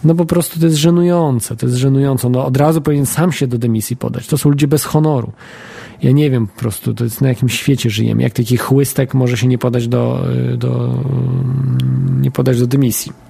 [0.04, 2.30] No po prostu to jest żenujące, to jest żenujące.
[2.30, 4.28] No od razu powinien sam się do dymisji podać.
[4.28, 5.32] To są ludzie bez honoru
[6.04, 8.24] ja nie wiem po prostu, to jest na jakim świecie żyjemy.
[8.24, 10.26] Jak taki chłystek może się nie podać do,
[10.58, 10.94] do
[12.22, 13.25] nie podać do dymisji.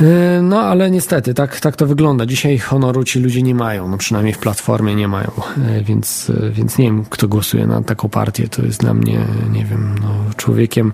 [0.00, 2.26] E, no, ale niestety, tak, tak to wygląda.
[2.26, 5.30] Dzisiaj honoru ci ludzie nie mają, no przynajmniej w platformie nie mają,
[5.66, 8.48] e, więc, e, więc nie wiem, kto głosuje na taką partię.
[8.48, 9.18] To jest dla mnie,
[9.52, 10.92] nie wiem, no, człowiekiem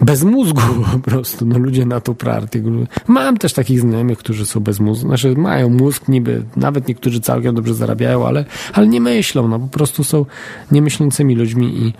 [0.00, 0.62] bez mózgu
[0.92, 1.46] po prostu.
[1.46, 2.62] No, ludzie na tą partię.
[3.06, 7.54] Mam też takich znajomych, którzy są bez mózgu, znaczy mają mózg niby, nawet niektórzy całkiem
[7.54, 10.26] dobrze zarabiają, ale, ale nie myślą, no po prostu są
[10.72, 11.92] niemyślącymi ludźmi i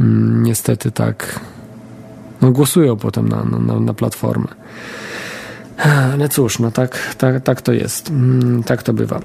[0.00, 1.40] mm, niestety tak,
[2.42, 4.48] no głosują potem na, na, na platformę.
[5.78, 8.10] Ale cóż, no tak, tak, tak to jest.
[8.10, 9.20] Mm, tak to bywa.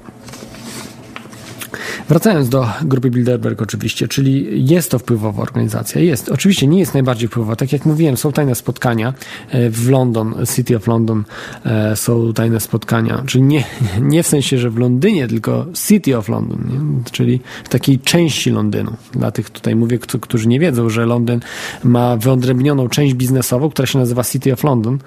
[2.08, 6.28] Wracając do grupy Bilderberg oczywiście, czyli jest to wpływowa organizacja, jest.
[6.28, 9.14] Oczywiście nie jest najbardziej wpływowa, tak jak mówiłem, są tajne spotkania
[9.50, 11.24] e, w London, City of London
[11.66, 13.64] e, są tajne spotkania, czyli nie,
[14.00, 17.10] nie w sensie, że w Londynie, tylko City of London, nie?
[17.12, 18.92] czyli w takiej części Londynu.
[19.12, 21.40] Dla tych tutaj mówię, któ- którzy nie wiedzą, że Londyn
[21.84, 24.98] ma wyodrębnioną część biznesową, która się nazywa City of London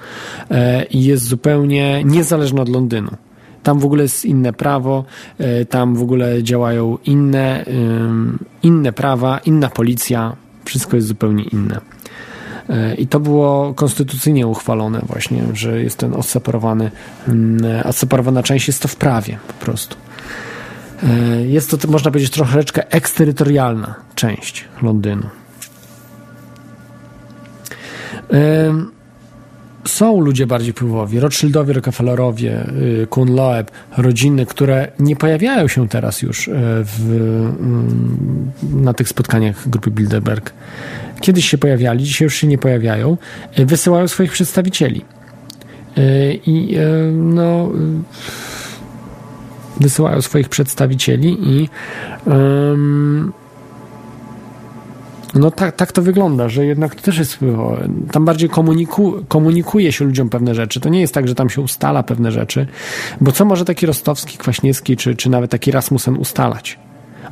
[0.52, 3.12] e, i jest zupełnie niezależna od Londynu.
[3.66, 5.06] Tam w ogóle jest inne prawo,
[5.38, 7.66] e, tam w ogóle działają inne,
[8.64, 10.36] inne prawa, inna policja,
[10.66, 11.82] wszystko jest zupełnie inne.
[12.70, 16.92] E, I to było konstytucyjnie uchwalone właśnie, że jest ten odseparowany,
[17.84, 19.96] odseparowana część jest to w prawie po prostu.
[21.04, 25.30] E, Jest to, można powiedzieć, troszeczkę eksterytorialna część Londynu.
[29.88, 32.68] Są ludzie bardziej wpływowi, Rothschildowie, Rockefellerowie,
[33.04, 36.52] y, Kuhn Loeb, rodziny, które nie pojawiają się teraz już y,
[36.84, 37.12] w,
[38.64, 40.54] y, na tych spotkaniach grupy Bilderberg.
[41.22, 43.18] Kiedyś się pojawiali, dzisiaj już się nie pojawiają,
[43.60, 45.06] y, wysyłają swoich przedstawicieli.
[46.46, 46.78] I
[47.12, 47.72] no,
[49.80, 51.70] wysyłają swoich przedstawicieli i
[52.28, 53.34] ym,
[55.36, 57.40] no tak, tak to wygląda, że jednak to też jest.
[58.12, 60.80] Tam bardziej komuniku, komunikuje się ludziom pewne rzeczy.
[60.80, 62.68] To nie jest tak, że tam się ustala pewne rzeczy,
[63.22, 66.80] bo co może taki Rostowski, Kwaśniewski, czy, czy nawet taki Rasmussen ustalać?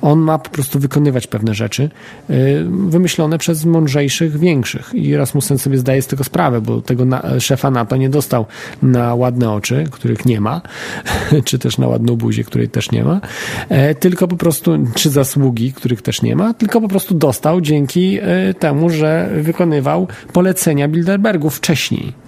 [0.04, 1.90] On ma po prostu wykonywać pewne rzeczy
[2.30, 4.92] y, wymyślone przez mądrzejszych, większych.
[4.94, 8.46] I Rasmussen sobie zdaje z tego sprawę, bo tego na, szefa NATO nie dostał
[8.82, 10.62] na ładne oczy, których nie ma,
[11.46, 13.22] czy też na ładną buzię, której też nie ma,
[13.70, 18.20] e, tylko po prostu, czy zasługi, których też nie ma, tylko po prostu dostał dzięki
[18.22, 22.23] e, temu, że wykonywał polecenia Bilderbergów wcześniej.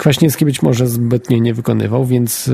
[0.00, 2.50] Kwaśniewski być może zbytnio nie wykonywał, więc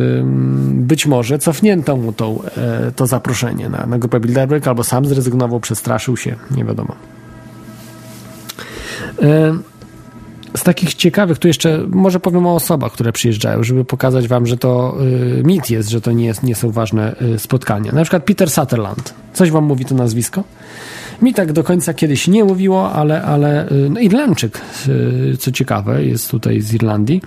[0.72, 5.60] być może cofnięto mu tą, e, to zaproszenie na, na grupę Bilderberg, albo sam zrezygnował,
[5.60, 6.94] przestraszył się, nie wiadomo.
[10.56, 14.56] Z takich ciekawych, tu jeszcze może powiem o osobach, które przyjeżdżają, żeby pokazać wam, że
[14.56, 14.96] to
[15.40, 17.92] y, mit jest, że to nie, jest, nie są ważne y, spotkania.
[17.92, 19.14] Na przykład Peter Sutherland.
[19.32, 20.44] Coś wam mówi to nazwisko?
[21.22, 26.04] Mi tak do końca kiedyś nie mówiło, ale, ale y, no Irlandczyk, y, co ciekawe,
[26.04, 27.22] jest tutaj z Irlandii.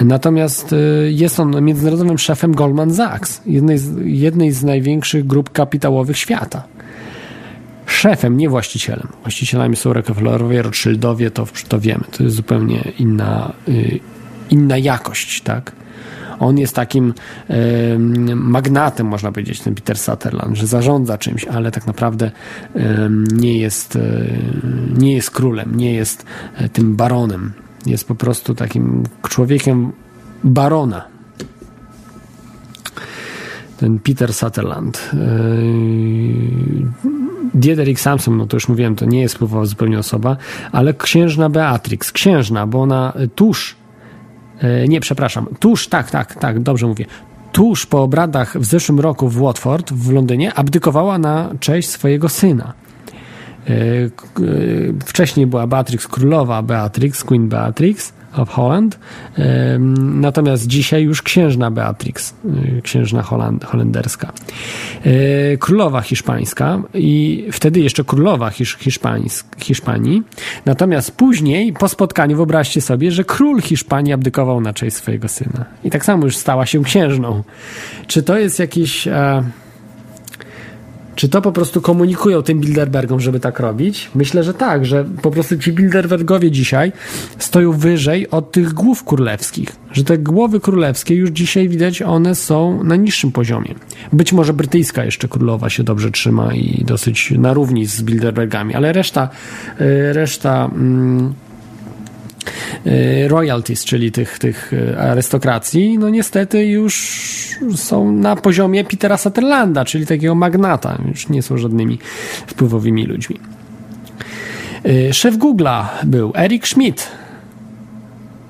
[0.00, 6.18] Natomiast y, jest on międzynarodowym szefem Goldman Sachs, jednej z, jednej z największych grup kapitałowych
[6.18, 6.62] świata.
[7.88, 9.08] Szefem, nie właścicielem.
[9.22, 12.04] Właścicielami są Rockefellerowie, Rothschildowie, to, to wiemy.
[12.10, 14.00] To jest zupełnie inna, y,
[14.50, 15.72] inna jakość, tak?
[16.38, 17.14] On jest takim
[17.48, 22.30] em, magnatem, można powiedzieć, ten Peter Sutherland, że zarządza czymś, ale tak naprawdę
[22.74, 24.00] em, nie jest, e,
[24.98, 27.52] nie jest królem, nie jest e, tym baronem.
[27.86, 29.92] Jest po prostu takim człowiekiem
[30.44, 31.04] barona.
[33.76, 35.10] Ten Peter Sutherland.
[35.12, 37.27] Yy,
[37.58, 40.36] Diederik Samson, no to już mówiłem, to nie jest wpływowa zupełnie osoba,
[40.72, 43.78] ale księżna Beatrix, księżna, bo ona tuż
[44.62, 45.46] E, Nie, przepraszam.
[45.60, 47.06] Tuż, tak, tak, tak, dobrze mówię.
[47.52, 52.72] Tuż po obradach w zeszłym roku w Watford w Londynie abdykowała na cześć swojego syna.
[53.66, 54.08] E, e,
[55.06, 58.98] Wcześniej była Beatrix Królowa Beatrix, Queen Beatrix of Holland,
[59.98, 62.34] natomiast dzisiaj już księżna Beatrix,
[62.78, 64.32] e, księżna holand, holenderska.
[65.04, 70.22] E, Królowa hiszpańska i wtedy jeszcze królowa hisz, hiszpańsk, Hiszpanii.
[70.66, 75.64] Natomiast później, po spotkaniu, wyobraźcie sobie, że król Hiszpanii abdykował na cześć swojego syna.
[75.84, 77.42] I tak samo już stała się księżną.
[78.06, 79.08] Czy to jest jakiś...
[79.08, 79.42] E,
[81.18, 84.10] czy to po prostu komunikują tym Bilderbergom, żeby tak robić?
[84.14, 86.92] Myślę, że tak, że po prostu ci Bilderbergowie dzisiaj
[87.38, 89.68] stoją wyżej od tych głów królewskich.
[89.92, 93.74] Że te głowy królewskie już dzisiaj widać, one są na niższym poziomie.
[94.12, 98.92] Być może brytyjska jeszcze królowa się dobrze trzyma i dosyć na równi z Bilderbergami, ale
[98.92, 99.28] reszta,
[99.80, 101.34] y, reszta mm,
[103.28, 107.18] royalties, czyli tych, tych y, arystokracji, no niestety już
[107.76, 110.98] są na poziomie Petera Sutherlanda, czyli takiego magnata.
[111.08, 111.98] Już nie są żadnymi
[112.46, 113.40] wpływowymi ludźmi.
[114.86, 117.08] Y, Szef Google'a był Eric Schmidt.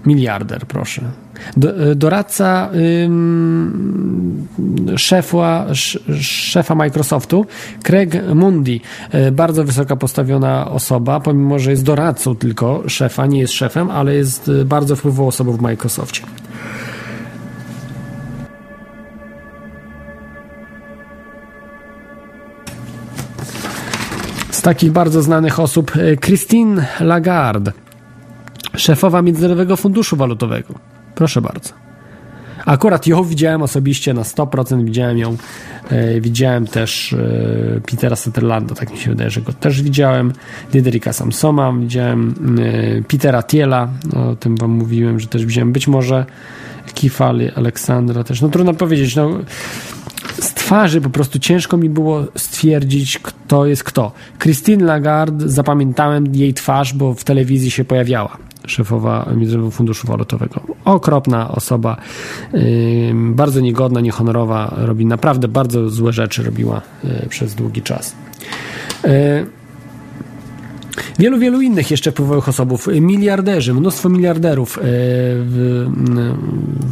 [0.06, 1.02] Miliarder, proszę.
[1.56, 2.70] Y, doradca
[3.04, 4.48] ym,
[4.96, 7.46] szefa, sz, szefa Microsoftu,
[7.82, 8.80] Craig Mundi,
[9.14, 14.14] y, bardzo wysoko postawiona osoba, pomimo że jest doradcą tylko szefa, nie jest szefem, ale
[14.14, 16.22] jest y, bardzo wpływową osobą w Microsoftie.
[24.50, 27.72] Z takich bardzo znanych osób Christine Lagarde,
[28.76, 30.97] szefowa Międzynarodowego Funduszu Walutowego.
[31.18, 31.70] Proszę bardzo.
[32.66, 35.36] Akurat ją widziałem osobiście na 100%, widziałem ją.
[35.90, 40.32] E, widziałem też e, Petera Sutherlanda, tak mi się wydaje, że go też widziałem.
[40.72, 42.34] Diderika Samsoma, widziałem
[42.98, 45.72] e, Petera Tiela, o tym wam mówiłem, że też widziałem.
[45.72, 46.26] Być może
[46.94, 48.40] Kifali Aleksandra też.
[48.42, 49.30] No trudno powiedzieć, no
[50.40, 54.12] z twarzy po prostu ciężko mi było stwierdzić, kto jest kto.
[54.38, 58.47] Christine Lagarde, zapamiętałem jej twarz, bo w telewizji się pojawiała.
[58.68, 60.60] Szefowa Międzynarodowego Funduszu Walutowego.
[60.84, 61.96] Okropna osoba,
[63.12, 68.14] bardzo niegodna, niehonorowa, robi naprawdę bardzo złe rzeczy, robiła yy, przez długi czas.
[69.04, 69.10] Yy,
[71.18, 75.86] Wielu, wielu innych jeszcze wpływowych osobów, miliarderzy, mnóstwo miliarderów e, w,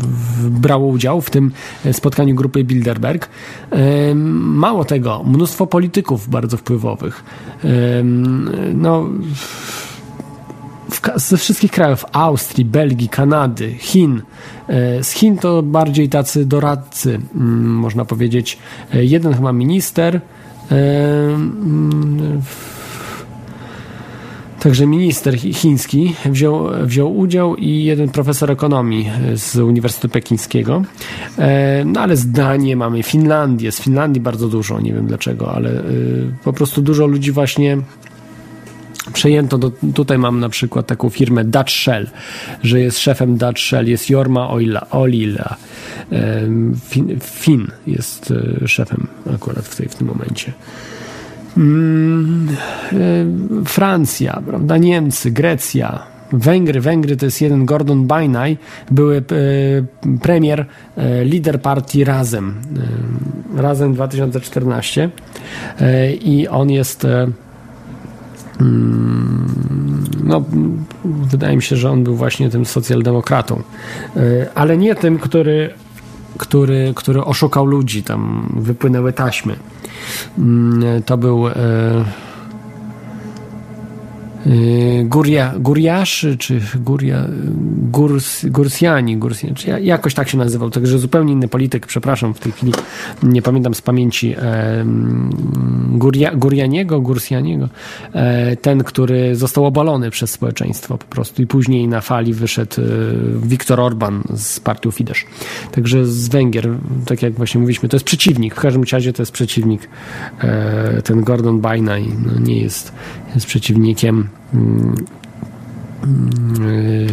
[0.00, 1.52] w, brało udział w tym
[1.92, 3.28] spotkaniu grupy Bilderberg.
[4.34, 7.24] Mało tego, mnóstwo polityków bardzo wpływowych.
[8.74, 9.08] No,
[11.16, 14.22] ze wszystkich krajów Austrii, Belgii, Kanady, Chin.
[15.02, 17.20] Z Chin to bardziej tacy doradcy,
[17.64, 18.58] można powiedzieć.
[18.92, 20.20] Jeden chyba minister.
[24.60, 30.82] Także minister chiński wziął, wziął udział i jeden profesor ekonomii z Uniwersytetu Pekińskiego.
[31.38, 33.72] E, no ale zdanie mamy Finlandię.
[33.72, 35.82] Z Finlandii bardzo dużo, nie wiem dlaczego, ale e,
[36.44, 37.78] po prostu dużo ludzi właśnie
[39.16, 42.06] przejęto, do, tutaj mam na przykład taką firmę Dutch Shell,
[42.62, 45.56] że jest szefem Dutch Shell, jest Jorma Oila, Olila,
[46.88, 48.32] fin, fin jest
[48.62, 50.52] e, szefem akurat w, tej, w tym momencie.
[51.56, 52.48] Mm,
[53.64, 56.02] Francja, prawda, Niemcy, Grecja,
[56.32, 56.80] Węgry.
[56.80, 58.58] Węgry to jest jeden Gordon Bajnaj,
[58.90, 59.22] były e,
[60.18, 60.66] premier,
[60.96, 62.54] e, lider partii Razem.
[63.58, 65.10] E, Razem 2014
[66.20, 67.06] i on jest
[70.24, 70.44] no,
[71.04, 73.62] wydaje mi się, że on był właśnie tym socjaldemokratą,
[74.54, 75.70] ale nie tym, który,
[76.38, 79.56] który, który oszukał ludzi, tam wypłynęły taśmy.
[80.38, 82.04] Mm, to był e, e,
[85.04, 87.28] Guria, Guriasz, czy Guria,
[87.90, 92.52] Gurs, Gursjani, Gursjani, czy jakoś tak się nazywał, także zupełnie inny polityk, przepraszam, w tej
[92.52, 92.72] chwili
[93.22, 94.84] nie pamiętam z pamięci e,
[95.90, 97.68] Guria, Gurianiego, Gursjaniego,
[98.62, 102.76] ten, który został obalony przez społeczeństwo po prostu i później na fali wyszedł
[103.42, 105.26] Viktor Orban z partią Fidesz.
[105.72, 106.68] Także z Węgier,
[107.06, 109.88] tak jak właśnie mówiliśmy, to jest przeciwnik, w każdym razie to jest przeciwnik,
[111.04, 112.92] ten Gordon Bajnaj no nie jest,
[113.36, 114.28] jest przeciwnikiem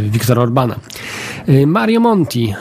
[0.10, 0.76] Wiktora Orbana.
[1.68, 2.54] Mario Monti,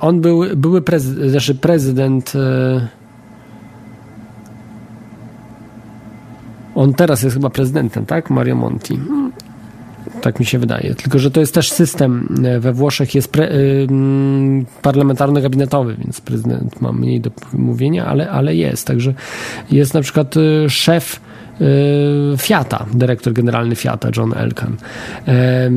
[0.00, 2.32] on był były prezydent, znaczy prezydent
[6.74, 8.30] on teraz jest chyba prezydentem, tak?
[8.30, 8.98] Mario Monti.
[10.22, 10.94] Tak mi się wydaje.
[10.94, 12.28] Tylko, że to jest też system
[12.60, 13.88] we Włoszech jest pre, y,
[14.82, 18.86] parlamentarno-gabinetowy, więc prezydent ma mniej do mówienia, ale, ale jest.
[18.86, 19.14] Także
[19.70, 20.34] jest na przykład
[20.68, 21.29] szef Y,
[22.38, 24.76] Fiata, dyrektor generalny Fiata, John Elkan.
[25.28, 25.70] E,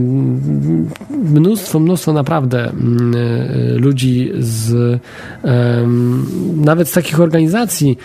[1.34, 4.99] mnóstwo, mnóstwo naprawdę mm, y, ludzi z
[6.55, 7.97] nawet z takich organizacji,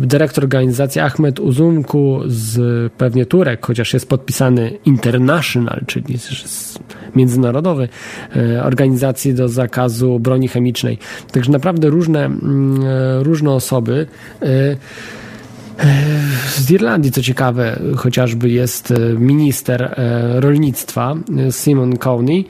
[0.00, 6.18] dyrektor organizacji Ahmed Uzumku z pewnie Turek, chociaż jest podpisany International, czyli
[7.16, 7.88] międzynarodowy,
[8.36, 10.98] e, organizacji do zakazu broni chemicznej.
[11.32, 14.06] Także naprawdę różne, mm, e, różne osoby
[16.46, 21.14] z Irlandii, co ciekawe, chociażby jest e, minister e, rolnictwa
[21.48, 22.46] e, Simon Cowney.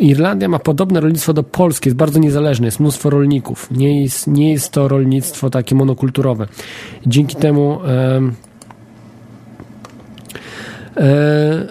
[0.00, 3.70] Irlandia ma podobne rolnictwo do Polski, jest bardzo niezależne, jest mnóstwo rolników.
[3.70, 6.46] Nie jest, nie jest to rolnictwo takie monokulturowe.
[7.06, 8.20] Dzięki temu e,
[10.96, 11.66] e,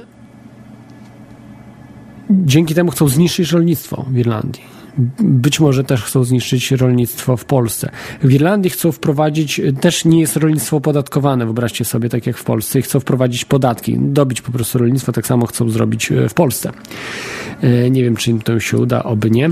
[2.30, 4.73] dzięki temu chcą zniszczyć rolnictwo w Irlandii
[5.20, 7.92] być może też chcą zniszczyć rolnictwo w Polsce.
[8.24, 12.80] W Irlandii chcą wprowadzić, też nie jest rolnictwo opodatkowane, wyobraźcie sobie, tak jak w Polsce,
[12.80, 16.72] i chcą wprowadzić podatki, dobić po prostu rolnictwo, tak samo chcą zrobić e, w Polsce.
[17.62, 19.50] E, nie wiem, czy im to się uda, oby nie.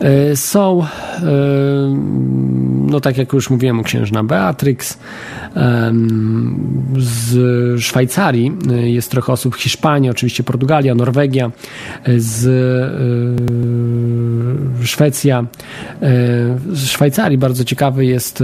[0.00, 0.86] E, są,
[2.86, 4.98] no tak jak już mówiłem księżna Beatrix,
[6.98, 8.52] z Szwajcarii
[8.84, 11.50] jest trochę osób, Hiszpanii, oczywiście Portugalia, Norwegia,
[12.16, 12.46] z
[14.80, 15.44] e, Szwecja.
[16.72, 18.42] Z Szwajcarii bardzo ciekawy jest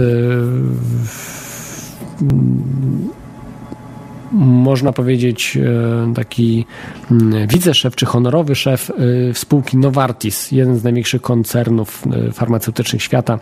[4.31, 6.65] można powiedzieć, e, taki
[7.11, 8.93] mm, wiceszef czy honorowy szef e,
[9.33, 13.39] spółki Novartis, jeden z największych koncernów e, farmaceutycznych świata,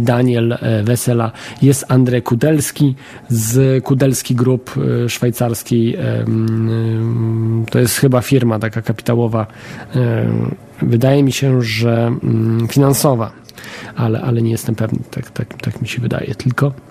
[0.00, 1.32] Daniel Wesela.
[1.62, 2.94] Jest Andrzej Kudelski
[3.28, 4.74] z Kudelski Group
[5.08, 5.98] szwajcarskiej
[7.70, 9.46] To jest chyba firma taka kapitałowa.
[10.82, 13.32] Wydaje mi się, że mm, finansowa,
[13.96, 14.98] ale, ale nie jestem pewny.
[15.10, 16.89] Tak, tak, tak mi się wydaje tylko.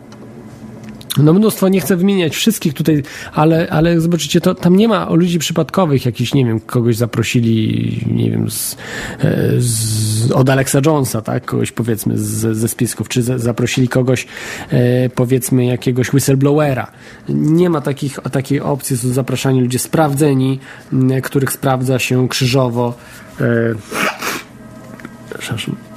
[1.24, 5.40] No mnóstwo, nie chcę wymieniać wszystkich tutaj, ale, ale zobaczycie, to tam nie ma ludzi
[5.40, 8.78] przypadkowych, jakiś, nie wiem, kogoś zaprosili, nie wiem, z,
[9.20, 14.28] e, z, od Alexa Jonesa, tak, kogoś powiedzmy z, ze spisków, czy za, zaprosili kogoś,
[14.70, 16.92] e, powiedzmy, jakiegoś whistleblowera.
[17.30, 20.60] Nie ma takich, takiej opcji, są zapraszani ludzie sprawdzeni,
[21.24, 22.98] których sprawdza się krzyżowo.
[23.42, 23.46] E,
[25.40, 25.89] przepraszam.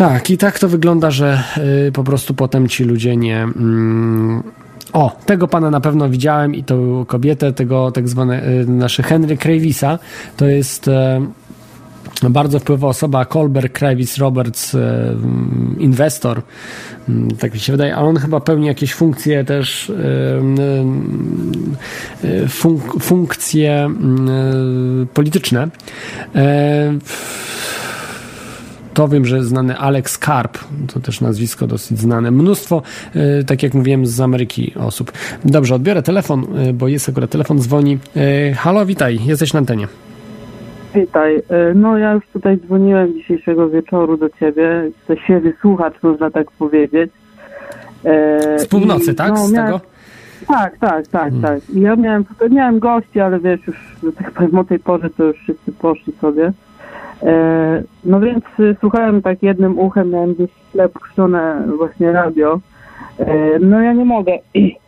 [0.00, 1.42] Tak, i tak to wygląda, że
[1.88, 3.42] y, po prostu potem ci ludzie nie.
[3.42, 4.42] Mm,
[4.92, 9.36] o, tego pana na pewno widziałem i tą kobietę, tego tak zwane y, nasze Henry
[9.36, 9.98] Cravisa.
[10.36, 11.26] To jest e,
[12.30, 16.42] bardzo wpływowa osoba, Colbert Kravis Roberts, e, mm, inwestor.
[17.08, 21.76] Mm, Tak mi się wydaje, ale on chyba pełni jakieś funkcje też, e, mm,
[22.48, 23.90] funk, funkcje
[25.14, 25.68] polityczne.
[28.94, 30.58] To wiem, że znany Alex Karp,
[30.94, 32.30] to też nazwisko dosyć znane.
[32.30, 32.82] Mnóstwo,
[33.14, 35.12] e, tak jak mówiłem, z Ameryki osób.
[35.44, 37.98] Dobrze, odbiorę telefon, e, bo jest akurat telefon, dzwoni.
[38.16, 39.86] E, Halo, witaj, jesteś na antenie.
[40.94, 41.42] Witaj.
[41.74, 44.90] No ja już tutaj dzwoniłem dzisiejszego wieczoru do ciebie.
[45.08, 47.10] To świeży słuchacz, można tak powiedzieć.
[48.04, 49.28] E, Z północy, i, tak?
[49.32, 49.80] no, Z miałem- tego?
[50.48, 51.42] Tak, tak, tak, Hmm.
[51.42, 51.70] tak.
[51.74, 53.76] I ja miałem, miałem gości, ale wiesz, już
[54.18, 56.52] tak powiem o tej porze to już wszyscy poszli sobie.
[57.22, 60.50] E, no więc y, słuchałem tak jednym uchem, miałem gdzieś
[60.94, 62.60] puszczone właśnie radio.
[63.18, 64.32] E, no ja nie mogę,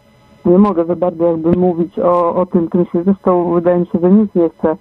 [0.46, 3.98] nie mogę za bardzo jakby mówić o, o tym, czym się, zresztą wydaje mi się,
[4.02, 4.76] że nikt nie chce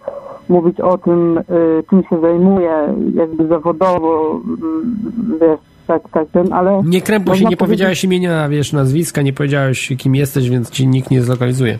[0.49, 1.43] mówić o tym, y,
[1.89, 4.41] czym się zajmuje jakby zawodowo,
[5.33, 6.81] y, wiesz, tak, tak, ten, ale...
[6.85, 11.11] Nie krępuj się, nie powiedziałeś imienia, wiesz, nazwiska, nie powiedziałeś kim jesteś, więc ci nikt
[11.11, 11.79] nie zlokalizuje.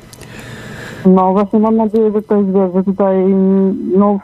[1.05, 3.25] No właśnie mam nadzieję, że to jest, wiesz, że tutaj,
[3.97, 4.19] no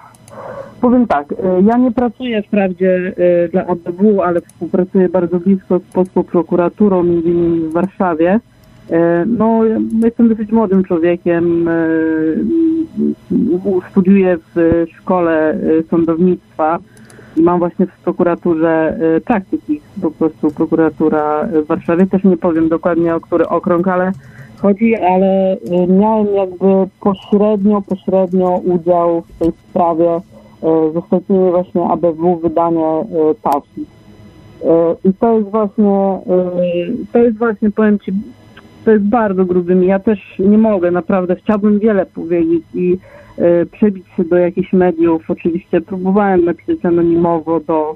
[0.81, 3.13] powiem tak, y, ja nie pracuję wprawdzie
[3.45, 8.39] y, dla ABW, ale współpracuję bardzo blisko z polską prokuraturą, między innymi w Warszawie.
[8.91, 8.93] Y,
[9.25, 9.61] No,
[10.03, 11.69] jestem dosyć młodym człowiekiem,
[13.91, 15.59] studiuję w szkole
[15.89, 16.79] sądownictwa
[17.37, 22.07] i mam właśnie w prokuraturze praktyki, po prostu prokuratura w Warszawie.
[22.07, 24.11] Też nie powiem dokładnie o który okrąg, ale
[24.61, 26.65] chodzi, ale miałem jakby
[27.01, 30.21] pośrednio, pośrednio udział w tej sprawie.
[30.63, 33.01] Y, Zostawimy właśnie ABW wydanie
[33.31, 33.85] y, pasji.
[34.63, 36.19] Y, I to jest właśnie,
[37.11, 38.11] to jest właśnie, powiem Ci,
[38.85, 39.85] to jest bardzo gruby.
[39.85, 41.35] Ja też nie mogę, naprawdę.
[41.35, 42.97] Chciałbym wiele powiedzieć i
[43.71, 45.31] przebić się do jakichś mediów.
[45.31, 47.95] Oczywiście próbowałem napisać anonimowo do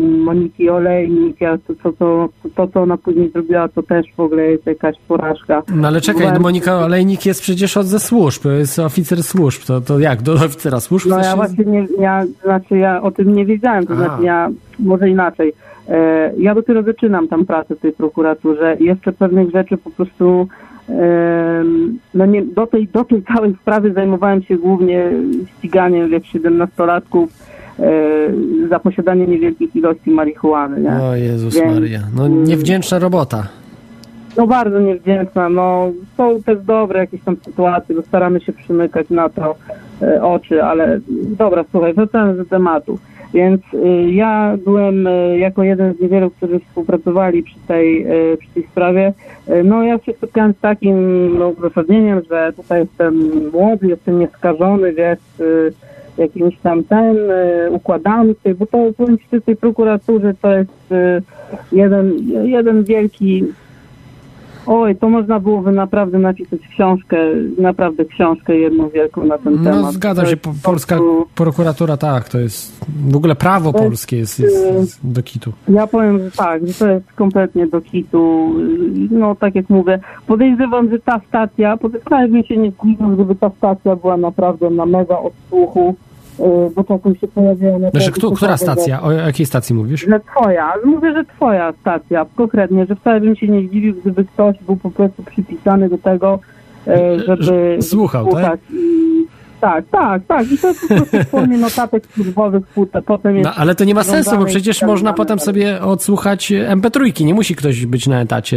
[0.00, 1.40] Moniki Olejnik.
[1.40, 4.96] Ja to, to, to, to, co ona później zrobiła, to też w ogóle jest jakaś
[5.08, 5.62] porażka.
[5.74, 9.80] No ale czekaj, Próbowałem- Monika Olejnik jest przecież od ze służb, jest oficer służb, to,
[9.80, 11.06] to jak, do oficera służb?
[11.10, 13.96] No ja się- właśnie nie, ja, znaczy ja o tym nie wiedziałem, to A.
[13.96, 14.48] znaczy ja,
[14.78, 15.52] może inaczej.
[15.88, 20.48] E, ja dopiero zaczynam tam pracę w tej prokuraturze i jeszcze pewnych rzeczy po prostu
[22.14, 25.10] no nie, do, tej, do tej całej sprawy zajmowałem się głównie
[25.58, 27.56] ściganiem wiek 17-latków e,
[28.68, 30.80] za posiadanie niewielkich ilości marihuany.
[30.80, 30.90] Nie?
[30.90, 33.48] O Jezus Więc- Maria, no niewdzięczna robota.
[34.36, 39.28] No bardzo niewdzięczna, no są też dobre jakieś tam sytuacje, bo staramy się przymykać na
[39.28, 39.54] to
[40.02, 41.00] e, oczy, ale
[41.38, 42.98] dobra, słuchaj, wracając do tematu.
[43.34, 48.48] Więc y, ja byłem y, jako jeden z niewielu, którzy współpracowali przy tej, y, przy
[48.54, 49.12] tej sprawie.
[49.48, 50.98] Y, no ja się spotkałem z takim
[51.38, 55.72] no, uzasadnieniem, że tutaj jestem młody, jestem nieskażony, wiesz, y,
[56.18, 61.22] jakimś tam ten y, układami, bo to powiem ci, w tej prokuraturze to jest y,
[61.72, 63.44] jeden, jeden wielki
[64.66, 67.16] Oj, to można byłoby naprawdę napisać książkę,
[67.58, 69.82] naprawdę książkę jedną wielką na ten temat.
[69.82, 73.78] No zgadza się, po, po polska prostu- prokuratura, tak, to jest, w ogóle prawo jest,
[73.78, 75.52] polskie jest, jest, jest do kitu.
[75.68, 78.52] Ja powiem, że tak, że to jest kompletnie do kitu.
[79.10, 83.50] No tak jak mówię, podejrzewam, że ta stacja, wcale bym się nie zdziwił, gdyby ta
[83.58, 85.94] stacja była naprawdę na mega odsłuchu,
[86.76, 87.78] bo czasem się pojawiają...
[87.78, 89.02] na Znaczy, kto, która stacja?
[89.02, 90.06] O jakiej stacji mówisz?
[90.08, 94.56] Że twoja, mówię, że twoja stacja, konkretnie, że wcale bym się nie zdziwił, gdyby ktoś
[94.66, 96.38] był po prostu przypisany do tego,
[96.86, 98.32] e, żeby Słuchał, tak?
[98.32, 99.06] słuchać i...
[99.60, 100.52] Tak, tak, tak.
[100.52, 102.62] I to jest po prostu w formie notatek służbowych
[103.06, 107.24] potem- No, ale to nie ma sensu, bo przecież sprawdzane, można potem sobie odsłuchać MP3.
[107.24, 108.56] Nie musi ktoś być na etacie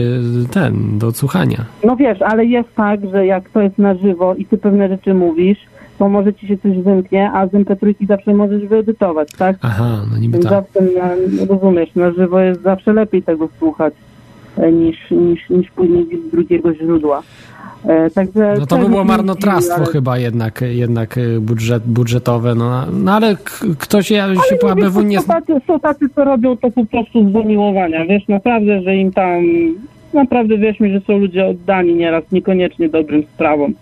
[0.52, 1.66] ten, do odsłuchania.
[1.84, 5.14] No wiesz, ale jest tak, że jak to jest na żywo i ty pewne rzeczy
[5.14, 5.58] mówisz,
[6.00, 9.58] to może ci się coś wymknie, a z MP3 zawsze możesz wyedytować, tak?
[9.62, 10.52] Aha, no niby tak.
[10.52, 11.10] zawsze, na,
[11.50, 13.94] rozumiesz, na żywo jest zawsze lepiej tego słuchać
[14.58, 17.22] e, niż, niż, niż później z drugiego źródła.
[17.86, 22.86] E, także No to by było marnotrawstwo ale- chyba jednak, jednak y, budżet, budżetowe, no,
[22.94, 23.36] no ale
[23.80, 25.22] ktoś ja się po Ale ABW nie...
[25.22, 28.06] są, tacy, są tacy, co robią to po prostu z zamiłowania.
[28.06, 29.44] Wiesz, naprawdę, że im tam...
[30.14, 33.74] Naprawdę wierz mi, że są ludzie oddani nieraz, niekoniecznie dobrym sprawom.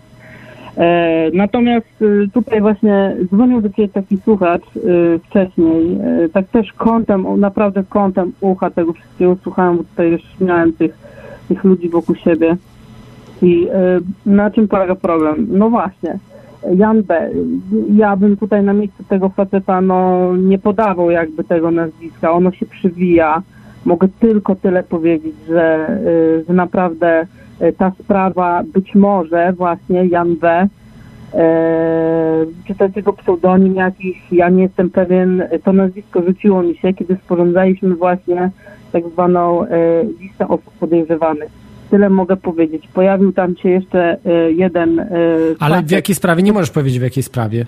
[0.78, 5.98] E, natomiast y, tutaj właśnie dzwonił do Ciebie taki słuchacz y, wcześniej,
[6.32, 10.98] tak też kątem, naprawdę kątem ucha tego wszystkiego słuchałem, bo tutaj już miałem tych,
[11.48, 12.56] tych ludzi wokół siebie.
[13.42, 13.68] I
[14.26, 15.46] na czym polega problem?
[15.50, 16.18] No właśnie,
[16.76, 17.30] Jan B.
[17.94, 22.32] Ja bym tutaj na miejscu tego faceta no, nie podawał jakby tego nazwiska.
[22.32, 23.42] Ono się przywija.
[23.84, 25.98] Mogę tylko tyle powiedzieć, że,
[26.48, 27.26] że naprawdę
[27.78, 30.68] ta sprawa być może właśnie Jan B.
[31.34, 36.76] E, czy to jest jego pseudonim jakiś, ja nie jestem pewien, to nazwisko rzuciło mi
[36.76, 38.50] się, kiedy sporządzaliśmy właśnie
[38.92, 39.68] tak zwaną e,
[40.20, 41.50] listę osób podejrzewanych.
[41.90, 42.88] Tyle mogę powiedzieć.
[42.94, 45.06] Pojawił tam się jeszcze e, jeden e,
[45.60, 46.42] Ale w jakiej sprawie?
[46.42, 47.66] Nie możesz powiedzieć w jakiej sprawie.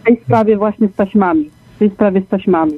[0.00, 1.50] w tej sprawie właśnie z taśmami.
[1.76, 2.72] W tej sprawie z taśmami.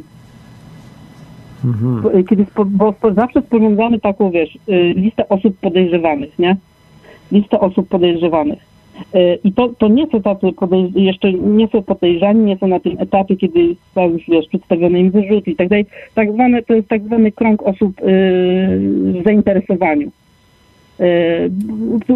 [1.64, 2.24] Mhm.
[2.24, 6.56] Kiedy spo, bo zawsze sporządzamy taką, wiesz, y, listę osób podejrzewanych, nie?
[7.32, 8.58] Listę osób podejrzewanych.
[9.14, 10.46] Y, I to, to nie są tacy
[10.94, 15.10] jeszcze nie są podejrzani, nie są na tym etapie, kiedy są już, wiesz, przedstawione im
[15.10, 15.86] wyrzuty i tak dalej.
[16.14, 20.10] Tak zwane, to jest tak zwany krąg osób y, w zainteresowaniu.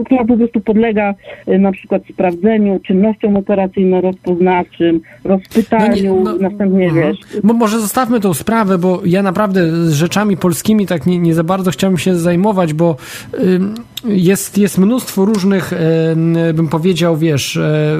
[0.06, 1.14] Która po prostu podlega
[1.48, 7.06] y, na przykład sprawdzeniu, czynnościom operacyjno-rozpoznawczym, rozpytaniu, No nie, no- następnie Mhm.
[7.08, 11.34] wiesz, Bo może zostawmy tą sprawę, bo ja naprawdę z rzeczami polskimi tak nie, nie
[11.34, 12.96] za bardzo chciałbym się zajmować, bo
[14.04, 17.96] jest, jest mnóstwo różnych, em, bym powiedział, wiesz, e,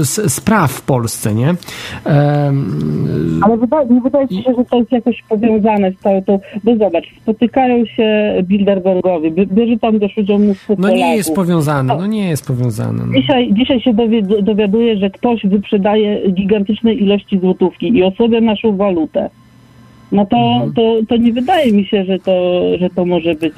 [0.00, 1.54] s- spraw w Polsce, nie?
[3.42, 6.40] Ale wydaje, nie wydaje się, że to jest jakoś powiązane z całą tą...
[6.64, 11.96] Bo zobacz, spotykają się Bilderbergowie, bie- bierze tam też udział mnóstwo no nie jest powiązane,
[11.96, 13.02] no nie jest powiązane.
[13.06, 13.20] No.
[13.20, 13.94] Dzisiaj, dzisiaj się
[14.42, 19.30] dowiaduje, że ktoś wyprzedaje gigantyczne ilości złotówki i osobia naszą walutę.
[20.12, 20.72] No to, Mhm.
[20.72, 23.54] to, to nie wydaje mi się, że to, że to może być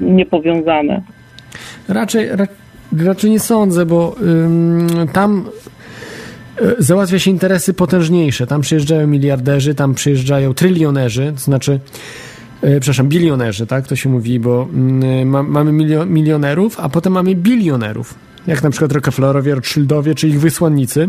[0.00, 1.02] niepowiązane.
[1.88, 2.46] Raczej, ra,
[3.04, 5.44] raczej nie sądzę, bo ym, tam
[6.62, 8.46] y, załatwia się interesy potężniejsze.
[8.46, 11.80] Tam przyjeżdżają miliarderzy, tam przyjeżdżają trylionerzy, to znaczy,
[12.64, 14.68] y, przepraszam, bilionerzy, tak to się mówi, bo
[15.22, 18.27] y, ma, mamy milio, milionerów, a potem mamy bilionerów.
[18.48, 21.08] Jak na przykład Rockefellerowie, Rothschildowie, czy ich wysłannicy.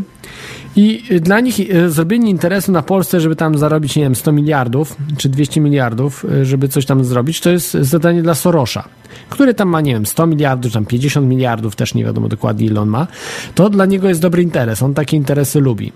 [0.76, 4.32] I y, dla nich y, zrobienie interesu na Polsce, żeby tam zarobić, nie wiem, 100
[4.32, 8.90] miliardów, czy 200 miliardów, y, żeby coś tam zrobić, to jest zadanie dla Sorosza,
[9.30, 12.66] który tam ma, nie wiem, 100 miliardów, czy tam 50 miliardów, też nie wiadomo dokładnie
[12.66, 13.08] ile on ma.
[13.56, 15.92] To dla niego jest dobry interes, on takie interesy lubi,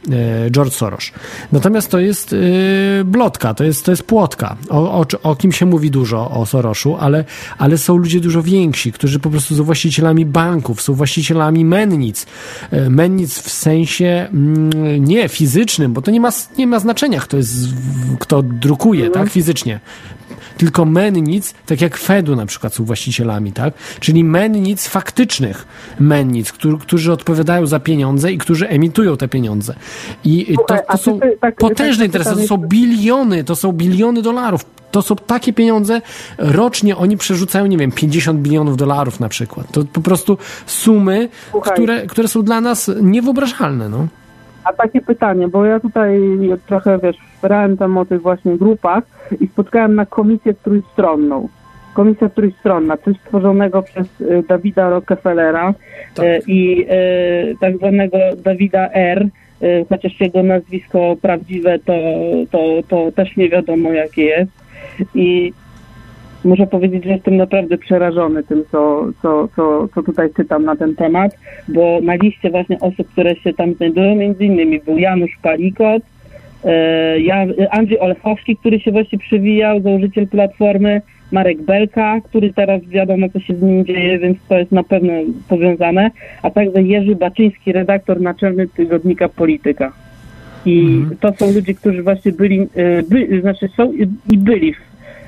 [0.52, 1.12] George Soros.
[1.52, 2.36] Natomiast to jest
[3.06, 6.98] blotka, to jest, to jest płotka, o, o, o kim się mówi dużo, o Soroszu,
[7.00, 7.26] ale,
[7.58, 11.33] ale są ludzie dużo więksi, którzy po prostu są właścicielami banków, są właścicielami
[11.66, 12.26] mennic.
[12.74, 17.38] Y, Mennic w sensie mm, nie fizycznym, bo to nie ma, nie ma znaczenia, kto,
[17.38, 17.54] jest,
[18.20, 19.80] kto drukuje, tak, fizycznie.
[20.58, 23.74] Tylko mennic, tak jak Fedu na przykład są właścicielami, tak?
[24.00, 25.66] Czyli mennic faktycznych
[26.00, 29.76] mennic, którzy, którzy odpowiadają za pieniądze i którzy emitują te pieniądze.
[30.24, 34.66] I to, to są tak- potężne tak interesy, to są biliony, to są biliony dolarów.
[34.92, 36.02] To są takie pieniądze,
[36.38, 39.72] rocznie oni przerzucają, nie wiem, 50 bilionów dolarów na przykład.
[39.72, 41.30] To po prostu sumy,
[41.62, 44.08] które, które są dla nas niewyobrażalne, no.
[44.64, 46.20] A takie pytanie, bo ja tutaj
[46.68, 49.04] trochę, wiesz, wspierałem tam o tych właśnie grupach
[49.42, 51.48] i spotkałem na komisję trójstronną.
[51.94, 55.74] Komisja trójstronna, coś stworzonego przez y, Dawida Rockefellera
[56.16, 56.26] Tak.
[56.26, 56.86] y, i
[57.52, 59.28] y, tak zwanego Dawida R.,
[59.90, 61.94] chociaż jego nazwisko prawdziwe to,
[62.52, 64.52] to, to też nie wiadomo jakie jest.
[65.16, 65.54] I
[66.46, 70.96] muszę powiedzieć, że jestem naprawdę przerażony tym, co, co, co, co tutaj czytam na ten
[70.96, 71.38] temat,
[71.68, 76.04] bo na liście właśnie osób, które się tam znajdują, między innymi był Janusz Palikot,
[76.66, 81.02] e, Andrzej Olechowski, który się właśnie przywijał, założyciel Platformy,
[81.32, 85.14] Marek Belka, który teraz wiadomo, co się z nim dzieje, więc to jest na pewno
[85.50, 86.12] powiązane,
[86.42, 89.94] a także Jerzy Baczyński, redaktor naczelny tygodnika Polityka.
[90.66, 94.78] I to są ludzie, którzy właśnie byli, e, by, znaczy są i i byli w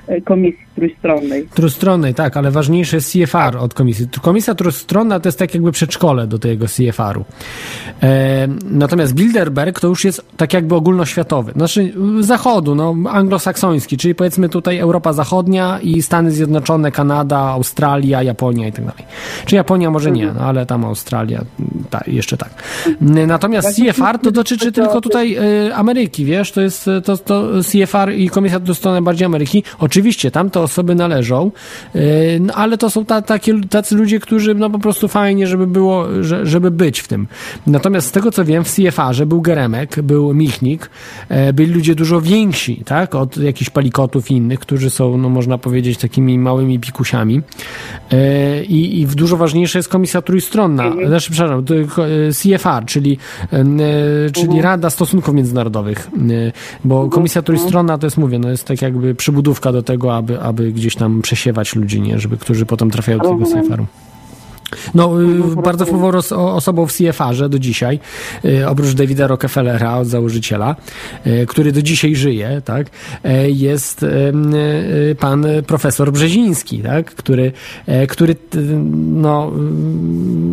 [0.07, 1.47] e, komisji trójstronnej.
[1.53, 4.07] Trójstronnej, tak, ale ważniejsze jest CFR od komisji.
[4.21, 7.25] Komisja trójstronna to jest tak jakby przedszkole do tego CFR-u.
[8.03, 11.51] E, natomiast Bilderberg to już jest tak jakby ogólnoświatowy.
[11.51, 18.67] Znaczy zachodu, no anglosaksoński, czyli powiedzmy tutaj Europa Zachodnia i Stany Zjednoczone, Kanada, Australia, Japonia
[18.67, 19.03] i tak dalej.
[19.45, 21.41] Czy Japonia może nie, no ale tam Australia,
[21.89, 22.49] tak, jeszcze tak.
[23.01, 28.29] Natomiast CFR to dotyczy tylko tutaj e, Ameryki, wiesz, to jest to, to CFR i
[28.29, 29.63] Komisja Trójstronna bardziej Ameryki.
[29.79, 31.51] Oczywiście tam to osoby należą,
[31.95, 31.99] e,
[32.39, 36.05] no, ale to są ta, takie, tacy ludzie, którzy no po prostu fajnie, żeby było,
[36.23, 37.27] że, żeby być w tym.
[37.67, 40.89] Natomiast z tego co wiem, w CFR-ze był Geremek, był Michnik,
[41.29, 45.57] e, byli ludzie dużo więksi, tak, od jakichś palikotów i innych, którzy są, no można
[45.57, 47.41] powiedzieć, takimi małymi pikusiami.
[48.11, 51.65] E, I, i dużo ważniejsza jest komisja trójstronna, znaczy, przepraszam,
[52.27, 53.17] e, CFR, czyli,
[54.33, 56.09] czyli Rada Stosunków Międzynarodowych,
[56.85, 60.54] bo komisja trójstronna to jest, mówię, no jest tak jakby przybudówka do tego, aby, aby
[60.55, 63.85] gdzieś tam przesiewać ludzi, nie, żeby, którzy potem trafiają do tego Rozumiem.
[64.93, 67.99] No, y, bardzo wpływową o- osobą w CFR-ze do dzisiaj,
[68.45, 70.75] y, oprócz Davida Rockefellera, od założyciela,
[71.27, 72.87] y, który do dzisiaj żyje, tak,
[73.47, 74.05] jest
[75.19, 77.51] pan profesor Brzeziński, tak, który,
[78.09, 78.35] który
[78.95, 79.51] no,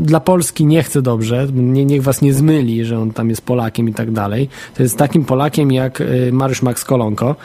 [0.03, 3.89] dla Polski nie chce dobrze, nie, niech was nie zmyli, że on tam jest Polakiem
[3.89, 4.49] i tak dalej.
[4.74, 7.36] To jest takim Polakiem jak Mariusz Max Kolonko,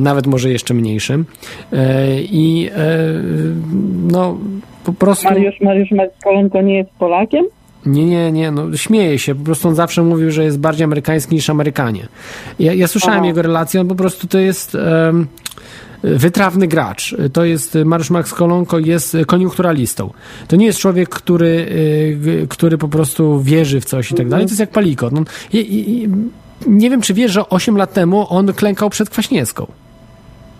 [0.00, 1.24] nawet może jeszcze mniejszym.
[2.18, 2.70] I
[4.10, 4.38] no,
[4.84, 5.24] po prostu...
[5.24, 5.88] Mariusz, Mariusz
[6.24, 7.44] Kolonko nie jest Polakiem?
[7.86, 9.34] Nie, nie, nie, no śmieje się.
[9.34, 12.08] Po prostu on zawsze mówił, że jest bardziej amerykański niż Amerykanie.
[12.58, 13.26] Ja, ja słyszałem Aha.
[13.26, 15.26] jego relację, on po prostu to jest em,
[16.02, 17.16] wytrawny gracz.
[17.32, 20.10] To jest, Mariusz Max Kolonko jest koniunkturalistą.
[20.48, 24.46] To nie jest człowiek, który, y, który po prostu wierzy w coś i tak dalej.
[24.46, 25.12] To jest jak palikot.
[25.12, 26.08] No, i, i,
[26.66, 29.66] nie wiem, czy wiesz, że 8 lat temu on klękał przed Kwaśniewską.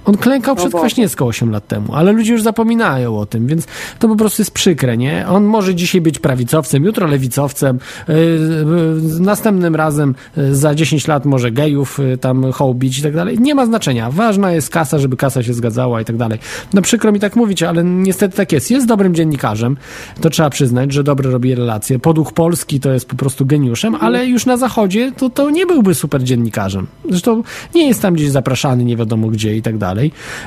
[0.05, 0.83] On klękał przed Boże.
[0.83, 3.67] Kwaśniewską 8 lat temu, ale ludzie już zapominają o tym, więc
[3.99, 5.27] to po prostu jest przykre, nie?
[5.29, 7.79] On może dzisiaj być prawicowcem, jutro lewicowcem,
[8.09, 13.39] yy, yy, następnym razem yy, za 10 lat może gejów tam hołbić i tak dalej.
[13.41, 14.11] Nie ma znaczenia.
[14.11, 16.39] Ważna jest kasa, żeby kasa się zgadzała i tak dalej.
[16.75, 18.71] No przykro mi tak mówić, ale niestety tak jest.
[18.71, 19.77] Jest dobrym dziennikarzem,
[20.21, 21.99] to trzeba przyznać, że dobre robi relacje.
[21.99, 25.95] Poduch Polski to jest po prostu geniuszem, ale już na zachodzie to, to nie byłby
[25.95, 26.87] super dziennikarzem.
[27.11, 27.43] Zresztą
[27.75, 29.94] nie jest tam gdzieś zapraszany nie wiadomo gdzie i tak dalej,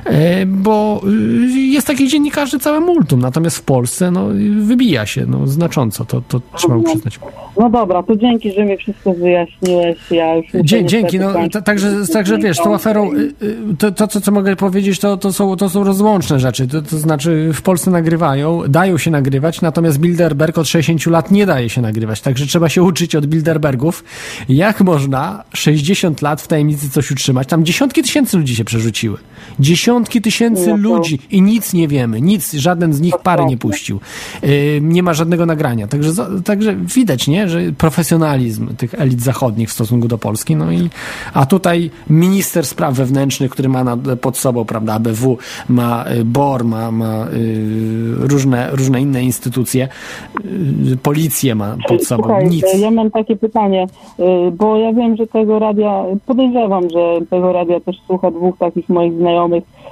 [0.06, 1.02] e, bo
[1.54, 4.28] y, jest takich dziennikarzy całe multum, natomiast w Polsce no,
[4.60, 7.20] wybija się no, znacząco, to, to trzeba mu przyznać.
[7.60, 9.98] No dobra, to dzięki, że mi wszystko wyjaśniłeś.
[10.12, 11.34] Ja już Dzie, dzięki, no
[11.66, 15.34] także, także wiesz, tą aferą, y, y, to, to co, co mogę powiedzieć, to, to,
[15.34, 20.00] są, to są rozłączne rzeczy, to, to znaczy w Polsce nagrywają, dają się nagrywać, natomiast
[20.00, 24.04] Bilderberg od 60 lat nie daje się nagrywać, także trzeba się uczyć od Bilderbergów,
[24.50, 29.18] jak można 60 lat w tajemnicy coś utrzymać, tam dziesiątki tysięcy ludzi się przerzuciły,
[29.60, 34.00] dziesiątki tysięcy No ludzi i nic nie wiemy, nic, żaden z nich pary nie puścił,
[34.44, 36.12] y, nie ma żadnego nagrania, także,
[36.46, 40.90] także widać, nie, że profesjonalizm tych elit zachodnich w stosunku do Polski, no i
[41.34, 45.38] a tutaj minister spraw wewnętrznych, który ma nad, pod sobą, prawda, ABW,
[45.70, 49.88] ma y, BOR, ma, ma y, różne, różne inne instytucje,
[50.94, 52.66] y, policję ma pod sobą, Słuchaj, nic.
[52.80, 53.88] ja mam takie pytanie,
[54.20, 58.90] y, bo ja wiem, że tego radia, podejrzewam, że tego radia też słucha dwóch takich
[58.90, 59.27] moich znajomych.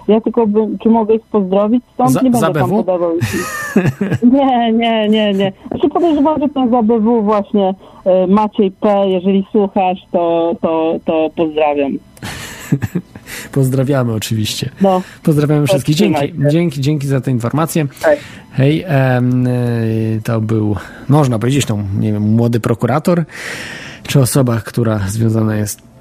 [0.08, 1.84] Ja tylko bym, czy mogę ich pozdrowić?
[1.94, 3.12] Stąd Za- nie będę tam podawał.
[4.34, 5.54] Nie, nie, nie, nie.
[5.68, 11.92] Znaczy podejrzewam, że ten BW właśnie y, Maciej P., jeżeli słuchasz, to, to, to pozdrawiam.
[13.52, 14.70] Pozdrawiamy oczywiście.
[14.82, 15.96] No, Pozdrawiamy wszystkich.
[15.96, 17.86] Dzięki, dzięki, dzięki za tę informację.
[18.02, 18.18] Hej.
[18.52, 20.76] Hej, em, y, to był,
[21.10, 23.24] można powiedzieć, no, nie wiem, młody prokurator,
[24.04, 25.95] czy osoba, która związana jest e,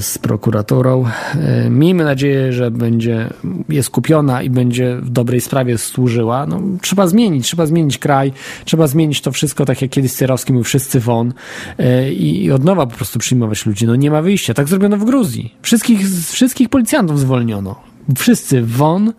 [0.00, 1.04] z prokuraturą.
[1.34, 3.30] E, Miejmy nadzieję, że będzie,
[3.68, 6.46] jest kupiona i będzie w dobrej sprawie służyła.
[6.46, 8.32] No, trzeba zmienić, trzeba zmienić kraj,
[8.64, 11.32] trzeba zmienić to wszystko, tak jak kiedyś Cierowski mówił, wszyscy won
[11.78, 13.86] e, i i od nowa po prostu przyjmować ludzi.
[13.86, 14.54] No nie ma wyjścia.
[14.54, 15.54] Tak zrobiono w Gruzji.
[15.62, 16.00] Wszystkich,
[16.30, 17.76] wszystkich policjantów zwolniono.
[18.16, 19.12] Wszyscy won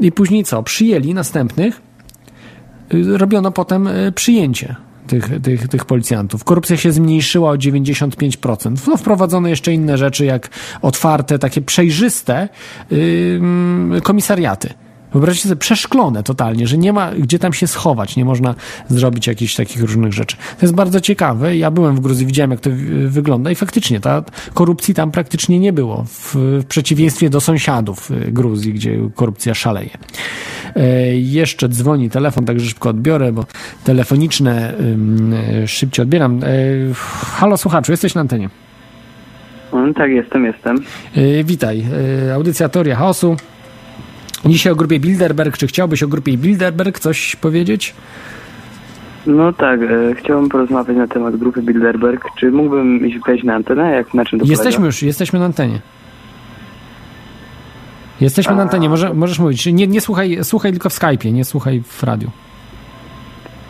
[0.00, 0.62] i później co?
[0.62, 1.82] Przyjęli następnych
[2.94, 4.76] y, robiono potem przyjęcie
[5.06, 6.44] tych, tych, tych policjantów.
[6.44, 8.88] Korupcja się zmniejszyła o 95%.
[8.88, 10.48] No, wprowadzono jeszcze inne rzeczy, jak
[10.82, 12.48] otwarte, takie przejrzyste
[12.90, 14.83] yy, komisariaty.
[15.14, 18.54] Wyobraźcie sobie, przeszklone totalnie, że nie ma gdzie tam się schować, nie można
[18.88, 20.36] zrobić jakichś takich różnych rzeczy.
[20.36, 21.56] To jest bardzo ciekawe.
[21.56, 24.24] Ja byłem w Gruzji, widziałem jak to y, wygląda i faktycznie ta
[24.54, 26.04] korupcji tam praktycznie nie było.
[26.04, 29.90] W, w przeciwieństwie do sąsiadów y, Gruzji, gdzie korupcja szaleje.
[30.76, 33.44] E, jeszcze dzwoni telefon, także szybko odbiorę, bo
[33.84, 34.74] telefoniczne
[35.62, 36.40] e, szybciej odbieram.
[36.42, 36.46] E,
[37.36, 38.48] halo słuchaczu, jesteś na antenie.
[39.72, 40.76] Mm, Tak, jestem, jestem.
[41.16, 41.84] E, witaj.
[42.28, 43.36] E, audycja Teoria Chaosu.
[44.46, 45.56] Dzisiaj o grupie Bilderberg.
[45.58, 47.94] Czy chciałbyś o grupie Bilderberg coś powiedzieć?
[49.26, 52.24] No tak, e, chciałbym porozmawiać na temat grupy Bilderberg.
[52.38, 53.90] Czy mógłbym iść wejść na antenę?
[53.92, 54.86] Jak, na czym to Jesteśmy polega?
[54.86, 55.80] już, jesteśmy na antenie.
[58.20, 58.62] Jesteśmy na A.
[58.62, 59.66] antenie, Może, możesz mówić.
[59.66, 62.30] Nie, nie słuchaj, słuchaj tylko w Skype'ie, nie słuchaj w radiu.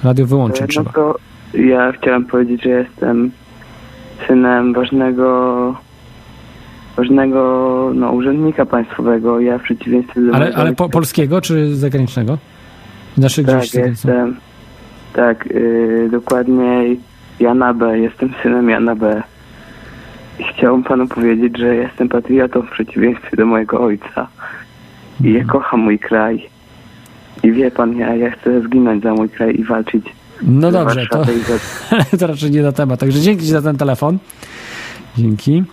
[0.05, 0.93] Radio wyłączyć E, No trzeba.
[0.93, 1.17] to
[1.55, 3.31] ja chciałem powiedzieć, że jestem
[4.29, 5.77] synem ważnego
[6.97, 9.41] ważnego no, urzędnika państwowego.
[9.41, 12.39] Ja w przeciwieństwie do Ale, ale po, polskiego czy zagranicznego?
[13.19, 14.37] Znaczy Tak, gdzieś jestem.
[15.13, 17.01] Tak, yy, dokładniej
[17.41, 17.99] Jana B.
[17.99, 19.23] Jestem synem Jana B.
[20.39, 24.29] I chciałbym panu powiedzieć, że jestem patriotą w przeciwieństwie do mojego ojca.
[25.25, 26.49] I ja kocham mój kraj.
[27.43, 30.05] I wie pan, ja, ja chcę zginąć za mój kraj i walczyć
[30.43, 31.25] No dobrze, to,
[32.19, 33.01] to raczej nie na temat.
[33.01, 34.19] Także dzięki za ten telefon.
[35.19, 35.65] Dzięki.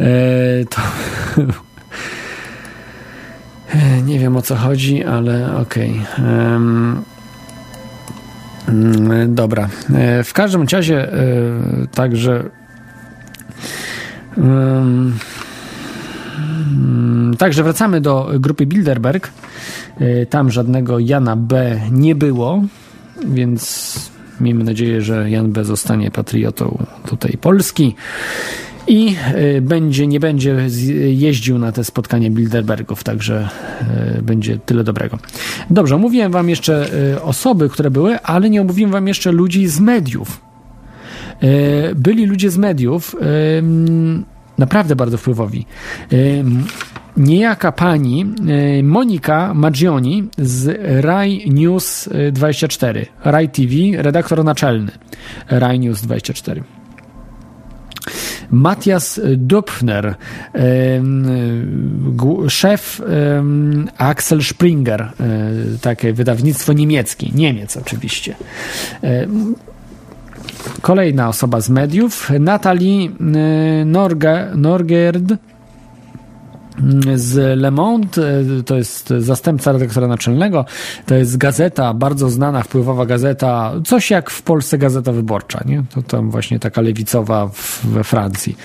[0.00, 0.04] E,
[0.70, 0.80] to.
[3.74, 6.00] E, Nie wiem o co chodzi, ale okej.
[6.18, 7.02] Em,
[8.68, 9.68] mm, Dobra.
[9.94, 11.16] E, W każdym razie, e,
[11.94, 12.42] także.
[14.38, 15.12] mm,
[17.38, 19.30] Także wracamy do grupy Bilderberg.
[20.30, 22.62] Tam żadnego Jana B nie było,
[23.24, 27.94] więc miejmy nadzieję, że Jan B zostanie patriotą tutaj Polski
[28.86, 30.56] i e, będzie, nie będzie
[31.08, 33.48] jeździł na te spotkania Bilderbergów, także
[34.18, 35.18] e, będzie tyle dobrego.
[35.70, 39.80] Dobrze, omówiłem wam jeszcze e, osoby, które były, ale nie omówiłem wam jeszcze ludzi z
[39.80, 40.40] mediów.
[41.96, 43.16] Byli ludzie z mediów,
[44.58, 45.66] naprawdę bardzo wpływowi.
[47.16, 54.92] Niejaka pani e, Monika Maggioni z Rai News e, 24, Rai TV, redaktor naczelny
[55.48, 56.62] Rai News 24.
[58.50, 60.14] Matthias Dupfner,
[62.48, 63.00] szef
[63.98, 65.12] Axel Springer, e,
[65.80, 68.34] takie wydawnictwo niemieckie, Niemiec oczywiście.
[70.82, 75.32] Kolejna osoba z mediów, Natalie e, Norge, Norgerd
[77.14, 78.08] z Le Monde,
[78.58, 80.64] e, to jest zastępca redaktora naczelnego,
[81.06, 85.82] to jest gazeta, bardzo znana, wpływowa gazeta, coś jak w Polsce Gazeta Wyborcza, nie?
[85.94, 88.56] To tam właśnie taka lewicowa w, we Francji.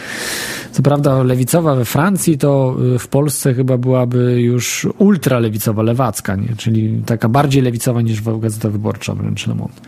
[0.71, 6.55] Co prawda lewicowa we Francji to y, w Polsce chyba byłaby już ultralewicowa, lewacka, nie?
[6.57, 9.81] Czyli taka bardziej lewicowa niż Gazeta Wyborcza wręcz Le Monde.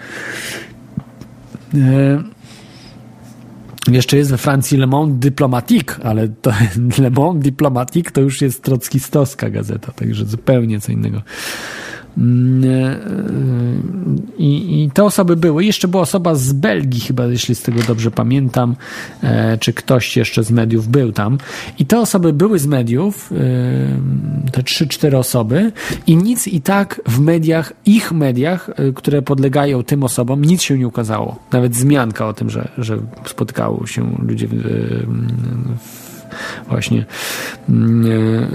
[3.92, 6.52] Jeszcze jest we Francji Le Monde Diplomatique, ale to
[7.04, 11.22] Le Monde Diplomatique to już jest trockistowska gazeta, także zupełnie co innego.
[12.18, 13.00] Mm, e,
[14.38, 15.66] I, I te osoby były.
[15.66, 18.76] Jeszcze była osoba z Belgii, chyba, jeśli z tego dobrze pamiętam,
[19.24, 21.38] e, czy ktoś jeszcze z mediów był tam.
[21.80, 23.36] I te osoby były z mediów, e,
[24.52, 25.72] te trzy, cztery osoby,
[26.08, 30.78] i nic i tak w mediach, ich mediach, e, które podlegają tym osobom, nic się
[30.78, 31.40] nie ukazało.
[31.52, 32.98] Nawet zmianka o tym, że, że
[33.86, 36.00] się ludzie w, w,
[36.70, 37.06] właśnie
[37.70, 38.04] mm,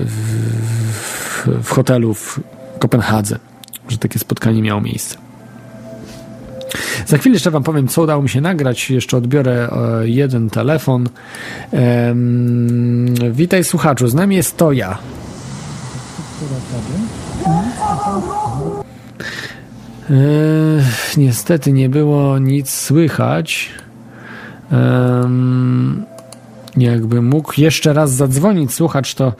[0.06, 2.40] w, w hotelu w
[2.84, 3.38] Kopenhadze,
[3.88, 5.16] że takie spotkanie miało miejsce.
[7.06, 8.90] Za chwilę jeszcze Wam powiem, co udało mi się nagrać.
[8.90, 9.68] Jeszcze odbiorę
[10.02, 11.08] e, jeden telefon.
[11.72, 14.98] Em, witaj słuchaczu, z nami jest to ja.
[20.10, 20.14] E,
[21.16, 23.70] niestety nie było nic słychać.
[24.72, 26.04] Em,
[26.76, 29.32] jakby mógł jeszcze raz zadzwonić słuchacz, to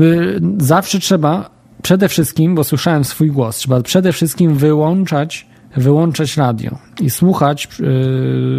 [0.00, 1.53] y, zawsze trzeba
[1.84, 5.46] przede wszystkim, bo słyszałem swój głos, trzeba przede wszystkim wyłączać
[5.76, 7.68] wyłączać radio i słuchać,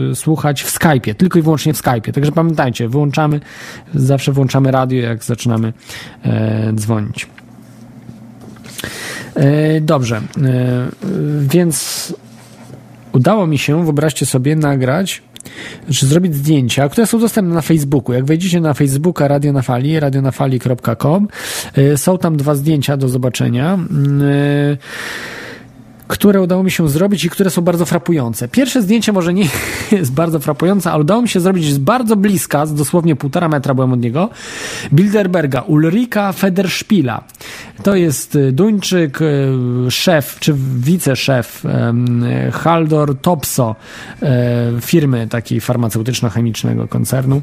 [0.10, 2.12] yy, słuchać w Skype'ie, tylko i wyłącznie w Skype'ie.
[2.12, 3.40] Także pamiętajcie, wyłączamy,
[3.94, 5.74] zawsze włączamy radio, jak zaczynamy
[6.24, 7.28] e, dzwonić.
[9.36, 10.22] E, dobrze, e,
[11.40, 12.14] więc
[13.12, 15.24] udało mi się, wyobraźcie sobie, nagrać
[15.92, 18.14] czy zrobić zdjęcia, które są dostępne na Facebooku.
[18.14, 21.28] Jak wejdziecie na Facebooka Radio na Fali, radionafali.com,
[21.78, 23.78] y, są tam dwa zdjęcia do zobaczenia.
[26.06, 28.48] Y, które udało mi się zrobić i które są bardzo frapujące.
[28.48, 29.48] Pierwsze zdjęcie może nie
[29.92, 33.74] jest bardzo frapujące, ale udało mi się zrobić z bardzo bliska, z dosłownie półtora metra
[33.74, 34.30] byłem od niego,
[34.94, 37.24] Bilderberga, Ulrika Federspila.
[37.84, 39.52] To jest y, Duńczyk, y,
[39.90, 41.64] szef, czy wiceszef
[42.52, 43.76] Haldor Topso,
[44.22, 47.42] e, firmy takiej farmaceutyczno-chemicznego koncernu.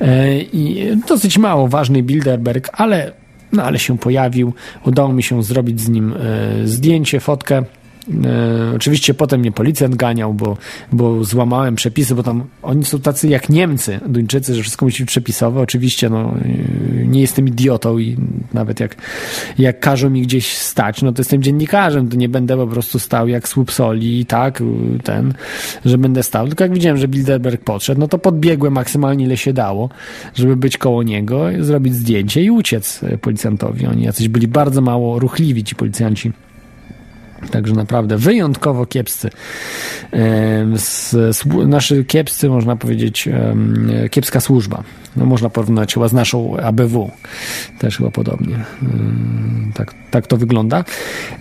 [0.00, 3.12] E, I dosyć mało ważny Bilderberg, ale
[3.52, 4.52] no ale się pojawił.
[4.84, 7.64] Udało mi się zrobić z nim e, zdjęcie, fotkę.
[8.24, 10.56] E, oczywiście potem mnie policjant ganiał, bo,
[10.92, 15.10] bo złamałem przepisy, bo tam oni są tacy jak Niemcy, Duńczycy, że wszystko musi być
[15.10, 15.60] przepisowe.
[15.60, 18.16] Oczywiście no, e, nie jestem idiotą i
[18.54, 18.96] nawet jak,
[19.58, 23.28] jak każą mi gdzieś stać, no to jestem dziennikarzem, to nie będę po prostu stał
[23.28, 24.62] jak słup soli i tak,
[25.04, 25.34] ten,
[25.84, 26.46] że będę stał.
[26.46, 29.88] Tylko jak widziałem, że Bilderberg podszedł, no to podbiegłem maksymalnie ile się dało,
[30.34, 33.86] żeby być koło niego, zrobić zdjęcie i uciec e, policjantowi.
[33.86, 36.32] Oni jacyś byli bardzo mało ruchliwi, ci policjanci.
[37.50, 39.30] Także naprawdę wyjątkowo kiepscy.
[41.66, 43.28] Naszy kiepscy, można powiedzieć,
[44.10, 44.82] kiepska służba.
[45.16, 47.10] No można porównać chyba z naszą ABW.
[47.78, 48.64] Też chyba podobnie.
[49.74, 50.84] Tak, tak to wygląda.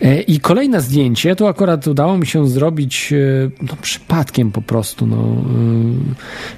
[0.01, 3.17] E, I kolejne zdjęcie, tu akurat udało mi się zrobić e,
[3.61, 5.07] no, przypadkiem po prostu.
[5.07, 5.35] No,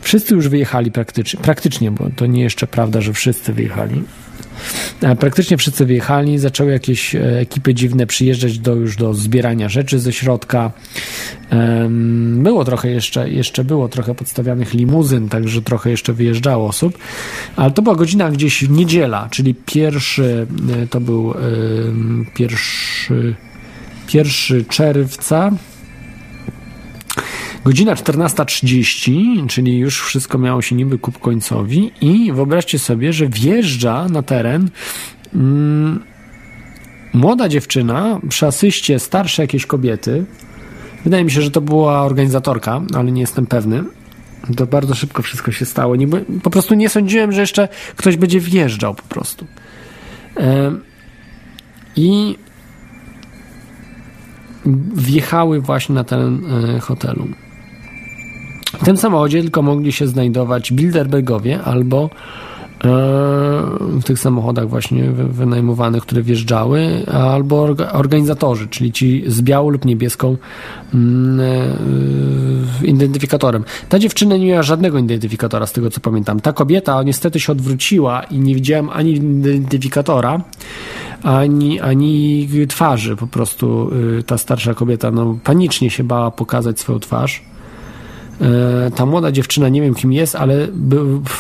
[0.02, 4.04] wszyscy już wyjechali praktycznie, praktycznie, bo to nie jeszcze prawda, że wszyscy wyjechali.
[5.20, 10.14] Praktycznie wszyscy wyjechali, zaczęły jakieś e, ekipy dziwne przyjeżdżać do, już do zbierania rzeczy ze
[10.14, 10.72] środka.
[12.36, 16.98] Było trochę jeszcze, jeszcze było trochę podstawianych limuzyn, także trochę jeszcze wyjeżdżało osób,
[17.56, 20.48] ale to była godzina gdzieś niedziela, czyli pierwszy,
[20.84, 21.34] e, to był
[22.36, 23.36] pierwszy,
[24.08, 25.52] pierwszy czerwca,
[27.66, 34.08] Godzina 14.30, czyli już wszystko miało się niby ku końcowi i wyobraźcie sobie, że wjeżdża
[34.10, 34.70] na teren
[35.36, 36.04] mm,
[37.14, 40.26] młoda dziewczyna przy asyście starsze jakieś kobiety.
[41.04, 43.84] Wydaje mi się, że to była organizatorka, ale nie jestem pewny.
[44.58, 45.96] To bardzo szybko wszystko się stało.
[46.44, 49.48] Po prostu nie sądziłem, że jeszcze ktoś będzie wjeżdżał po prostu.
[51.96, 52.38] I
[54.96, 56.42] wjechały właśnie na teren
[56.76, 57.28] e, hotelu.
[58.74, 62.88] W tym samochodzie tylko mogli się znajdować Bilderbergowie albo e,
[63.80, 69.70] w tych samochodach właśnie wy- wynajmowanych, które wjeżdżały, albo orga- organizatorzy, czyli ci z białą
[69.70, 70.38] lub niebieską
[70.94, 71.40] mm,
[72.84, 73.64] e, identyfikatorem.
[73.90, 76.40] Ta dziewczyna nie miała żadnego identyfikatora, z tego co pamiętam.
[76.40, 80.42] Ta kobieta niestety się odwróciła i nie widziałem ani identyfikatora,
[81.24, 83.16] ani, ani twarzy.
[83.16, 87.49] Po prostu y, ta starsza kobieta no, panicznie się bała pokazać swoją twarz.
[88.42, 90.68] E, Ta młoda dziewczyna, nie wiem kim jest, ale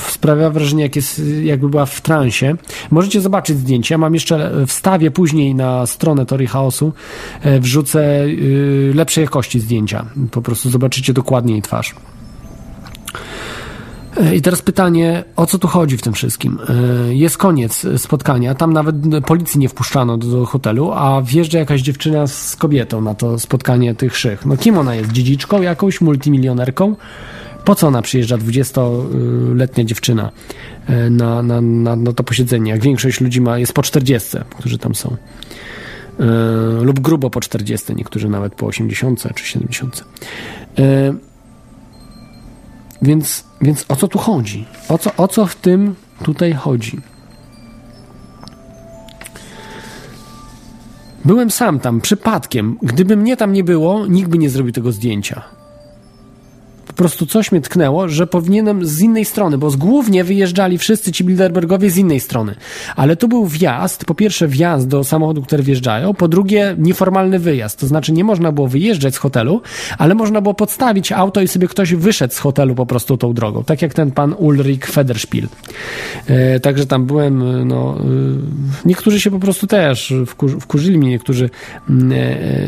[0.09, 2.55] sprawia wrażenie, jak jest, jakby była w transie.
[2.91, 3.93] Możecie zobaczyć zdjęcie.
[3.93, 6.93] Ja mam jeszcze wstawię później na stronę Tory Chaosu,
[7.41, 10.05] e, wrzucę y, lepszej jakości zdjęcia.
[10.31, 11.95] Po prostu zobaczycie dokładnie jej twarz.
[14.19, 16.59] E, I teraz pytanie, o co tu chodzi w tym wszystkim?
[16.69, 18.95] E, Jest koniec spotkania, tam nawet
[19.27, 23.95] policji nie wpuszczano do, do hotelu, a wjeżdża jakaś dziewczyna z kobietą na to spotkanie
[23.95, 24.45] tych szych.
[24.45, 25.11] No kim ona jest?
[25.11, 26.01] Dziedziczką jakąś?
[26.01, 26.95] Multimilionerką?
[27.65, 30.31] Po co ona przyjeżdża, 20-letnia dziewczyna,
[30.87, 32.71] e, na, na, na, na to posiedzenie?
[32.71, 35.15] Jak większość ludzi ma, jest po 40, którzy tam są.
[36.81, 40.03] Lub grubo po 40, niektórzy nawet po 80 czy 70.
[40.79, 41.13] E,
[43.01, 44.65] więc, więc o co tu chodzi?
[44.89, 47.01] O co, o co w tym tutaj chodzi?
[51.25, 52.77] Byłem sam tam, przypadkiem.
[52.81, 55.58] Gdyby mnie tam nie było, nikt by nie zrobił tego zdjęcia.
[56.99, 61.89] Prostu coś mnie tknęło, że powinienem z innej strony, bo głównie wyjeżdżali wszyscy ci Bilderbergowie
[61.89, 62.55] z innej strony.
[62.95, 67.79] Ale tu był wjazd, po pierwsze wjazd do samochodu, które wjeżdżają, po drugie nieformalny wyjazd.
[67.79, 69.61] To znaczy nie można było wyjeżdżać z hotelu,
[69.97, 73.63] ale można było podstawić auto i sobie ktoś wyszedł z hotelu po prostu tą drogą.
[73.63, 75.47] Tak jak ten pan Ulrich Federspiel.
[76.27, 78.03] E, także tam byłem, e, no, e,
[78.85, 81.49] niektórzy się po prostu też wkur, wkurzyli mnie, niektórzy
[81.89, 82.11] mm,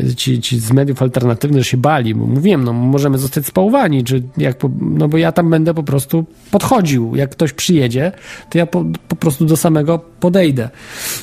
[0.08, 4.21] e, ci, ci z mediów alternatywnych się bali, bo mówiłem, no możemy zostać spałowani, czy
[4.36, 8.12] jak, no bo ja tam będę po prostu podchodził, jak ktoś przyjedzie,
[8.50, 10.68] to ja po, po prostu do samego podejdę,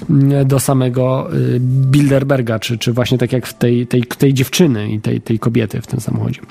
[0.10, 4.92] mm, do samego y, Bilderberga, czy, czy właśnie tak jak w tej, tej, tej dziewczyny
[4.92, 6.42] i tej, tej kobiety w tym samochodzie.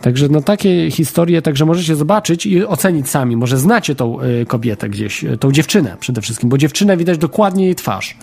[0.00, 4.88] Także no takie historie, także możecie zobaczyć i ocenić sami, może znacie tą y, kobietę
[4.88, 8.16] gdzieś, y, tą dziewczynę przede wszystkim, bo dziewczynę widać dokładnie jej twarz.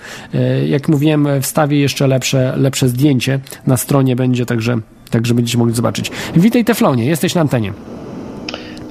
[0.68, 4.80] Jak mówiłem, wstawię jeszcze lepsze, lepsze zdjęcie na stronie będzie, także,
[5.12, 6.12] także będziecie mogli zobaczyć.
[6.36, 7.74] Witaj Teflonie, jesteś na antenie.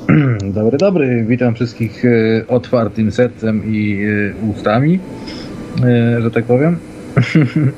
[0.55, 1.25] Dobry, dobry.
[1.29, 4.99] Witam wszystkich e, otwartym sercem i e, ustami,
[5.85, 6.77] e, że tak powiem.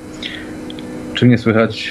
[1.15, 1.91] Czy mnie słychać?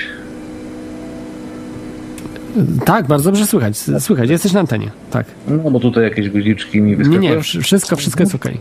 [2.86, 5.26] Tak, bardzo dobrze słychać, słychać, jesteś na antenie, tak.
[5.48, 7.22] No bo tutaj jakieś guziczki mi Nie, wyskakują.
[7.22, 8.58] nie, wsz- wszystko, wszystko jest okej.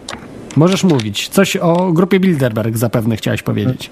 [0.57, 1.29] Możesz mówić.
[1.29, 3.91] Coś o grupie Bilderberg zapewne chciałeś powiedzieć.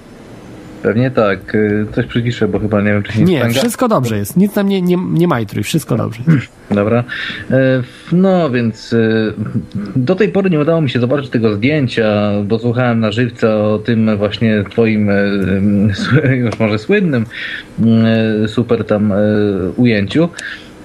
[0.83, 1.55] Pewnie tak.
[1.55, 4.37] E, Coś przyciszę, bo chyba nie wiem, czy się nie Nie, wszystko dobrze jest.
[4.37, 6.21] Nic tam nie, nie, nie majtruj, wszystko dobrze.
[6.71, 7.05] Dobra.
[7.51, 7.83] E,
[8.13, 8.97] No więc e,
[9.97, 13.79] do tej pory nie udało mi się zobaczyć tego zdjęcia, bo słuchałem na żywca o
[13.79, 15.17] tym właśnie twoim, e,
[16.37, 17.27] już może słynnym,
[18.45, 19.13] e, super tam
[19.77, 20.29] ujęciu.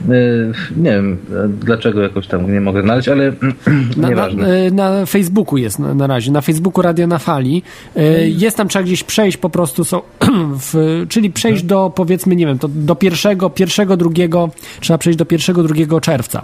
[0.10, 1.18] E, Nie wiem
[1.60, 3.32] dlaczego jakoś tam nie mogę znaleźć, ale
[3.98, 4.48] Na, na, nieważne.
[4.66, 7.64] e, na Facebooku jest na, na razie, na Facebooku Radio na Fali.
[7.96, 10.02] E, Jest tam, trzeba gdzieś przejść po prostu, są,
[10.74, 11.68] w, czyli przejść Mhm.
[11.68, 14.50] do powiedzmy, nie wiem, to do pierwszego, pierwszego, drugiego,
[14.80, 16.42] trzeba przejść do pierwszego, drugiego czerwca.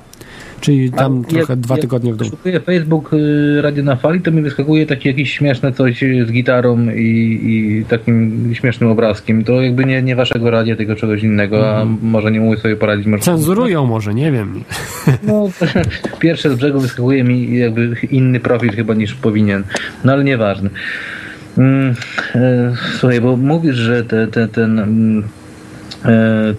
[0.62, 2.30] Czyli tam Ale trochę jak- dwa jak tygodnie w dół.
[2.30, 6.90] Szukuję Facebook y, Radio na Fali, to mi wyskakuje takie jakieś śmieszne coś z gitarą
[6.96, 9.44] i, i takim śmiesznym obrazkiem.
[9.44, 13.08] To jakby nie, nie waszego radia, tylko czegoś innego, a może nie mogę sobie poradzić.
[13.08, 13.24] Może...
[13.24, 14.64] Cenzurują może, nie wiem.
[15.24, 15.50] No,
[16.20, 19.64] pierwsze z brzegu wyskakuje mi jakby inny profil chyba niż powinien.
[20.04, 20.70] No ale nieważne.
[21.58, 21.94] Mm,
[22.36, 25.24] e, Słuchaj, bo mówisz, że te, te, ten, mm,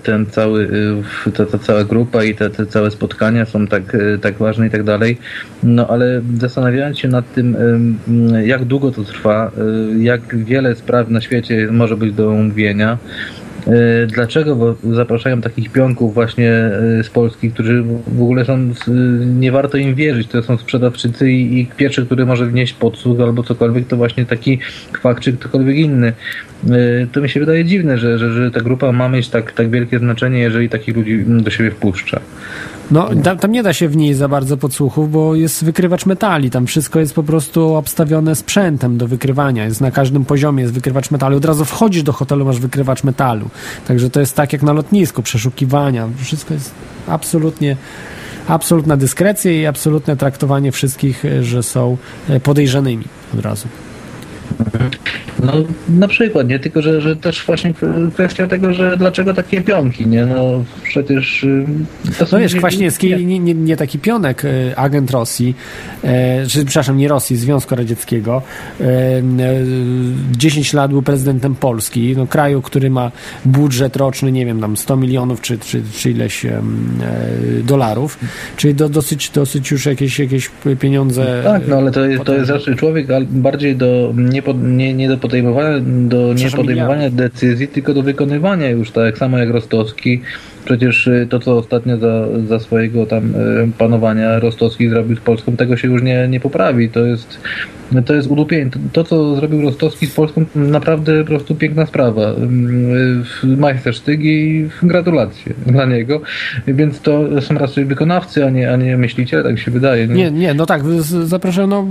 [0.03, 0.63] ten cały,
[1.27, 4.67] y, ta, ta cała grupa i te, te całe spotkania są tak, e, tak ważne
[4.67, 5.19] i tak dalej.
[5.63, 7.57] No ale zastanawiając się nad tym,
[8.45, 12.99] jak długo to trwa, e, jak wiele spraw na świecie może być do omówienia,
[13.67, 18.71] E, Dlaczego zapraszają takich pionków właśnie e, z Polski, którzy w ogóle są, e,
[19.27, 23.43] nie warto im wierzyć, to są sprzedawczycy i, i pierwszy, który może wnieść podsłuch albo
[23.43, 24.59] cokolwiek, to właśnie taki
[24.93, 26.13] kwak czy ktokolwiek inny.
[26.69, 29.71] E, To mi się wydaje dziwne, że, że, że ta grupa ma mieć tak, tak
[29.71, 32.21] wielkie znaczenie, jeżeli takich ludzi do siebie wpuszcza.
[32.91, 36.51] No, tam, tam nie da się w niej za bardzo podsłuchów, bo jest wykrywacz metali.
[36.51, 39.65] Tam wszystko jest po prostu obstawione sprzętem do wykrywania.
[39.65, 41.37] Jest na każdym poziomie jest wykrywacz metalu.
[41.37, 43.49] Od razu wchodzisz do hotelu, masz wykrywacz metalu.
[43.89, 46.09] Także to jest tak jak na lotnisku, przeszukiwania.
[46.17, 46.75] Wszystko jest
[47.09, 47.77] absolutnie
[48.49, 51.97] absolutna dyskrecja i absolutne traktowanie wszystkich, e, że są
[52.29, 53.05] e, podejrzanymi
[53.35, 53.69] od razu.
[55.45, 55.53] No
[55.89, 56.59] na przykład, nie?
[56.59, 57.75] Tylko, że, że też właśnie
[58.15, 60.27] kwestia tego, że dlaczego takie pionki, nie?
[60.27, 61.45] No przecież...
[61.45, 61.67] y,
[62.19, 65.55] To No wiesz, Kwaśniewski, nie, nie, nie taki pionek, e, agent Rosji,
[66.05, 68.43] e, czy, przepraszam, nie Rosji, Związku Radzieckiego,
[68.81, 69.23] e, e,
[70.31, 73.11] 10 lat był prezydentem Polski, no, kraju, który ma
[73.45, 76.63] budżet roczny, nie wiem, tam 100 milionów czy, czy, czy ileś e,
[77.65, 78.19] dolarów,
[78.57, 80.51] czyli do, dosyć, dosyć już jakieś, jakieś
[80.81, 81.41] pieniądze.
[81.45, 85.09] Tak, no ale to jest, to jest raczej człowiek ale bardziej do nie, nie, nie
[85.09, 90.21] do podejmowania, do nie podejmowania decyzji, tylko do wykonywania już, tak samo jak Rostowski.
[90.65, 95.57] Przecież y, to, co ostatnio za, za swojego tam y, panowania Rostowski zrobił z Polską,
[95.57, 96.89] tego się już nie, nie poprawi.
[96.89, 97.41] To jest,
[98.07, 98.71] to jest udupienie.
[98.71, 102.23] To, to, co zrobił Rostowski z Polską, naprawdę po prostu piękna sprawa.
[102.23, 106.21] Ym, y, Majstersztyk i gratulacje dla niego.
[106.67, 110.09] Więc to są raczej wykonawcy, a nie, a nie myśliciele, tak mi się wydaje.
[110.09, 110.83] Nie, nie, no tak,
[111.25, 111.87] zapraszam, no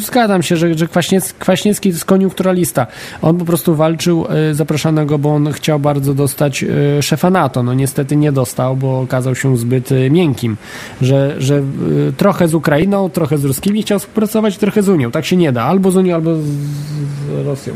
[0.00, 2.86] zgadzam się, że, że Kwaśniec, Kwaśniewski jest koniunkturalista.
[3.22, 6.64] On po prostu walczył, y, zapraszano go, bo on chciał bardzo dostać
[7.00, 7.62] szefa NATO.
[7.62, 10.56] No niestety nie dostał, bo okazał się zbyt y, miękkim,
[11.02, 15.10] że, że y, trochę z Ukrainą, trochę z ruskimi chciał współpracować, trochę z Unią.
[15.10, 17.74] Tak się nie da, albo z Unią, albo z, z Rosją.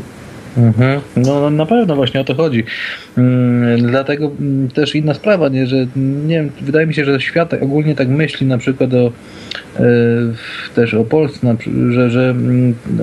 [0.57, 1.01] Mhm.
[1.15, 2.63] No na pewno właśnie o to chodzi.
[3.17, 7.21] Mm, Dlatego mm, też inna sprawa, nie, że mm, nie wiem, wydaje mi się, że
[7.21, 9.11] świat ogólnie tak myśli na przykład o
[9.79, 9.83] e,
[10.75, 11.55] też o Polsce,
[11.89, 12.35] że, że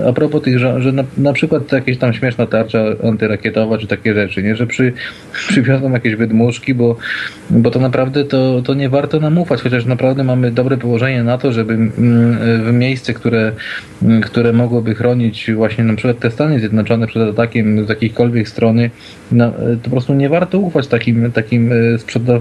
[0.08, 4.42] a propos tych, że, na, na przykład jakieś tam śmieszna tarcza antyrakietowa czy takie rzeczy,
[4.42, 4.92] nie, że przy,
[5.48, 6.96] przywiozą jakieś wydmuszki, bo,
[7.50, 11.38] bo to naprawdę to, to nie warto nam ufać, chociaż naprawdę mamy dobre położenie na
[11.38, 11.76] to, żeby
[12.64, 13.52] w miejsce, które,
[14.22, 17.39] które mogłoby chronić właśnie na przykład te Stany Zjednoczone przed
[17.84, 18.90] z jakiejkolwiek strony,
[19.32, 22.40] no, e, to po prostu nie warto ufać takim, takim e, sprzeda,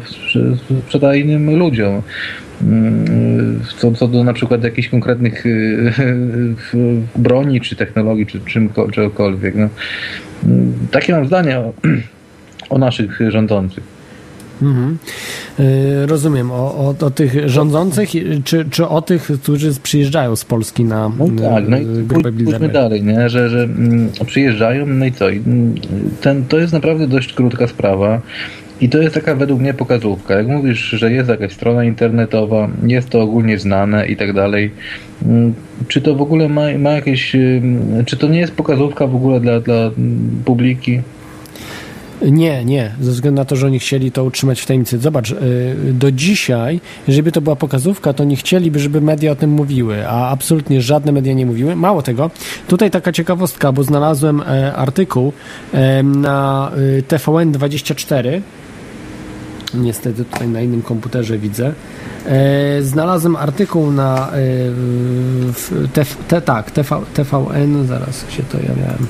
[0.88, 2.02] sprzedajnym ludziom.
[2.62, 5.50] Mm, Co, co do na przykład jakichś konkretnych e,
[7.16, 9.56] broni, czy technologii, czy czym, czegokolwiek.
[9.56, 9.70] No.
[10.46, 11.74] Mm, Takie mam zdanie o,
[12.76, 13.99] o naszych rządzących.
[14.62, 14.98] Mhm.
[15.60, 18.10] Y, rozumiem, o, o, o tych rządzących,
[18.44, 22.32] czy, czy o tych, którzy przyjeżdżają z Polski na No tak, no i y, grupę
[22.32, 23.30] pójdźmy dalej, nie?
[23.30, 25.30] że, że mm, przyjeżdżają, no i co?
[25.30, 25.76] I, mm,
[26.22, 28.22] Ten, to jest naprawdę dość krótka sprawa.
[28.82, 30.34] I to jest taka według mnie pokazówka.
[30.34, 34.72] Jak mówisz, że jest jakaś strona internetowa, jest to ogólnie znane i tak dalej,
[35.26, 35.54] mm,
[35.88, 37.36] czy to w ogóle ma, ma jakieś,
[38.06, 39.92] czy to nie jest pokazówka w ogóle dla, dla
[40.46, 41.02] publiki?
[42.22, 45.00] Nie, nie, ze względu na to, że oni chcieli to utrzymać w tajemnicy.
[45.00, 45.36] Zobacz, y,
[45.94, 50.08] do dzisiaj, jeżeli by to była pokazówka, to nie chcieliby, żeby media o tym mówiły,
[50.08, 51.76] a absolutnie żadne media nie mówiły.
[51.76, 52.32] Mało tego,
[52.68, 55.34] tutaj taka ciekawostka, bo znalazłem e, artykuł
[55.74, 58.42] e, na y, TVN24,
[59.74, 61.74] niestety tutaj na innym komputerze widzę,
[62.26, 64.32] e, znalazłem artykuł na
[65.94, 69.08] te, te, tak, TV, TVN, zaraz się to ja miałem.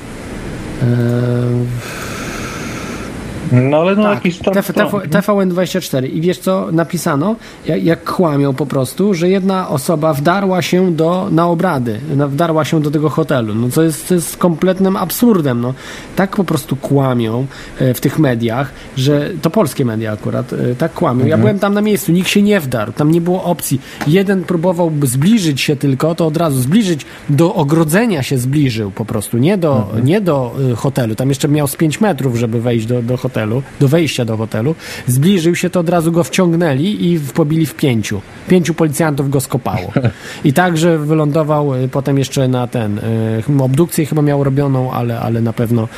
[3.52, 7.36] E, No ale no tak, jakiś tam TF, TF, TVN24 i wiesz co napisano,
[7.66, 12.80] jak, jak kłamią po prostu, że jedna osoba wdarła się do, na obrady, wdarła się
[12.80, 15.74] do tego hotelu, no co jest, jest kompletnym absurdem, no.
[16.16, 17.46] Tak po prostu kłamią
[17.78, 21.20] e, w tych mediach, że to polskie media akurat, e, tak kłamią.
[21.20, 21.40] Ja Mhm.
[21.40, 23.80] byłem tam na miejscu, nikt się nie wdarł, tam nie było opcji.
[24.06, 29.38] Jeden próbował zbliżyć się tylko, to od razu zbliżyć, do ogrodzenia się zbliżył po prostu,
[29.38, 33.02] nie do, nie do y, hotelu, tam jeszcze miał z 5 metrów, żeby wejść do,
[33.02, 33.39] do hotelu.
[33.40, 34.74] Hotelu, do wejścia do hotelu,
[35.06, 38.20] zbliżył się, to od razu go wciągnęli i w- pobili w pięciu.
[38.48, 39.92] Pięciu policjantów go skopało.
[40.44, 45.40] I także wylądował y, potem jeszcze na ten, y, obdukcję chyba miał robioną, ale, ale
[45.40, 45.88] na pewno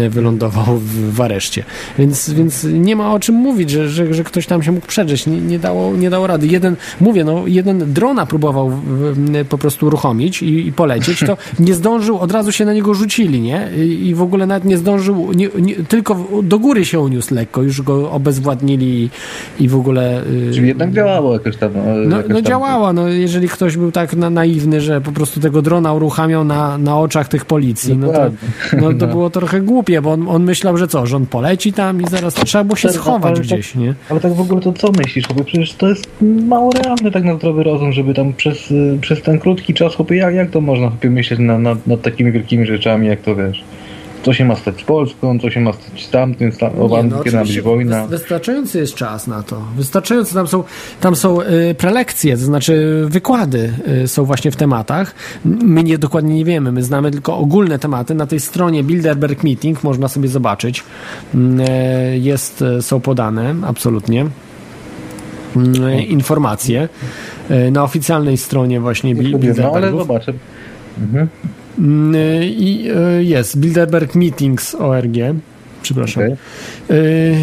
[0.00, 1.64] y, wylądował w, w areszcie.
[1.98, 5.26] Więc, więc nie ma o czym mówić, że, że, że ktoś tam się mógł przedrzeć.
[5.26, 6.46] Nie, nie, dało, nie dało rady.
[6.46, 8.72] Jeden, mówię, no, jeden drona próbował
[9.48, 13.40] po prostu uruchomić i, i polecieć, to nie zdążył, od razu się na niego rzucili,
[13.40, 13.68] nie?
[13.76, 17.62] I, i w ogóle nawet nie zdążył, nie, nie, tylko do góry się uniósł lekko,
[17.62, 19.10] już go obezwładnili
[19.60, 20.22] i, w ogóle...
[20.26, 21.70] y, Czyli jednak działało jakoś tam.
[21.76, 22.44] e, no, jakoś no tam.
[22.44, 26.78] działała, no jeżeli ktoś był tak na, naiwny, że po prostu tego drona uruchamiał na,
[26.78, 28.30] na oczach tych policji, no to,
[28.80, 29.12] no to No.
[29.12, 32.34] było trochę głupie, bo on, on myślał, że co, że on poleci tam i zaraz
[32.34, 33.94] trzeba było się Tak, schować ale gdzieś, tak, nie?
[34.10, 35.24] Ale tak w ogóle to co myślisz?
[35.36, 36.06] Bo przecież to jest
[36.48, 40.16] mało realne tak na zdrowy rozum, żeby tam przez, y, przez ten krótki czas, chłopie,
[40.16, 43.64] jak, jak to można chłopie, myśleć nad, nad, nad takimi wielkimi rzeczami, jak to wiesz?
[44.22, 47.02] Co się ma stać z Polską, co się ma stać z tamtym, z tam, Nie,
[47.02, 48.06] no, kiedy oczywiście wojna.
[48.06, 49.60] wys- Wystarczający jest czas na to.
[49.76, 50.34] Wystarczający.
[50.34, 50.64] Tam są,
[51.00, 53.72] tam są y, prelekcje, to znaczy wykłady
[54.04, 55.14] y, są właśnie w tematach.
[55.44, 58.14] My nie dokładnie nie wiemy, my znamy tylko ogólne tematy.
[58.14, 60.84] Na tej stronie Bilderberg Meeting można sobie zobaczyć.
[61.34, 64.26] Mm, y, Jest, są podane, absolutnie.
[65.56, 66.88] mm, Informacje
[67.72, 70.00] na oficjalnej stronie właśnie Bil- No ale Bilderbergów.
[70.00, 70.32] zobaczę.
[71.00, 71.28] Mhm.
[71.78, 75.16] Mm, I y, jest Bilderberg Meetings ORG.
[75.82, 76.22] Przepraszam.
[76.22, 76.36] Okej.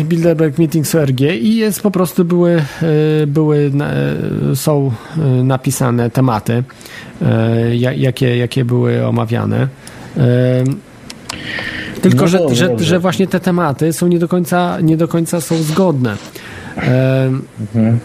[0.02, 2.62] Y, Bilderberg Meetings ORG i jest po prostu były,
[3.24, 3.72] y, były
[4.52, 6.54] y, są y, napisane tematy,
[7.22, 7.26] y,
[7.76, 9.68] ja- jakie, jakie były omawiane.
[10.18, 10.20] Y,
[12.02, 15.42] Tylko, No że, że, że właśnie te tematy są nie do końca, nie do końca
[15.42, 16.16] są zgodne.
[16.84, 18.00] Mhm.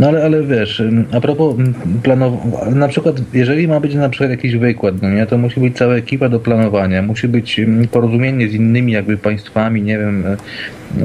[0.00, 1.56] No ale, ale wiesz, a propos
[2.02, 5.76] planowania, na przykład jeżeli ma być na przykład jakiś wykład, no nie, to musi być
[5.76, 10.36] cała ekipa do planowania, musi być porozumienie z innymi jakby państwami, nie wiem, y,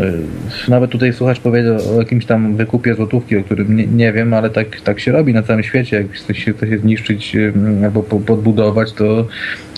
[0.01, 4.33] y, nawet tutaj słuchacz powiedział o jakimś tam wykupie złotówki, o którym nie, nie wiem,
[4.33, 7.81] ale tak, tak się robi na całym świecie, jak chce się, chce się zniszczyć ym,
[7.83, 9.27] albo po, podbudować, to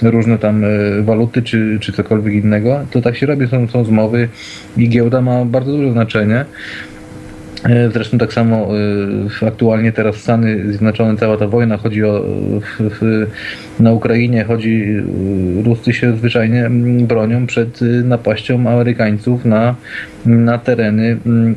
[0.03, 0.63] różne tam
[1.01, 4.29] waluty czy, czy cokolwiek innego, to tak się robi, są, są zmowy
[4.77, 6.45] i giełda ma bardzo duże znaczenie.
[7.63, 8.67] E, Zresztą tak samo
[9.41, 12.23] e, aktualnie teraz Stany Zjednoczone, cała ta wojna chodzi o,
[13.79, 14.83] na Ukrainie chodzi,
[15.59, 19.75] e, Ruscy się zwyczajnie mm, bronią przed napaścią Amerykańców na,
[20.25, 21.55] na tereny mm,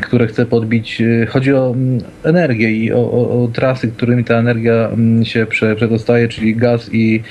[0.00, 1.00] które chce podbić.
[1.00, 5.46] e, Chodzi o mm, energię i o, o, o trasy, którymi ta energia mm, się
[5.46, 7.22] prze, przedostaje, czyli gaz i,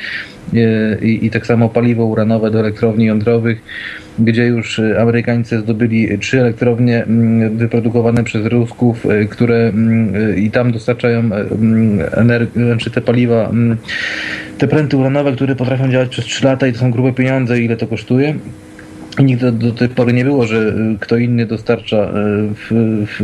[0.53, 3.61] e, i, i tak samo paliwo uranowe do elektrowni jądrowych,
[4.19, 9.73] gdzie już e, Amerykanie zdobyli trzy elektrownie mm, wyprodukowane przez Rusków, które
[10.37, 11.29] i tam dostarczają
[12.11, 13.51] energię, czy te paliwa,
[14.57, 17.77] te pręty uranowe, które potrafią działać przez 3 lata i to są grube pieniądze, ile
[17.77, 18.35] to kosztuje.
[19.19, 22.09] Nigdy do tej pory nie było, że y, kto inny dostarcza y,
[22.53, 22.71] w,
[23.07, 23.21] w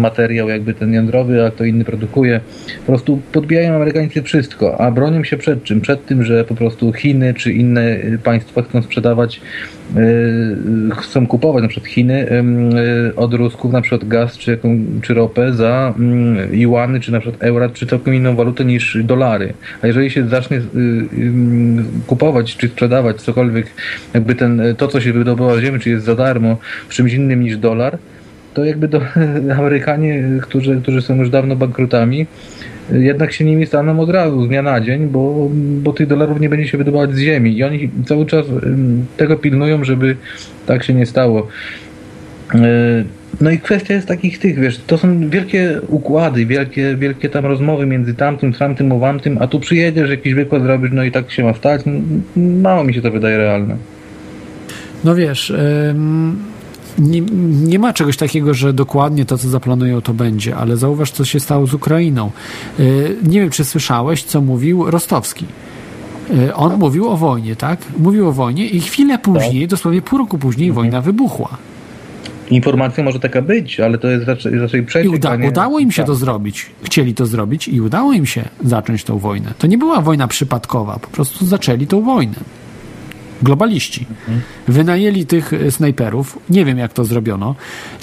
[0.00, 2.40] materiał jakby ten jądrowy, a kto inny produkuje.
[2.80, 5.80] Po prostu podbijają Amerykańcy wszystko, a bronią się przed czym?
[5.80, 9.40] Przed tym, że po prostu Chiny czy inne y, państwa chcą sprzedawać,
[10.96, 12.26] chcą kupować na przykład Chiny
[13.16, 15.94] od Rusków na przykład gaz czy, jaką, czy ropę za
[16.52, 19.52] y, juany, czy na przykład euro, czy całkiem inną walutę niż dolary.
[19.82, 20.60] A jeżeli się zacznie
[22.06, 23.66] kupować czy sprzedawać cokolwiek,
[24.14, 26.56] jakby ten, to co się wydobywa z ziemi, czy jest za darmo
[26.88, 27.98] w czymś innym niż dolar,
[28.54, 29.00] to jakby do,
[29.58, 32.26] Amerykanie, którzy, którzy są już dawno bankrutami,
[32.92, 36.48] jednak się nimi staną od razu, z dnia na dzień, bo, bo tych dolarów nie
[36.48, 38.46] będzie się wydobywać z ziemi i oni cały czas
[39.16, 40.16] tego pilnują, żeby
[40.66, 41.48] tak się nie stało.
[42.54, 42.60] Yy,
[43.40, 47.86] No i kwestia jest takich tych, wiesz, to są wielkie układy, wielkie, wielkie tam rozmowy
[47.86, 51.54] między tamtym, tamtym, owamtym, a tu przyjedziesz, jakiś wykład zrobisz, no i tak się ma
[51.54, 51.82] stać.
[52.36, 53.76] Mało mi się to wydaje realne.
[55.04, 55.52] No wiesz,
[56.98, 57.20] nie,
[57.62, 61.40] nie ma czegoś takiego, że dokładnie to, co zaplanują, to będzie, ale zauważ, co się
[61.40, 62.30] stało z Ukrainą.
[62.80, 65.46] Y, nie wiem, czy słyszałeś, co mówił Rostowski.
[66.30, 67.80] Y, on mówił o wojnie, tak?
[67.98, 71.48] Mówił o wojnie i chwilę później, dosłownie pół roku później, wojna wybuchła.
[72.50, 75.78] Informacja może taka być, ale to jest raczej, raczej I przeciek, uda, a nie- udało
[75.78, 76.06] im się tak.
[76.06, 76.66] to zrobić.
[76.82, 79.52] Chcieli to zrobić i udało im się zacząć tą wojnę.
[79.58, 82.34] To nie była wojna przypadkowa, po prostu zaczęli tą wojnę.
[83.42, 84.06] Globaliści.
[84.68, 86.38] Wynajęli tych e, snajperów.
[86.50, 87.54] Nie wiem, jak to zrobiono.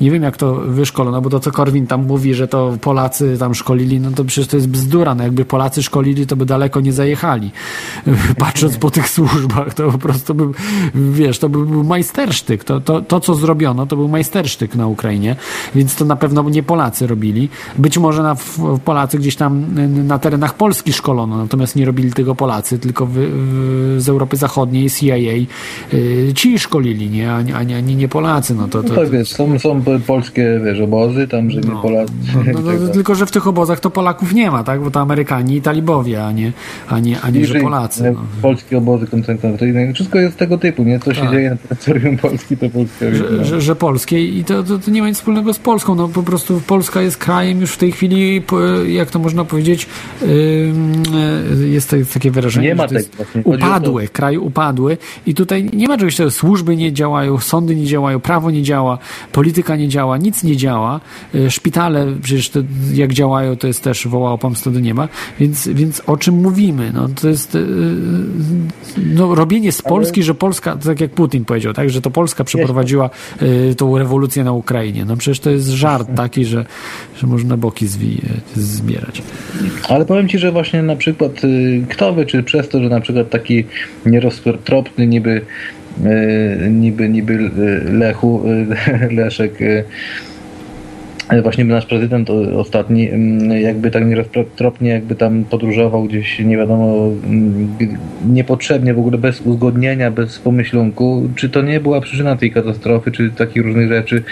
[0.02, 3.56] Nie wiem, jak to wyszkolono, bo to, co Korwin tam mówi, że to Polacy tam
[3.56, 5.16] szkolili, no to przecież to jest bzdura.
[5.16, 7.52] No jakby Polacy szkolili, to by daleko nie zajechali.
[8.38, 10.54] Patrząc po tych służbach, to po prostu był,
[10.96, 12.64] wiesz, to by był majstersztyk.
[12.64, 15.36] To, to, to, co zrobiono, to był majstersztyk na Ukrainie,
[15.76, 17.50] więc to na pewno nie Polacy robili.
[17.78, 19.66] Być może na, w, Polacy gdzieś tam
[20.08, 24.90] na terenach Polski szkolono, natomiast nie robili tego Polacy, tylko wy, w, z Europy Zachodniej,
[24.90, 25.48] CIA jej
[25.94, 28.56] y, ci szkolili, nie, a, nie- a, nie- nie, Polacy.
[28.56, 32.14] No to, to, No tak, wiesz, są, są polskie, wiesz, obozy, tam, że nie Polacy.
[32.36, 34.82] no, no, tak no, tylko, że w tych obozach to Polaków nie ma, tak?
[34.84, 36.52] Bo to Amerykanie i talibowie, a nie,
[36.88, 38.12] a nie, a nie że Polacy.
[38.16, 38.22] No.
[38.42, 39.94] Polskie obozy koncentracyjne.
[39.94, 41.00] Wszystko jest tego typu, nie?
[41.00, 41.32] Co się Tak.
[41.32, 43.16] dzieje na terytorium Polski, to polskie.
[43.16, 45.96] że, że, że polskie i to, to, to nie ma nic wspólnego z Polską.
[45.96, 48.42] No po prostu Polska jest krajem już w tej chwili,
[48.88, 49.88] jak to można powiedzieć,
[50.22, 50.26] e,
[51.68, 56.32] jest takie wyrażenie, Nie ma jest upadły, kraj upadły i tutaj nie ma czegoś takiego,
[56.32, 58.98] służby nie działają, sądy nie działają, prawo nie działa,
[59.32, 61.00] polityka nie działa, nic nie działa,
[61.36, 62.60] E, szpitale przecież to,
[62.94, 65.08] jak działają, to jest też wołało pomstę do nieba,
[65.40, 66.92] więc, więc o czym mówimy?
[66.94, 67.60] No to jest e,
[68.98, 73.10] no, robienie z Polski, że Polska, tak jak Putin powiedział, tak, że to Polska przeprowadziła
[73.42, 75.06] y, tą rewolucję na Ukrainie.
[75.06, 76.66] No przecież to jest żart taki, że,
[77.18, 78.22] że można boki zwi,
[78.56, 79.22] zbierać.
[79.90, 83.02] Ale powiem Ci, że właśnie na przykład y, kto wie, czy przez to, że na
[83.02, 83.66] przykład taki
[84.06, 85.42] nieroztropny niby
[86.06, 88.44] y, niby, niby y, Lechu,
[89.10, 89.60] y, Leszek
[91.44, 93.10] właśnie nasz prezydent ostatni
[93.62, 97.12] jakby tak nieroztropnie jakby tam podróżował gdzieś nie wiadomo
[98.30, 103.30] niepotrzebnie w ogóle bez uzgodnienia, bez pomyślunku, czy to nie była przyczyna tej katastrofy, czy
[103.30, 104.24] takich różnych rzeczy.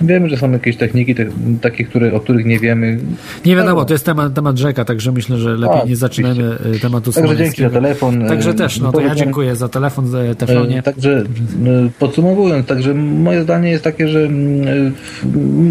[0.00, 1.26] Wiemy, że są jakieś techniki te,
[1.60, 2.98] takie, które, o których nie wiemy.
[3.46, 6.80] Nie wiadomo, to jest temat, temat rzeka, także myślę, że lepiej Tak, nie zaczynamy y,
[6.80, 8.28] tematu Także dzięki za telefon.
[8.28, 10.78] Także E, też, no to ja dziękuję za telefon, za telefonie.
[10.78, 11.24] E, Także e,
[11.98, 14.92] podsumowując, także moje zdanie jest takie, że mm, e,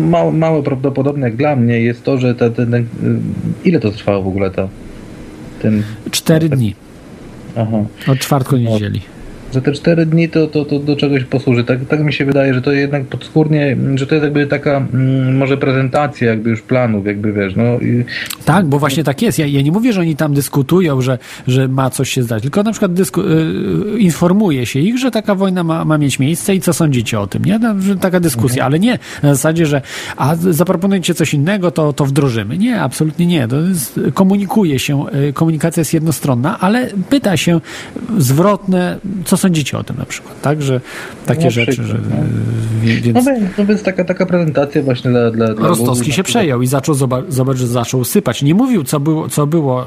[0.09, 2.83] mało, mało prawdopodobne jak dla mnie jest to, że e,
[3.66, 4.67] ile to trwało w ogóle ta
[5.61, 6.75] ten Cztery dni,
[7.56, 7.77] aha,
[8.08, 9.01] od czwartku niedzieli.
[9.53, 11.64] Że te cztery dni to, to, to do czegoś posłuży.
[11.64, 15.38] Tak, tak mi się wydaje, że to jednak podskórnie, że to jest jakby taka mm,
[15.38, 18.06] może prezentacja jakby już planów, jakby wiesz, no i
[18.45, 19.40] Tak, bo właśnie tak jest.
[19.40, 22.64] Ja, ja nie mówię, że oni tam dyskutują, że, że ma coś się zdać, tylko
[22.64, 26.61] na przykład dysku, y, informuje się ich, że taka wojna ma, ma mieć miejsce i
[26.61, 27.60] co sądzicie o tym, nie?
[27.60, 29.82] No, taka dyskusja, ale nie na zasadzie, że
[30.18, 32.58] a zaproponujcie coś innego, to, to wdrożymy.
[32.58, 33.48] Nie, absolutnie nie.
[33.48, 37.61] To jest, komunikuje się, y, komunikacja jest jednostronna, ale pyta się
[38.18, 40.61] zwrotne, co sądzicie o tym na przykład, tak?
[40.61, 40.82] Że
[41.26, 42.16] takie rzeczy, że, no.
[42.90, 43.26] y, więc...
[43.26, 45.32] no, więc, no więc taka, taka prezentacja właśnie dla...
[45.32, 46.95] dla, dla Rostowski się przejął i zaczął,
[47.30, 48.42] zobacz, zaczął sypać.
[48.42, 49.85] Nie mówił, co było, co było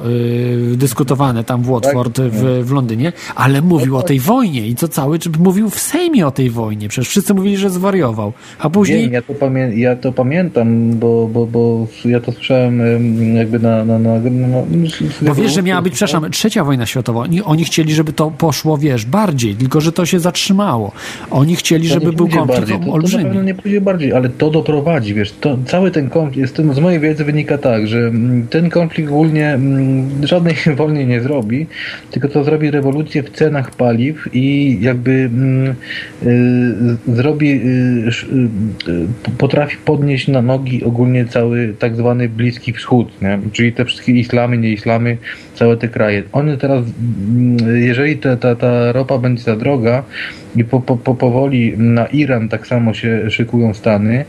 [0.71, 2.27] yy, dyskutowane tam w Watford, Tak.
[2.27, 6.27] w, w Londynie, ale mówił o tej wojnie i co cały czas mówił w Sejmie
[6.27, 6.89] o tej wojnie.
[6.89, 8.33] Przecież wszyscy mówili, że zwariował.
[8.59, 9.03] A później...
[9.03, 13.59] Wiem, ja, to pamię- ja to pamiętam, bo, bo, bo ja to słyszałem em, jakby
[13.59, 13.85] na...
[13.85, 14.63] na, na, na, na
[15.23, 17.21] Bo wiesz, że miała być, przepraszam, trzecia wojna światowa.
[17.21, 20.93] Oni, oni chcieli, żeby to poszło, wiesz, bardziej, tylko że to się zatrzymało.
[21.31, 23.25] Oni chcieli, To żeby był konflikt bardziej, to, to olbrzymi.
[23.25, 27.25] pewno nie pójdzie bardziej, ale to doprowadzi, wiesz, to, cały ten konflikt, z mojej wiedzy
[27.25, 31.67] wynika tak, że mm, ten konflikt ogólnie mm, żadnej wojny nie zrobi,
[32.11, 35.75] tylko to zrobi rewolucję w cenach paliw i jakby mm,
[36.23, 38.11] y, zrobi, y,
[38.89, 43.39] y, potrafi podnieść na nogi ogólnie cały tak zwany Bliski Wschód, nie?
[43.53, 45.17] czyli te wszystkie islamy, nie islamy,
[45.55, 46.23] całe te kraje.
[46.33, 50.03] One teraz, mm, jeżeli ta, ta, ta ropa będzie za droga
[50.57, 54.25] i po, po, po, powoli na Iran tak samo się szykują Stany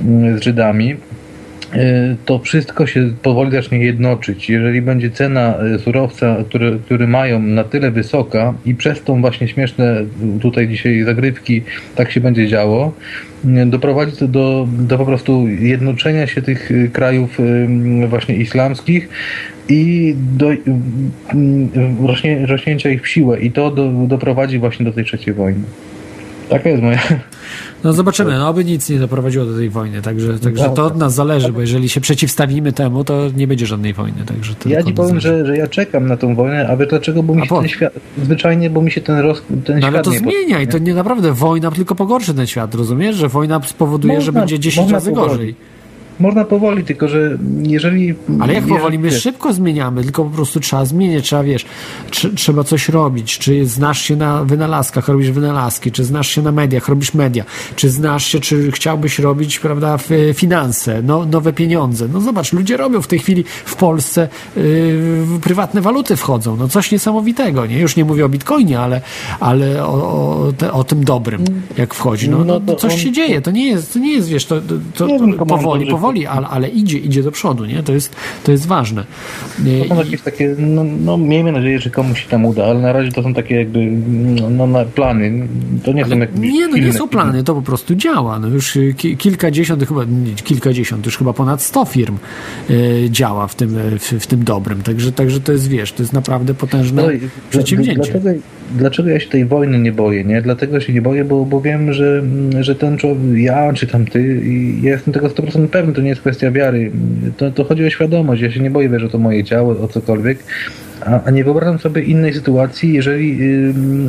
[0.00, 4.50] mm, z Żydami, y, to wszystko się powoli zacznie jednoczyć.
[4.50, 9.48] Jeżeli będzie cena y, surowca, który, który mają na tyle wysoka i przez tą właśnie
[9.48, 10.04] śmieszne
[10.40, 11.62] tutaj dzisiaj zagrywki
[11.94, 12.92] tak się będzie działo,
[13.44, 17.38] y, doprowadzi to do, do po prostu jednoczenia się tych krajów
[18.08, 19.08] właśnie islamskich
[19.68, 20.58] i do y,
[22.06, 25.60] rośnie, rośnięcia ich w siłę i to do, doprowadzi właśnie do tej trzeciej wojny.
[26.48, 26.98] Taka jest moja...
[27.84, 31.14] No zobaczymy, no aby nic nie doprowadziło do tej wojny, także, także to od nas
[31.14, 34.92] zależy, bo jeżeli się przeciwstawimy temu, to nie będzie żadnej wojny, także to Ja ci
[34.92, 37.22] powiem, że, że ja czekam na tą wojnę, a wiesz dlaczego?
[37.22, 40.04] Bo mi się ten świat, zwyczajnie, bo mi się ten, roz, ten No ale świat
[40.04, 43.16] to nie zmienia i to nie naprawdę wojna tylko pogorszy ten świat, rozumiesz?
[43.16, 45.54] Że wojna spowoduje, że Można- będzie 10 można razy gorzej.
[46.20, 48.14] Można powoli, tylko że jeżeli...
[48.40, 48.98] Ale jak powoli?
[48.98, 51.66] My szybko zmieniamy, tylko po prostu trzeba zmieniać, trzeba, wiesz,
[52.10, 53.38] tr- trzeba coś robić.
[53.38, 57.44] Czy znasz się na wynalazkach, robisz wynalazki, czy znasz się na mediach, robisz media,
[57.76, 59.98] czy znasz się, czy chciałbyś robić, prawda,
[60.34, 62.08] finanse, no, nowe pieniądze.
[62.12, 64.62] No zobacz, ludzie robią w tej chwili w Polsce yy,
[65.40, 67.78] prywatne waluty wchodzą, no coś niesamowitego, nie?
[67.78, 69.00] Już nie mówię o bitcoinie, ale,
[69.40, 69.92] ale o,
[70.48, 71.44] o, te, o tym dobrym,
[71.78, 72.30] jak wchodzi.
[72.30, 74.46] No, no, No to coś on- się dzieje, to nie jest, to nie jest wiesz,
[74.46, 74.60] to,
[74.94, 75.06] to,
[75.38, 77.82] to powoli, powoli powoli, ale, ale idzie, idzie do przodu, nie?
[77.82, 79.04] To jest, to jest ważne.
[79.82, 82.92] To są jakieś takie, no, no miejmy nadzieję, że komuś się tam uda, ale na
[82.92, 83.78] razie to są takie jakby
[84.40, 85.48] no, no, na plany.
[85.84, 88.38] To nie są jakieś Nie, no nie są plany, to po prostu działa.
[88.38, 92.16] No już y, ki- kilkadziesiąt, chyba nie, kilkadziesiąt, już chyba ponad 100 firm
[92.70, 94.82] y, działa w tym, y, w, w tym dobrym.
[94.82, 97.08] Także, także to jest, wiesz, to jest naprawdę potężne No
[97.50, 98.02] przedsięwzięcie.
[98.02, 98.30] Dlaczego,
[98.76, 100.42] dlaczego ja się tej wojny nie boję, nie?
[100.42, 102.22] Dlatego się nie boję, bo, bo wiem, że,
[102.60, 104.40] że ten człowiek, ja czy tam ty,
[104.82, 106.90] ja jestem tego 100% pewny, to nie jest kwestia wiary.
[107.36, 108.42] To, to chodzi o świadomość.
[108.42, 110.38] Ja się nie boję, o to moje ciało, o cokolwiek.
[111.06, 113.38] A, a nie wyobrażam sobie innej sytuacji, jeżeli,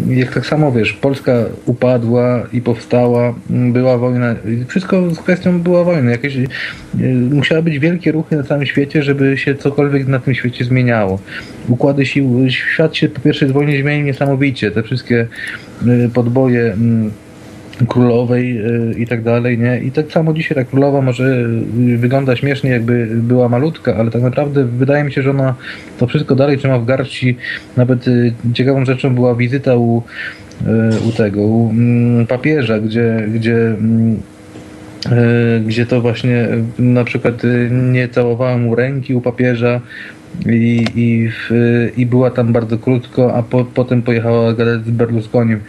[0.09, 1.34] jak tak samo wiesz, Polska
[1.66, 4.35] upadła i powstała, ym, była wojna,
[4.68, 6.11] wszystko z kwestią była wojna.
[6.11, 6.48] Jakieś, y,
[7.32, 11.19] musiały być wielkie ruchy na całym świecie, żeby się cokolwiek na tym świecie zmieniało.
[11.68, 14.72] Układy sił, świat się po pierwszej wojnie zmienił niesamowicie.
[14.72, 15.27] Te wszystkie
[15.88, 17.11] y, podboje ym,
[17.88, 19.80] królowej y, i tak dalej, nie?
[19.80, 21.24] I tak samo dzisiaj ta królowa może
[21.93, 25.56] y, wygląda śmiesznie, jakby była malutka, ale tak naprawdę wydaje mi się, że ona
[25.98, 27.38] to wszystko dalej trzyma w garści.
[27.77, 30.03] Nawet y, ciekawą rzeczą była wizyta u,
[31.09, 34.22] u tego, u mm, papieża, gdzie, gdzie mm,
[35.66, 36.48] gdzie to właśnie
[36.80, 37.41] na przykład
[37.72, 39.82] nie całowała mu ręki u papieża
[40.45, 41.50] i, i, w,
[41.98, 45.59] i była tam bardzo krótko, a po, potem pojechała gadać z Berlusconim.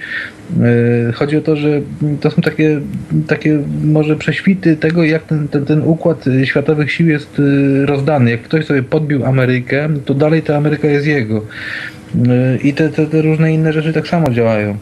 [1.09, 1.81] Y, Chodzi o to, że
[2.21, 2.81] to są takie,
[3.27, 8.31] takie może prześwity tego, jak ten, ten, ten układ światowych sił jest y, rozdany.
[8.31, 11.39] Jak ktoś sobie podbił Amerykę, to dalej ta Ameryka jest jego.
[11.39, 14.77] Y, I te, te, te różne inne rzeczy tak samo działają.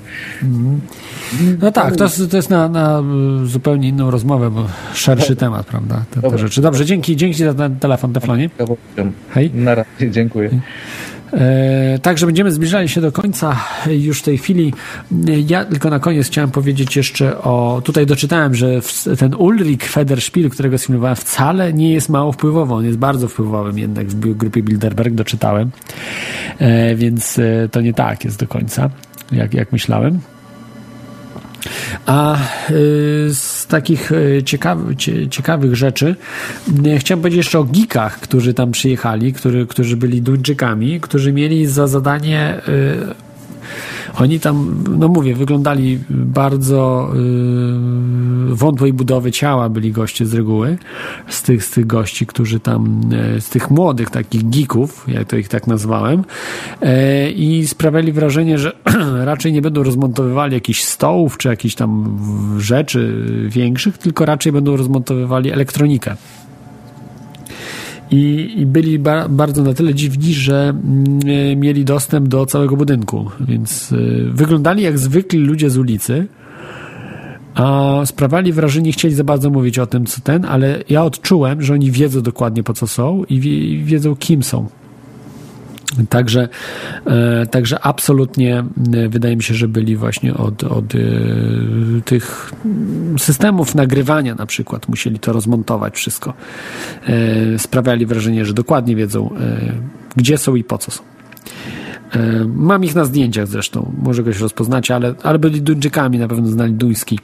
[1.62, 3.02] No tak, to, jest- to jest na, na
[3.42, 6.04] y, zupełnie inną rozmowę, bo szerszy temat, prawda?
[6.10, 6.60] Te, te rzeczy.
[6.60, 8.50] Dobrze, dzięki, dzięki za ten telefon, Teflonie.
[9.30, 9.50] Hej.
[9.54, 10.50] Na razie, dziękuję.
[11.32, 14.72] E, Także będziemy zbliżali się do końca już w tej chwili.
[15.46, 17.80] Ja tylko na koniec chciałem powiedzieć jeszcze o.
[17.84, 18.80] Tutaj doczytałem, że
[19.18, 22.74] ten Ulrich Federspiel, którego sfilmowałem, wcale nie jest mało wpływowy.
[22.74, 25.70] On jest bardzo wpływowym jednak w grupie Bilderberg, doczytałem.
[26.58, 28.90] E, Więc e, to nie tak jest do końca,
[29.32, 30.20] jak, jak myślałem.
[32.06, 32.38] A y,
[33.34, 36.16] z takich y, ciekawy, cie, ciekawych rzeczy
[36.86, 41.66] y, chciałem powiedzieć jeszcze o geekach, którzy tam przyjechali, który, którzy byli Duńczykami, którzy mieli
[41.66, 42.60] za zadanie.
[44.14, 47.10] Oni tam, no mówię, wyglądali bardzo
[48.52, 50.78] y, wątłej budowy ciała, byli goście z reguły,
[51.28, 53.00] z tych, z tych gości, którzy tam,
[53.36, 58.58] y, z tych młodych takich geeków, jak to ich tak nazwałem, y, i sprawiali wrażenie,
[58.58, 58.72] że
[59.24, 62.18] raczej nie będą rozmontowywali jakichś stołów, czy jakichś tam
[62.58, 66.16] rzeczy większych, tylko raczej będą rozmontowywali elektronikę.
[68.10, 70.74] I, i byli ba, bardzo na tyle dziwni, że
[71.26, 76.26] e, mieli dostęp do całego budynku, więc y, wyglądali jak zwykli ludzie z ulicy,
[77.54, 81.62] a sprawiali wrażenie, nie chcieli za bardzo mówić o tym, co ten, ale ja odczułem,
[81.62, 84.68] że oni wiedzą dokładnie po co są i, wie, i wiedzą kim są.
[86.08, 86.48] Także,
[87.06, 90.98] e, także absolutnie e, wydaje mi się, że byli właśnie od, od e,
[92.04, 92.52] tych
[93.18, 96.34] systemów nagrywania na przykład, musieli to rozmontować wszystko.
[97.58, 99.30] Sprawiali wrażenie, że dokładnie wiedzą,
[100.16, 101.02] gdzie są i po co są.
[102.46, 106.72] Mam ich na zdjęciach zresztą, może goś rozpoznacie, ale, ale byli Duńczykami, na pewno znali
[106.72, 107.18] duński.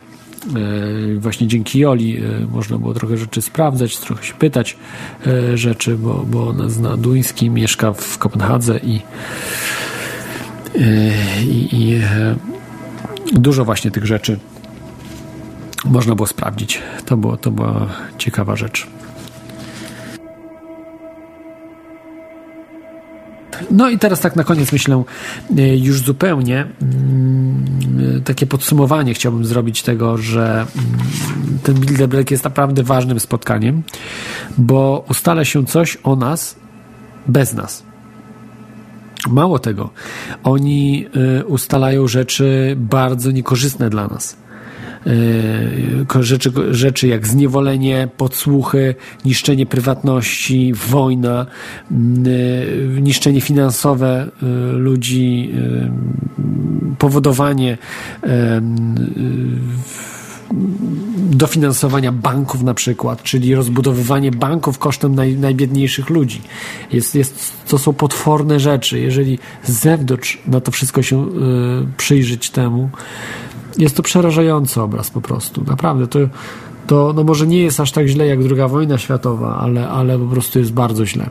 [0.57, 4.77] E, Właśnie dzięki Joli e, można było trochę rzeczy sprawdzać, trochę się pytać
[5.27, 9.01] e, rzeczy, bo, bo ona zna duński, mieszka w Kopenhadze i,
[11.47, 12.01] i, i
[13.33, 14.39] dużo właśnie tych rzeczy
[15.85, 16.83] można było sprawdzić.
[17.07, 17.87] To, było, to była
[18.19, 18.87] ciekawa rzecz.
[23.71, 25.05] No i teraz tak na koniec myślę
[25.59, 27.65] y, już zupełnie mm,
[28.17, 33.83] y, takie podsumowanie chciałbym zrobić tego, że mm, ten Bilderberg jest naprawdę ważnym spotkaniem,
[34.59, 36.57] bo ustala się coś o nas
[37.27, 37.83] bez nas.
[39.29, 39.91] Mało tego,
[40.43, 41.07] oni
[41.41, 44.37] y, ustalają rzeczy bardzo niekorzystne dla nas.
[45.07, 51.47] Y, Rzeczy, rzeczy jak zniewolenie, podsłuchy, niszczenie prywatności, wojna,
[52.27, 55.55] y, niszczenie finansowe y, ludzi,
[56.99, 57.79] powodowanie
[61.17, 66.43] dofinansowania banków na przykład, czyli rozbudowywanie banków kosztem naj, najbiedniejszych ludzi.
[66.93, 69.01] Jest, jest, to są potworne rzeczy.
[69.01, 71.31] Jeżeli z zewnątrz na to wszystko się y,
[71.97, 72.91] przyjrzeć temu,
[73.79, 75.65] jest to przerażający obraz po prostu.
[75.67, 76.07] Naprawdę.
[76.07, 76.19] To,
[76.87, 80.27] to no może nie jest aż tak źle jak druga wojna światowa, ale, ale po
[80.27, 81.31] prostu jest bardzo źle.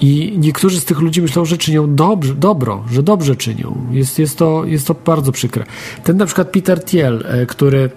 [0.00, 3.76] I niektórzy z tych ludzi myślą, że czynią dobrze, dobro, że dobrze czynią.
[3.90, 5.64] Jest, jest, to, jest to bardzo przykre.
[6.04, 7.90] Ten na przykład Peter Thiel, e, który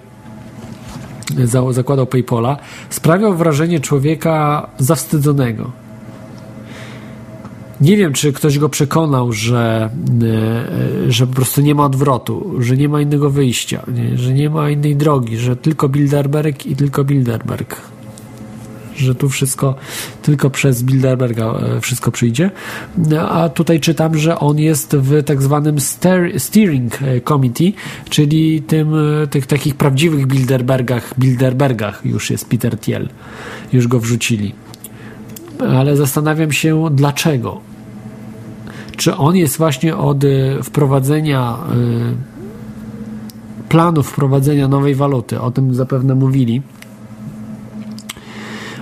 [1.44, 2.56] za- zakładał PayPala,
[2.90, 5.85] sprawiał wrażenie człowieka zawstydzonego.
[7.80, 9.90] Nie wiem, czy ktoś go przekonał, że,
[10.22, 14.18] e, że po prostu nie ma odwrotu, że nie ma innego wyjścia, nie?
[14.18, 17.76] że nie ma innej drogi, że tylko Bilderberg i tylko Bilderberg.
[18.96, 19.74] Że tu wszystko
[20.22, 22.50] tylko przez Bilderberga e, wszystko przyjdzie.
[22.98, 27.74] No, A tutaj czytam, że on jest w tak zwanym steer- steering e, committee,
[28.10, 28.92] czyli tym,
[29.30, 33.08] tych takich prawdziwych Bilderbergach, Bilderbergach już jest Peter Thiel.
[33.72, 34.65] Już go wrzucili
[35.78, 37.60] ale zastanawiam się dlaczego.
[38.96, 45.40] Czy on jest właśnie od y, wprowadzenia y, planu wprowadzenia nowej waluty?
[45.40, 46.62] O tym zapewne mówili.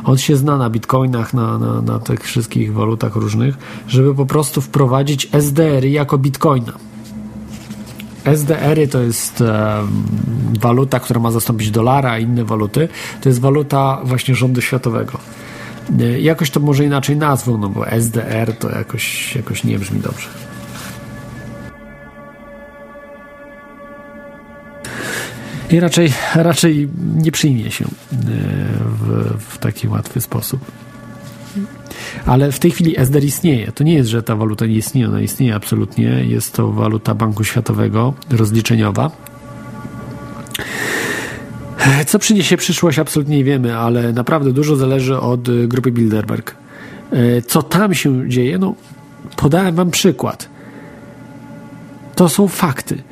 [0.05, 4.61] On się zna na bitcoinach, na, na, na tych wszystkich walutach różnych, żeby po prostu
[4.61, 6.73] wprowadzić SDR jako bitcoina.
[8.25, 9.83] SDR-y to jest e,
[10.61, 12.89] waluta, która ma zastąpić dolara i inne waluty.
[13.20, 15.19] To jest waluta właśnie rządu światowego.
[16.01, 20.29] E, Jakoś to może inaczej nazwą, no bo SDR to jakoś, jakoś nie brzmi dobrze.
[25.71, 27.89] I raczej, raczej nie przyjmie się e,
[28.89, 30.61] w, w taki łatwy sposób.
[32.27, 33.73] Ale w tej chwili SDR istnieje.
[33.73, 36.25] To nie jest, że ta waluta nie istnieje, ona istnieje absolutnie.
[36.25, 39.11] Jest to waluta Banku Światowego, rozliczeniowa.
[42.07, 46.57] Co przyniesie przyszłość, absolutnie nie wiemy, ale naprawdę dużo zależy od y, grupy Bilderberg.
[47.12, 48.59] E, Co tam się dzieje?
[48.59, 48.75] No,
[49.36, 50.49] podałem Wam przykład.
[52.15, 53.03] To są fakty.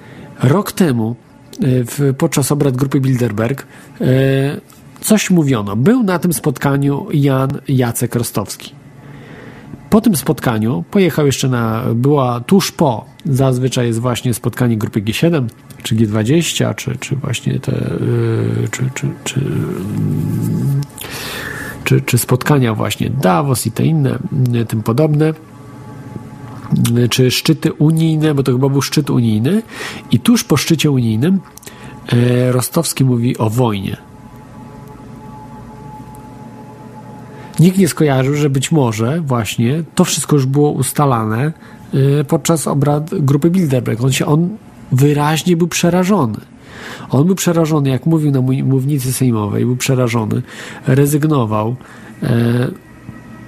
[0.43, 1.17] Rok temu,
[1.53, 3.67] e, w, podczas obrad grupy Bilderberg,
[4.01, 4.05] e,
[5.01, 5.77] coś mówiono.
[5.77, 8.82] Był na tym spotkaniu Jan Jacek Rostowski.
[9.93, 15.47] Po tym spotkaniu pojechał jeszcze na, była tuż po, zazwyczaj jest właśnie spotkanie grupy G7,
[15.83, 20.81] czy G20, czy, czy właśnie te, yy, czy, czy, czy, mm,
[21.85, 24.19] czy, czy spotkania właśnie Davos i te inne,
[24.53, 25.35] yy, tym podobne,
[26.95, 29.63] yy, czy szczyty unijne, bo to chyba był szczyt unijny
[30.11, 31.41] i tuż po szczycie unijnym
[32.51, 34.12] Rostowski mówi o wojnie.
[37.61, 41.53] Nikt nie skojarzył, że być może właśnie to wszystko już było ustalane
[41.95, 44.05] y, podczas obrad grupy Bilderberg.
[44.05, 44.49] On się, on
[44.93, 46.39] wyraźnie był przerażony.
[47.11, 50.43] On był przerażony, jak mówił na mównicy sejmowej, był przerażony,
[50.87, 51.77] rezygnował
[52.23, 52.69] e,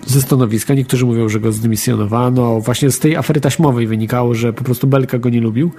[0.06, 0.74] ze stanowiska.
[0.74, 2.60] Niektórzy mówią, że go zdymisjonowano.
[2.60, 5.70] Właśnie z tej afery taśmowej wynikało, że po prostu Belka go nie lubił.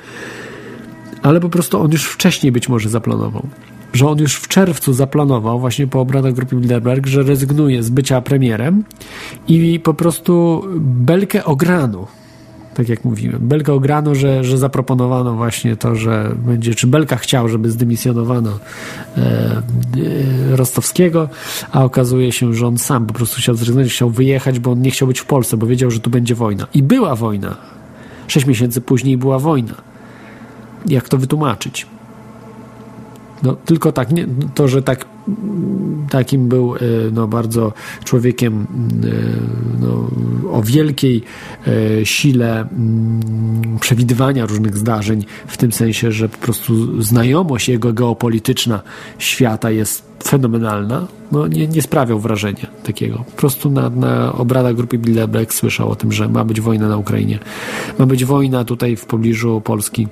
[1.21, 3.47] Ale po prostu on już wcześniej być może zaplanował
[3.95, 8.21] że on już w czerwcu zaplanował, właśnie po obradach grupy Bilderberg, że rezygnuje z bycia
[8.21, 8.83] premierem
[9.47, 12.07] i po prostu Belkę ograno.
[12.73, 17.49] Tak jak mówiłem, Belkę ograno, że, że zaproponowano właśnie to, że będzie, czy Belka chciał,
[17.49, 18.51] żeby zdymisjonowano
[19.17, 19.61] e, e,
[20.55, 21.29] Rostowskiego,
[21.71, 24.91] a okazuje się, że on sam po prostu chciał zrezygnować, chciał wyjechać, bo on nie
[24.91, 26.67] chciał być w Polsce, bo wiedział, że tu będzie wojna.
[26.73, 27.57] I była wojna.
[28.27, 29.75] Sześć miesięcy później była wojna.
[30.85, 31.87] Jak to wytłumaczyć?
[33.43, 35.05] No, tylko tak, nie, to, że tak,
[36.09, 36.79] takim był e,
[37.13, 37.73] no, bardzo
[38.03, 38.67] człowiekiem
[39.03, 39.07] e,
[39.81, 40.09] no,
[40.51, 41.23] o wielkiej
[41.67, 48.81] e, sile mm, przewidywania różnych zdarzeń, w tym sensie, że po prostu znajomość jego geopolityczna
[49.17, 53.17] świata jest fenomenalna, no, nie, nie sprawiał wrażenia takiego.
[53.17, 56.97] Po prostu na, na obradach grupy Bilderberg słyszał o tym, że ma być wojna na
[56.97, 57.39] Ukrainie.
[57.99, 60.07] Ma być wojna tutaj w pobliżu Polski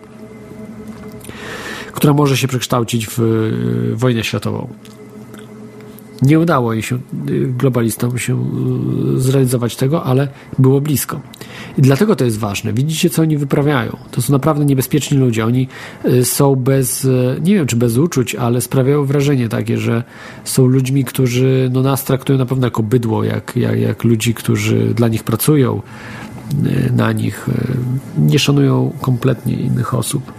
[1.93, 4.67] która może się przekształcić w y, wojnę światową.
[6.21, 6.99] Nie udało jej się y,
[7.57, 8.45] globalistom się
[9.15, 10.27] y, zrealizować tego, ale
[10.59, 11.21] było blisko.
[11.77, 12.73] I dlatego to jest ważne.
[12.73, 13.97] Widzicie, co oni wyprawiają.
[14.11, 15.45] To są naprawdę niebezpieczni ludzie.
[15.45, 15.67] Oni
[16.23, 17.07] są bez,
[17.41, 20.03] nie wiem czy bez uczuć, ale sprawiają wrażenie takie, że
[20.43, 24.93] są ludźmi, którzy no, nas traktują na pewno jako bydło, jak, jak, jak ludzi, którzy
[24.93, 25.81] dla nich pracują,
[26.91, 27.49] na nich.
[28.17, 30.31] Nie szanują kompletnie innych osób.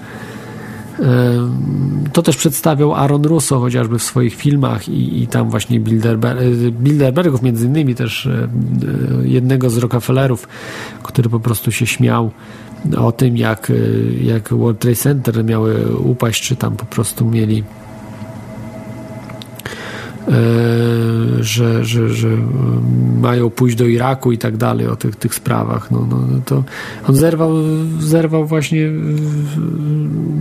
[2.13, 6.73] To też przedstawiał Aaron Russo chociażby w swoich filmach i, i tam właśnie Bilderber, y,
[6.73, 8.49] Bilderbergów, między innymi też y,
[9.25, 10.49] jednego z Rockefellerów,
[11.03, 12.31] który po prostu się śmiał
[12.97, 17.65] o tym, jak, y, jak World Trade Center miały upaść, czy tam po prostu mieli
[21.41, 25.91] że, że, że mm, mają pójść do Iraku i tak dalej, o tych, tych sprawach.
[25.91, 26.65] No, no, no to
[27.09, 27.53] on zerwał,
[28.01, 28.91] zerwał właśnie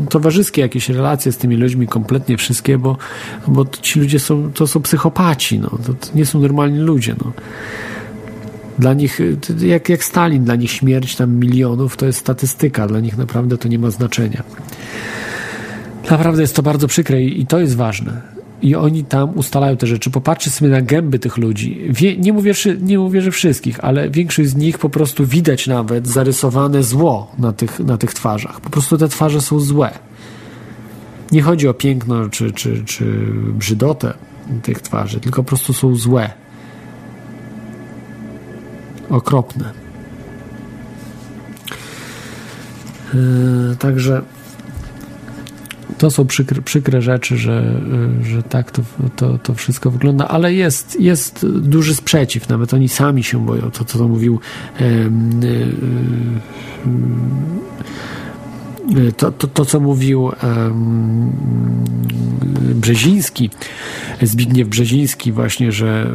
[0.09, 2.97] towarzyskie jakieś relacje z tymi ludźmi, kompletnie wszystkie, bo,
[3.47, 7.15] bo ci ludzie są, to są psychopaci, no, to, to nie są normalni ludzie.
[7.25, 7.31] No.
[8.79, 9.19] Dla nich,
[9.59, 13.67] jak, jak Stalin, dla nich śmierć tam milionów to jest statystyka, dla nich naprawdę to
[13.67, 14.43] nie ma znaczenia.
[16.11, 18.42] Naprawdę jest to bardzo przykre i, i to jest ważne.
[18.63, 20.09] I oni tam ustalają te rzeczy.
[20.09, 21.87] Popatrzcie sobie na gęby tych ludzi.
[21.89, 26.07] Wie, nie, mówię, nie mówię, że wszystkich, ale większość z nich po prostu widać nawet
[26.07, 28.61] zarysowane zło na tych, na tych twarzach.
[28.61, 29.91] Po prostu te twarze są złe.
[31.31, 33.05] Nie chodzi o piękno czy, czy, czy
[33.53, 34.13] brzydotę
[34.63, 36.29] tych twarzy, tylko po prostu są złe.
[39.09, 39.71] Okropne.
[43.13, 44.21] Yy, Także
[45.97, 47.81] to są przykre, przykre rzeczy, że,
[48.19, 48.81] yy, że tak to,
[49.15, 53.71] to, to wszystko wygląda, ale jest, jest duży sprzeciw, nawet oni sami się boją.
[53.71, 54.39] To, co mówił
[54.77, 55.67] em, yy,
[59.03, 60.31] yy, to, to, to co mówił
[62.59, 63.49] Brzeziński,
[64.21, 66.11] Zbigniew Brzeziński właśnie, że,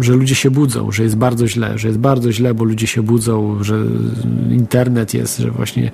[0.00, 3.02] że ludzie się budzą, że jest bardzo źle, że jest bardzo źle, bo ludzie się
[3.02, 3.84] budzą, że
[4.50, 5.90] internet jest, że właśnie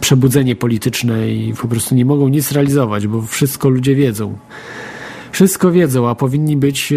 [0.00, 4.38] przebudzenie polityczne i po prostu nie mogą nic realizować, bo wszystko ludzie wiedzą.
[5.32, 6.96] Wszystko wiedzą, a powinni być e,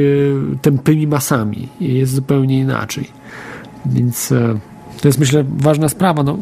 [0.61, 1.67] tępymi masami.
[1.81, 3.07] Jest zupełnie inaczej.
[3.85, 4.59] Więc e,
[5.01, 6.23] to jest myślę ważna sprawa.
[6.23, 6.37] No,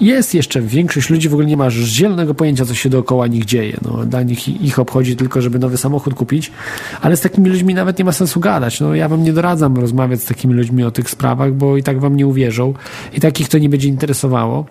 [0.00, 3.76] jest jeszcze, większość ludzi w ogóle nie ma zielonego pojęcia, co się dookoła nich dzieje.
[3.84, 6.52] No, dla nich ich obchodzi tylko, żeby nowy samochód kupić,
[7.00, 8.80] ale z takimi ludźmi nawet nie ma sensu gadać.
[8.80, 12.00] No, ja wam nie doradzam rozmawiać z takimi ludźmi o tych sprawach, bo i tak
[12.00, 12.74] wam nie uwierzą
[13.12, 14.66] i takich to nie będzie interesowało.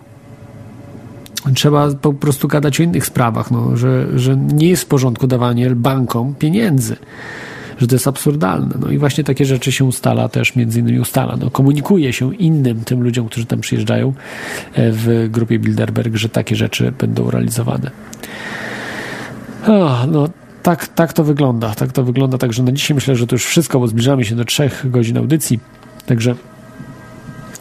[1.54, 5.70] Trzeba po prostu gadać o innych sprawach, no, że, że nie jest w porządku dawanie
[5.70, 6.96] bankom pieniędzy
[7.78, 8.74] że to jest absurdalne.
[8.80, 11.36] No i właśnie takie rzeczy się ustala też, między innymi ustala.
[11.40, 14.12] No, komunikuje się innym tym ludziom, którzy tam przyjeżdżają e,
[14.92, 17.90] w grupie Bilderberg, że takie rzeczy będą realizowane.
[19.66, 20.28] O, no,
[20.62, 21.74] tak, tak to wygląda.
[21.74, 22.38] Tak to wygląda.
[22.38, 25.60] Także na dzisiaj myślę, że to już wszystko, bo zbliżamy się do trzech godzin audycji.
[26.06, 26.34] Także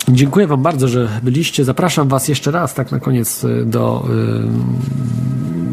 [0.09, 1.65] Dziękuję Wam bardzo, że byliście.
[1.65, 4.11] Zapraszam Was jeszcze raz, tak na koniec, y, do y,
[5.63, 5.64] na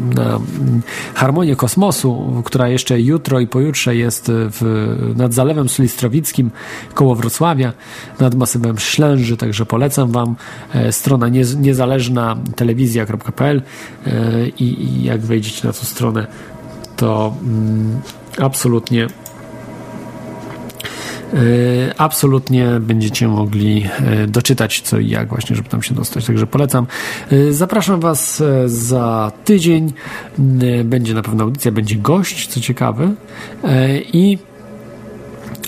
[1.13, 6.51] Harmonię Kosmosu, która jeszcze jutro i pojutrze jest w, nad Zalewem Sulistrowickim
[6.93, 7.73] koło Wrocławia,
[8.19, 10.35] nad masywem Ślęży, także polecam Wam.
[10.73, 13.61] E, Strona niez, niezależna telewizja.pl
[14.07, 16.27] e, i, i jak wejdziecie na tą stronę,
[16.95, 18.01] to mm,
[18.39, 19.07] absolutnie
[21.97, 26.25] absolutnie będziecie mogli e, doczytać co i jak właśnie, żeby tam się dostać.
[26.25, 26.87] Także polecam.
[27.31, 29.93] E, Zapraszam Was za tydzień.
[30.83, 33.13] Będzie na pewno audycja, będzie gość, co ciekawe.
[34.13, 34.37] I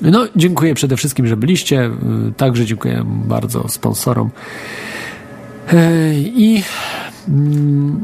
[0.02, 1.92] no, dziękuję przede wszystkim, że byliście.
[2.38, 4.30] Także dziękuję bardzo sponsorom.
[6.26, 6.64] I
[7.28, 8.04] mm,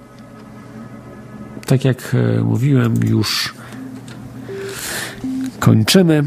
[1.65, 3.53] tak jak mówiłem, już
[5.59, 6.23] kończymy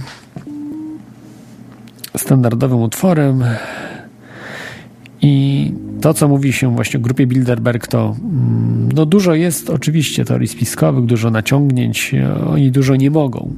[2.17, 3.45] standardowym utworem.
[5.23, 10.25] I to, co mówi się właśnie o grupie Bilderberg, to mm, no dużo jest oczywiście
[10.25, 12.15] teorii spiskowych, dużo naciągnięć,
[12.47, 13.55] oni dużo nie mogą.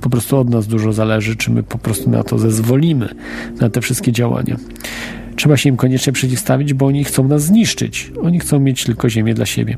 [0.00, 3.08] Po prostu od nas dużo zależy, czy my po prostu na to zezwolimy,
[3.60, 4.56] na te wszystkie działania.
[5.36, 8.12] Trzeba się im koniecznie przeciwstawić, bo oni chcą nas zniszczyć.
[8.22, 9.76] Oni chcą mieć tylko ziemię dla siebie.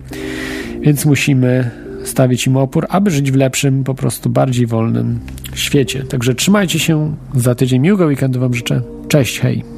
[0.81, 1.71] Więc musimy
[2.09, 5.21] stawić im opór, aby żyć w lepszym, po prostu bardziej wolnym
[5.55, 6.03] świecie.
[6.05, 7.17] Także trzymajcie się.
[7.35, 8.83] Za tydzień miłego weekendu Wam życzę.
[9.09, 9.78] Cześć, hej.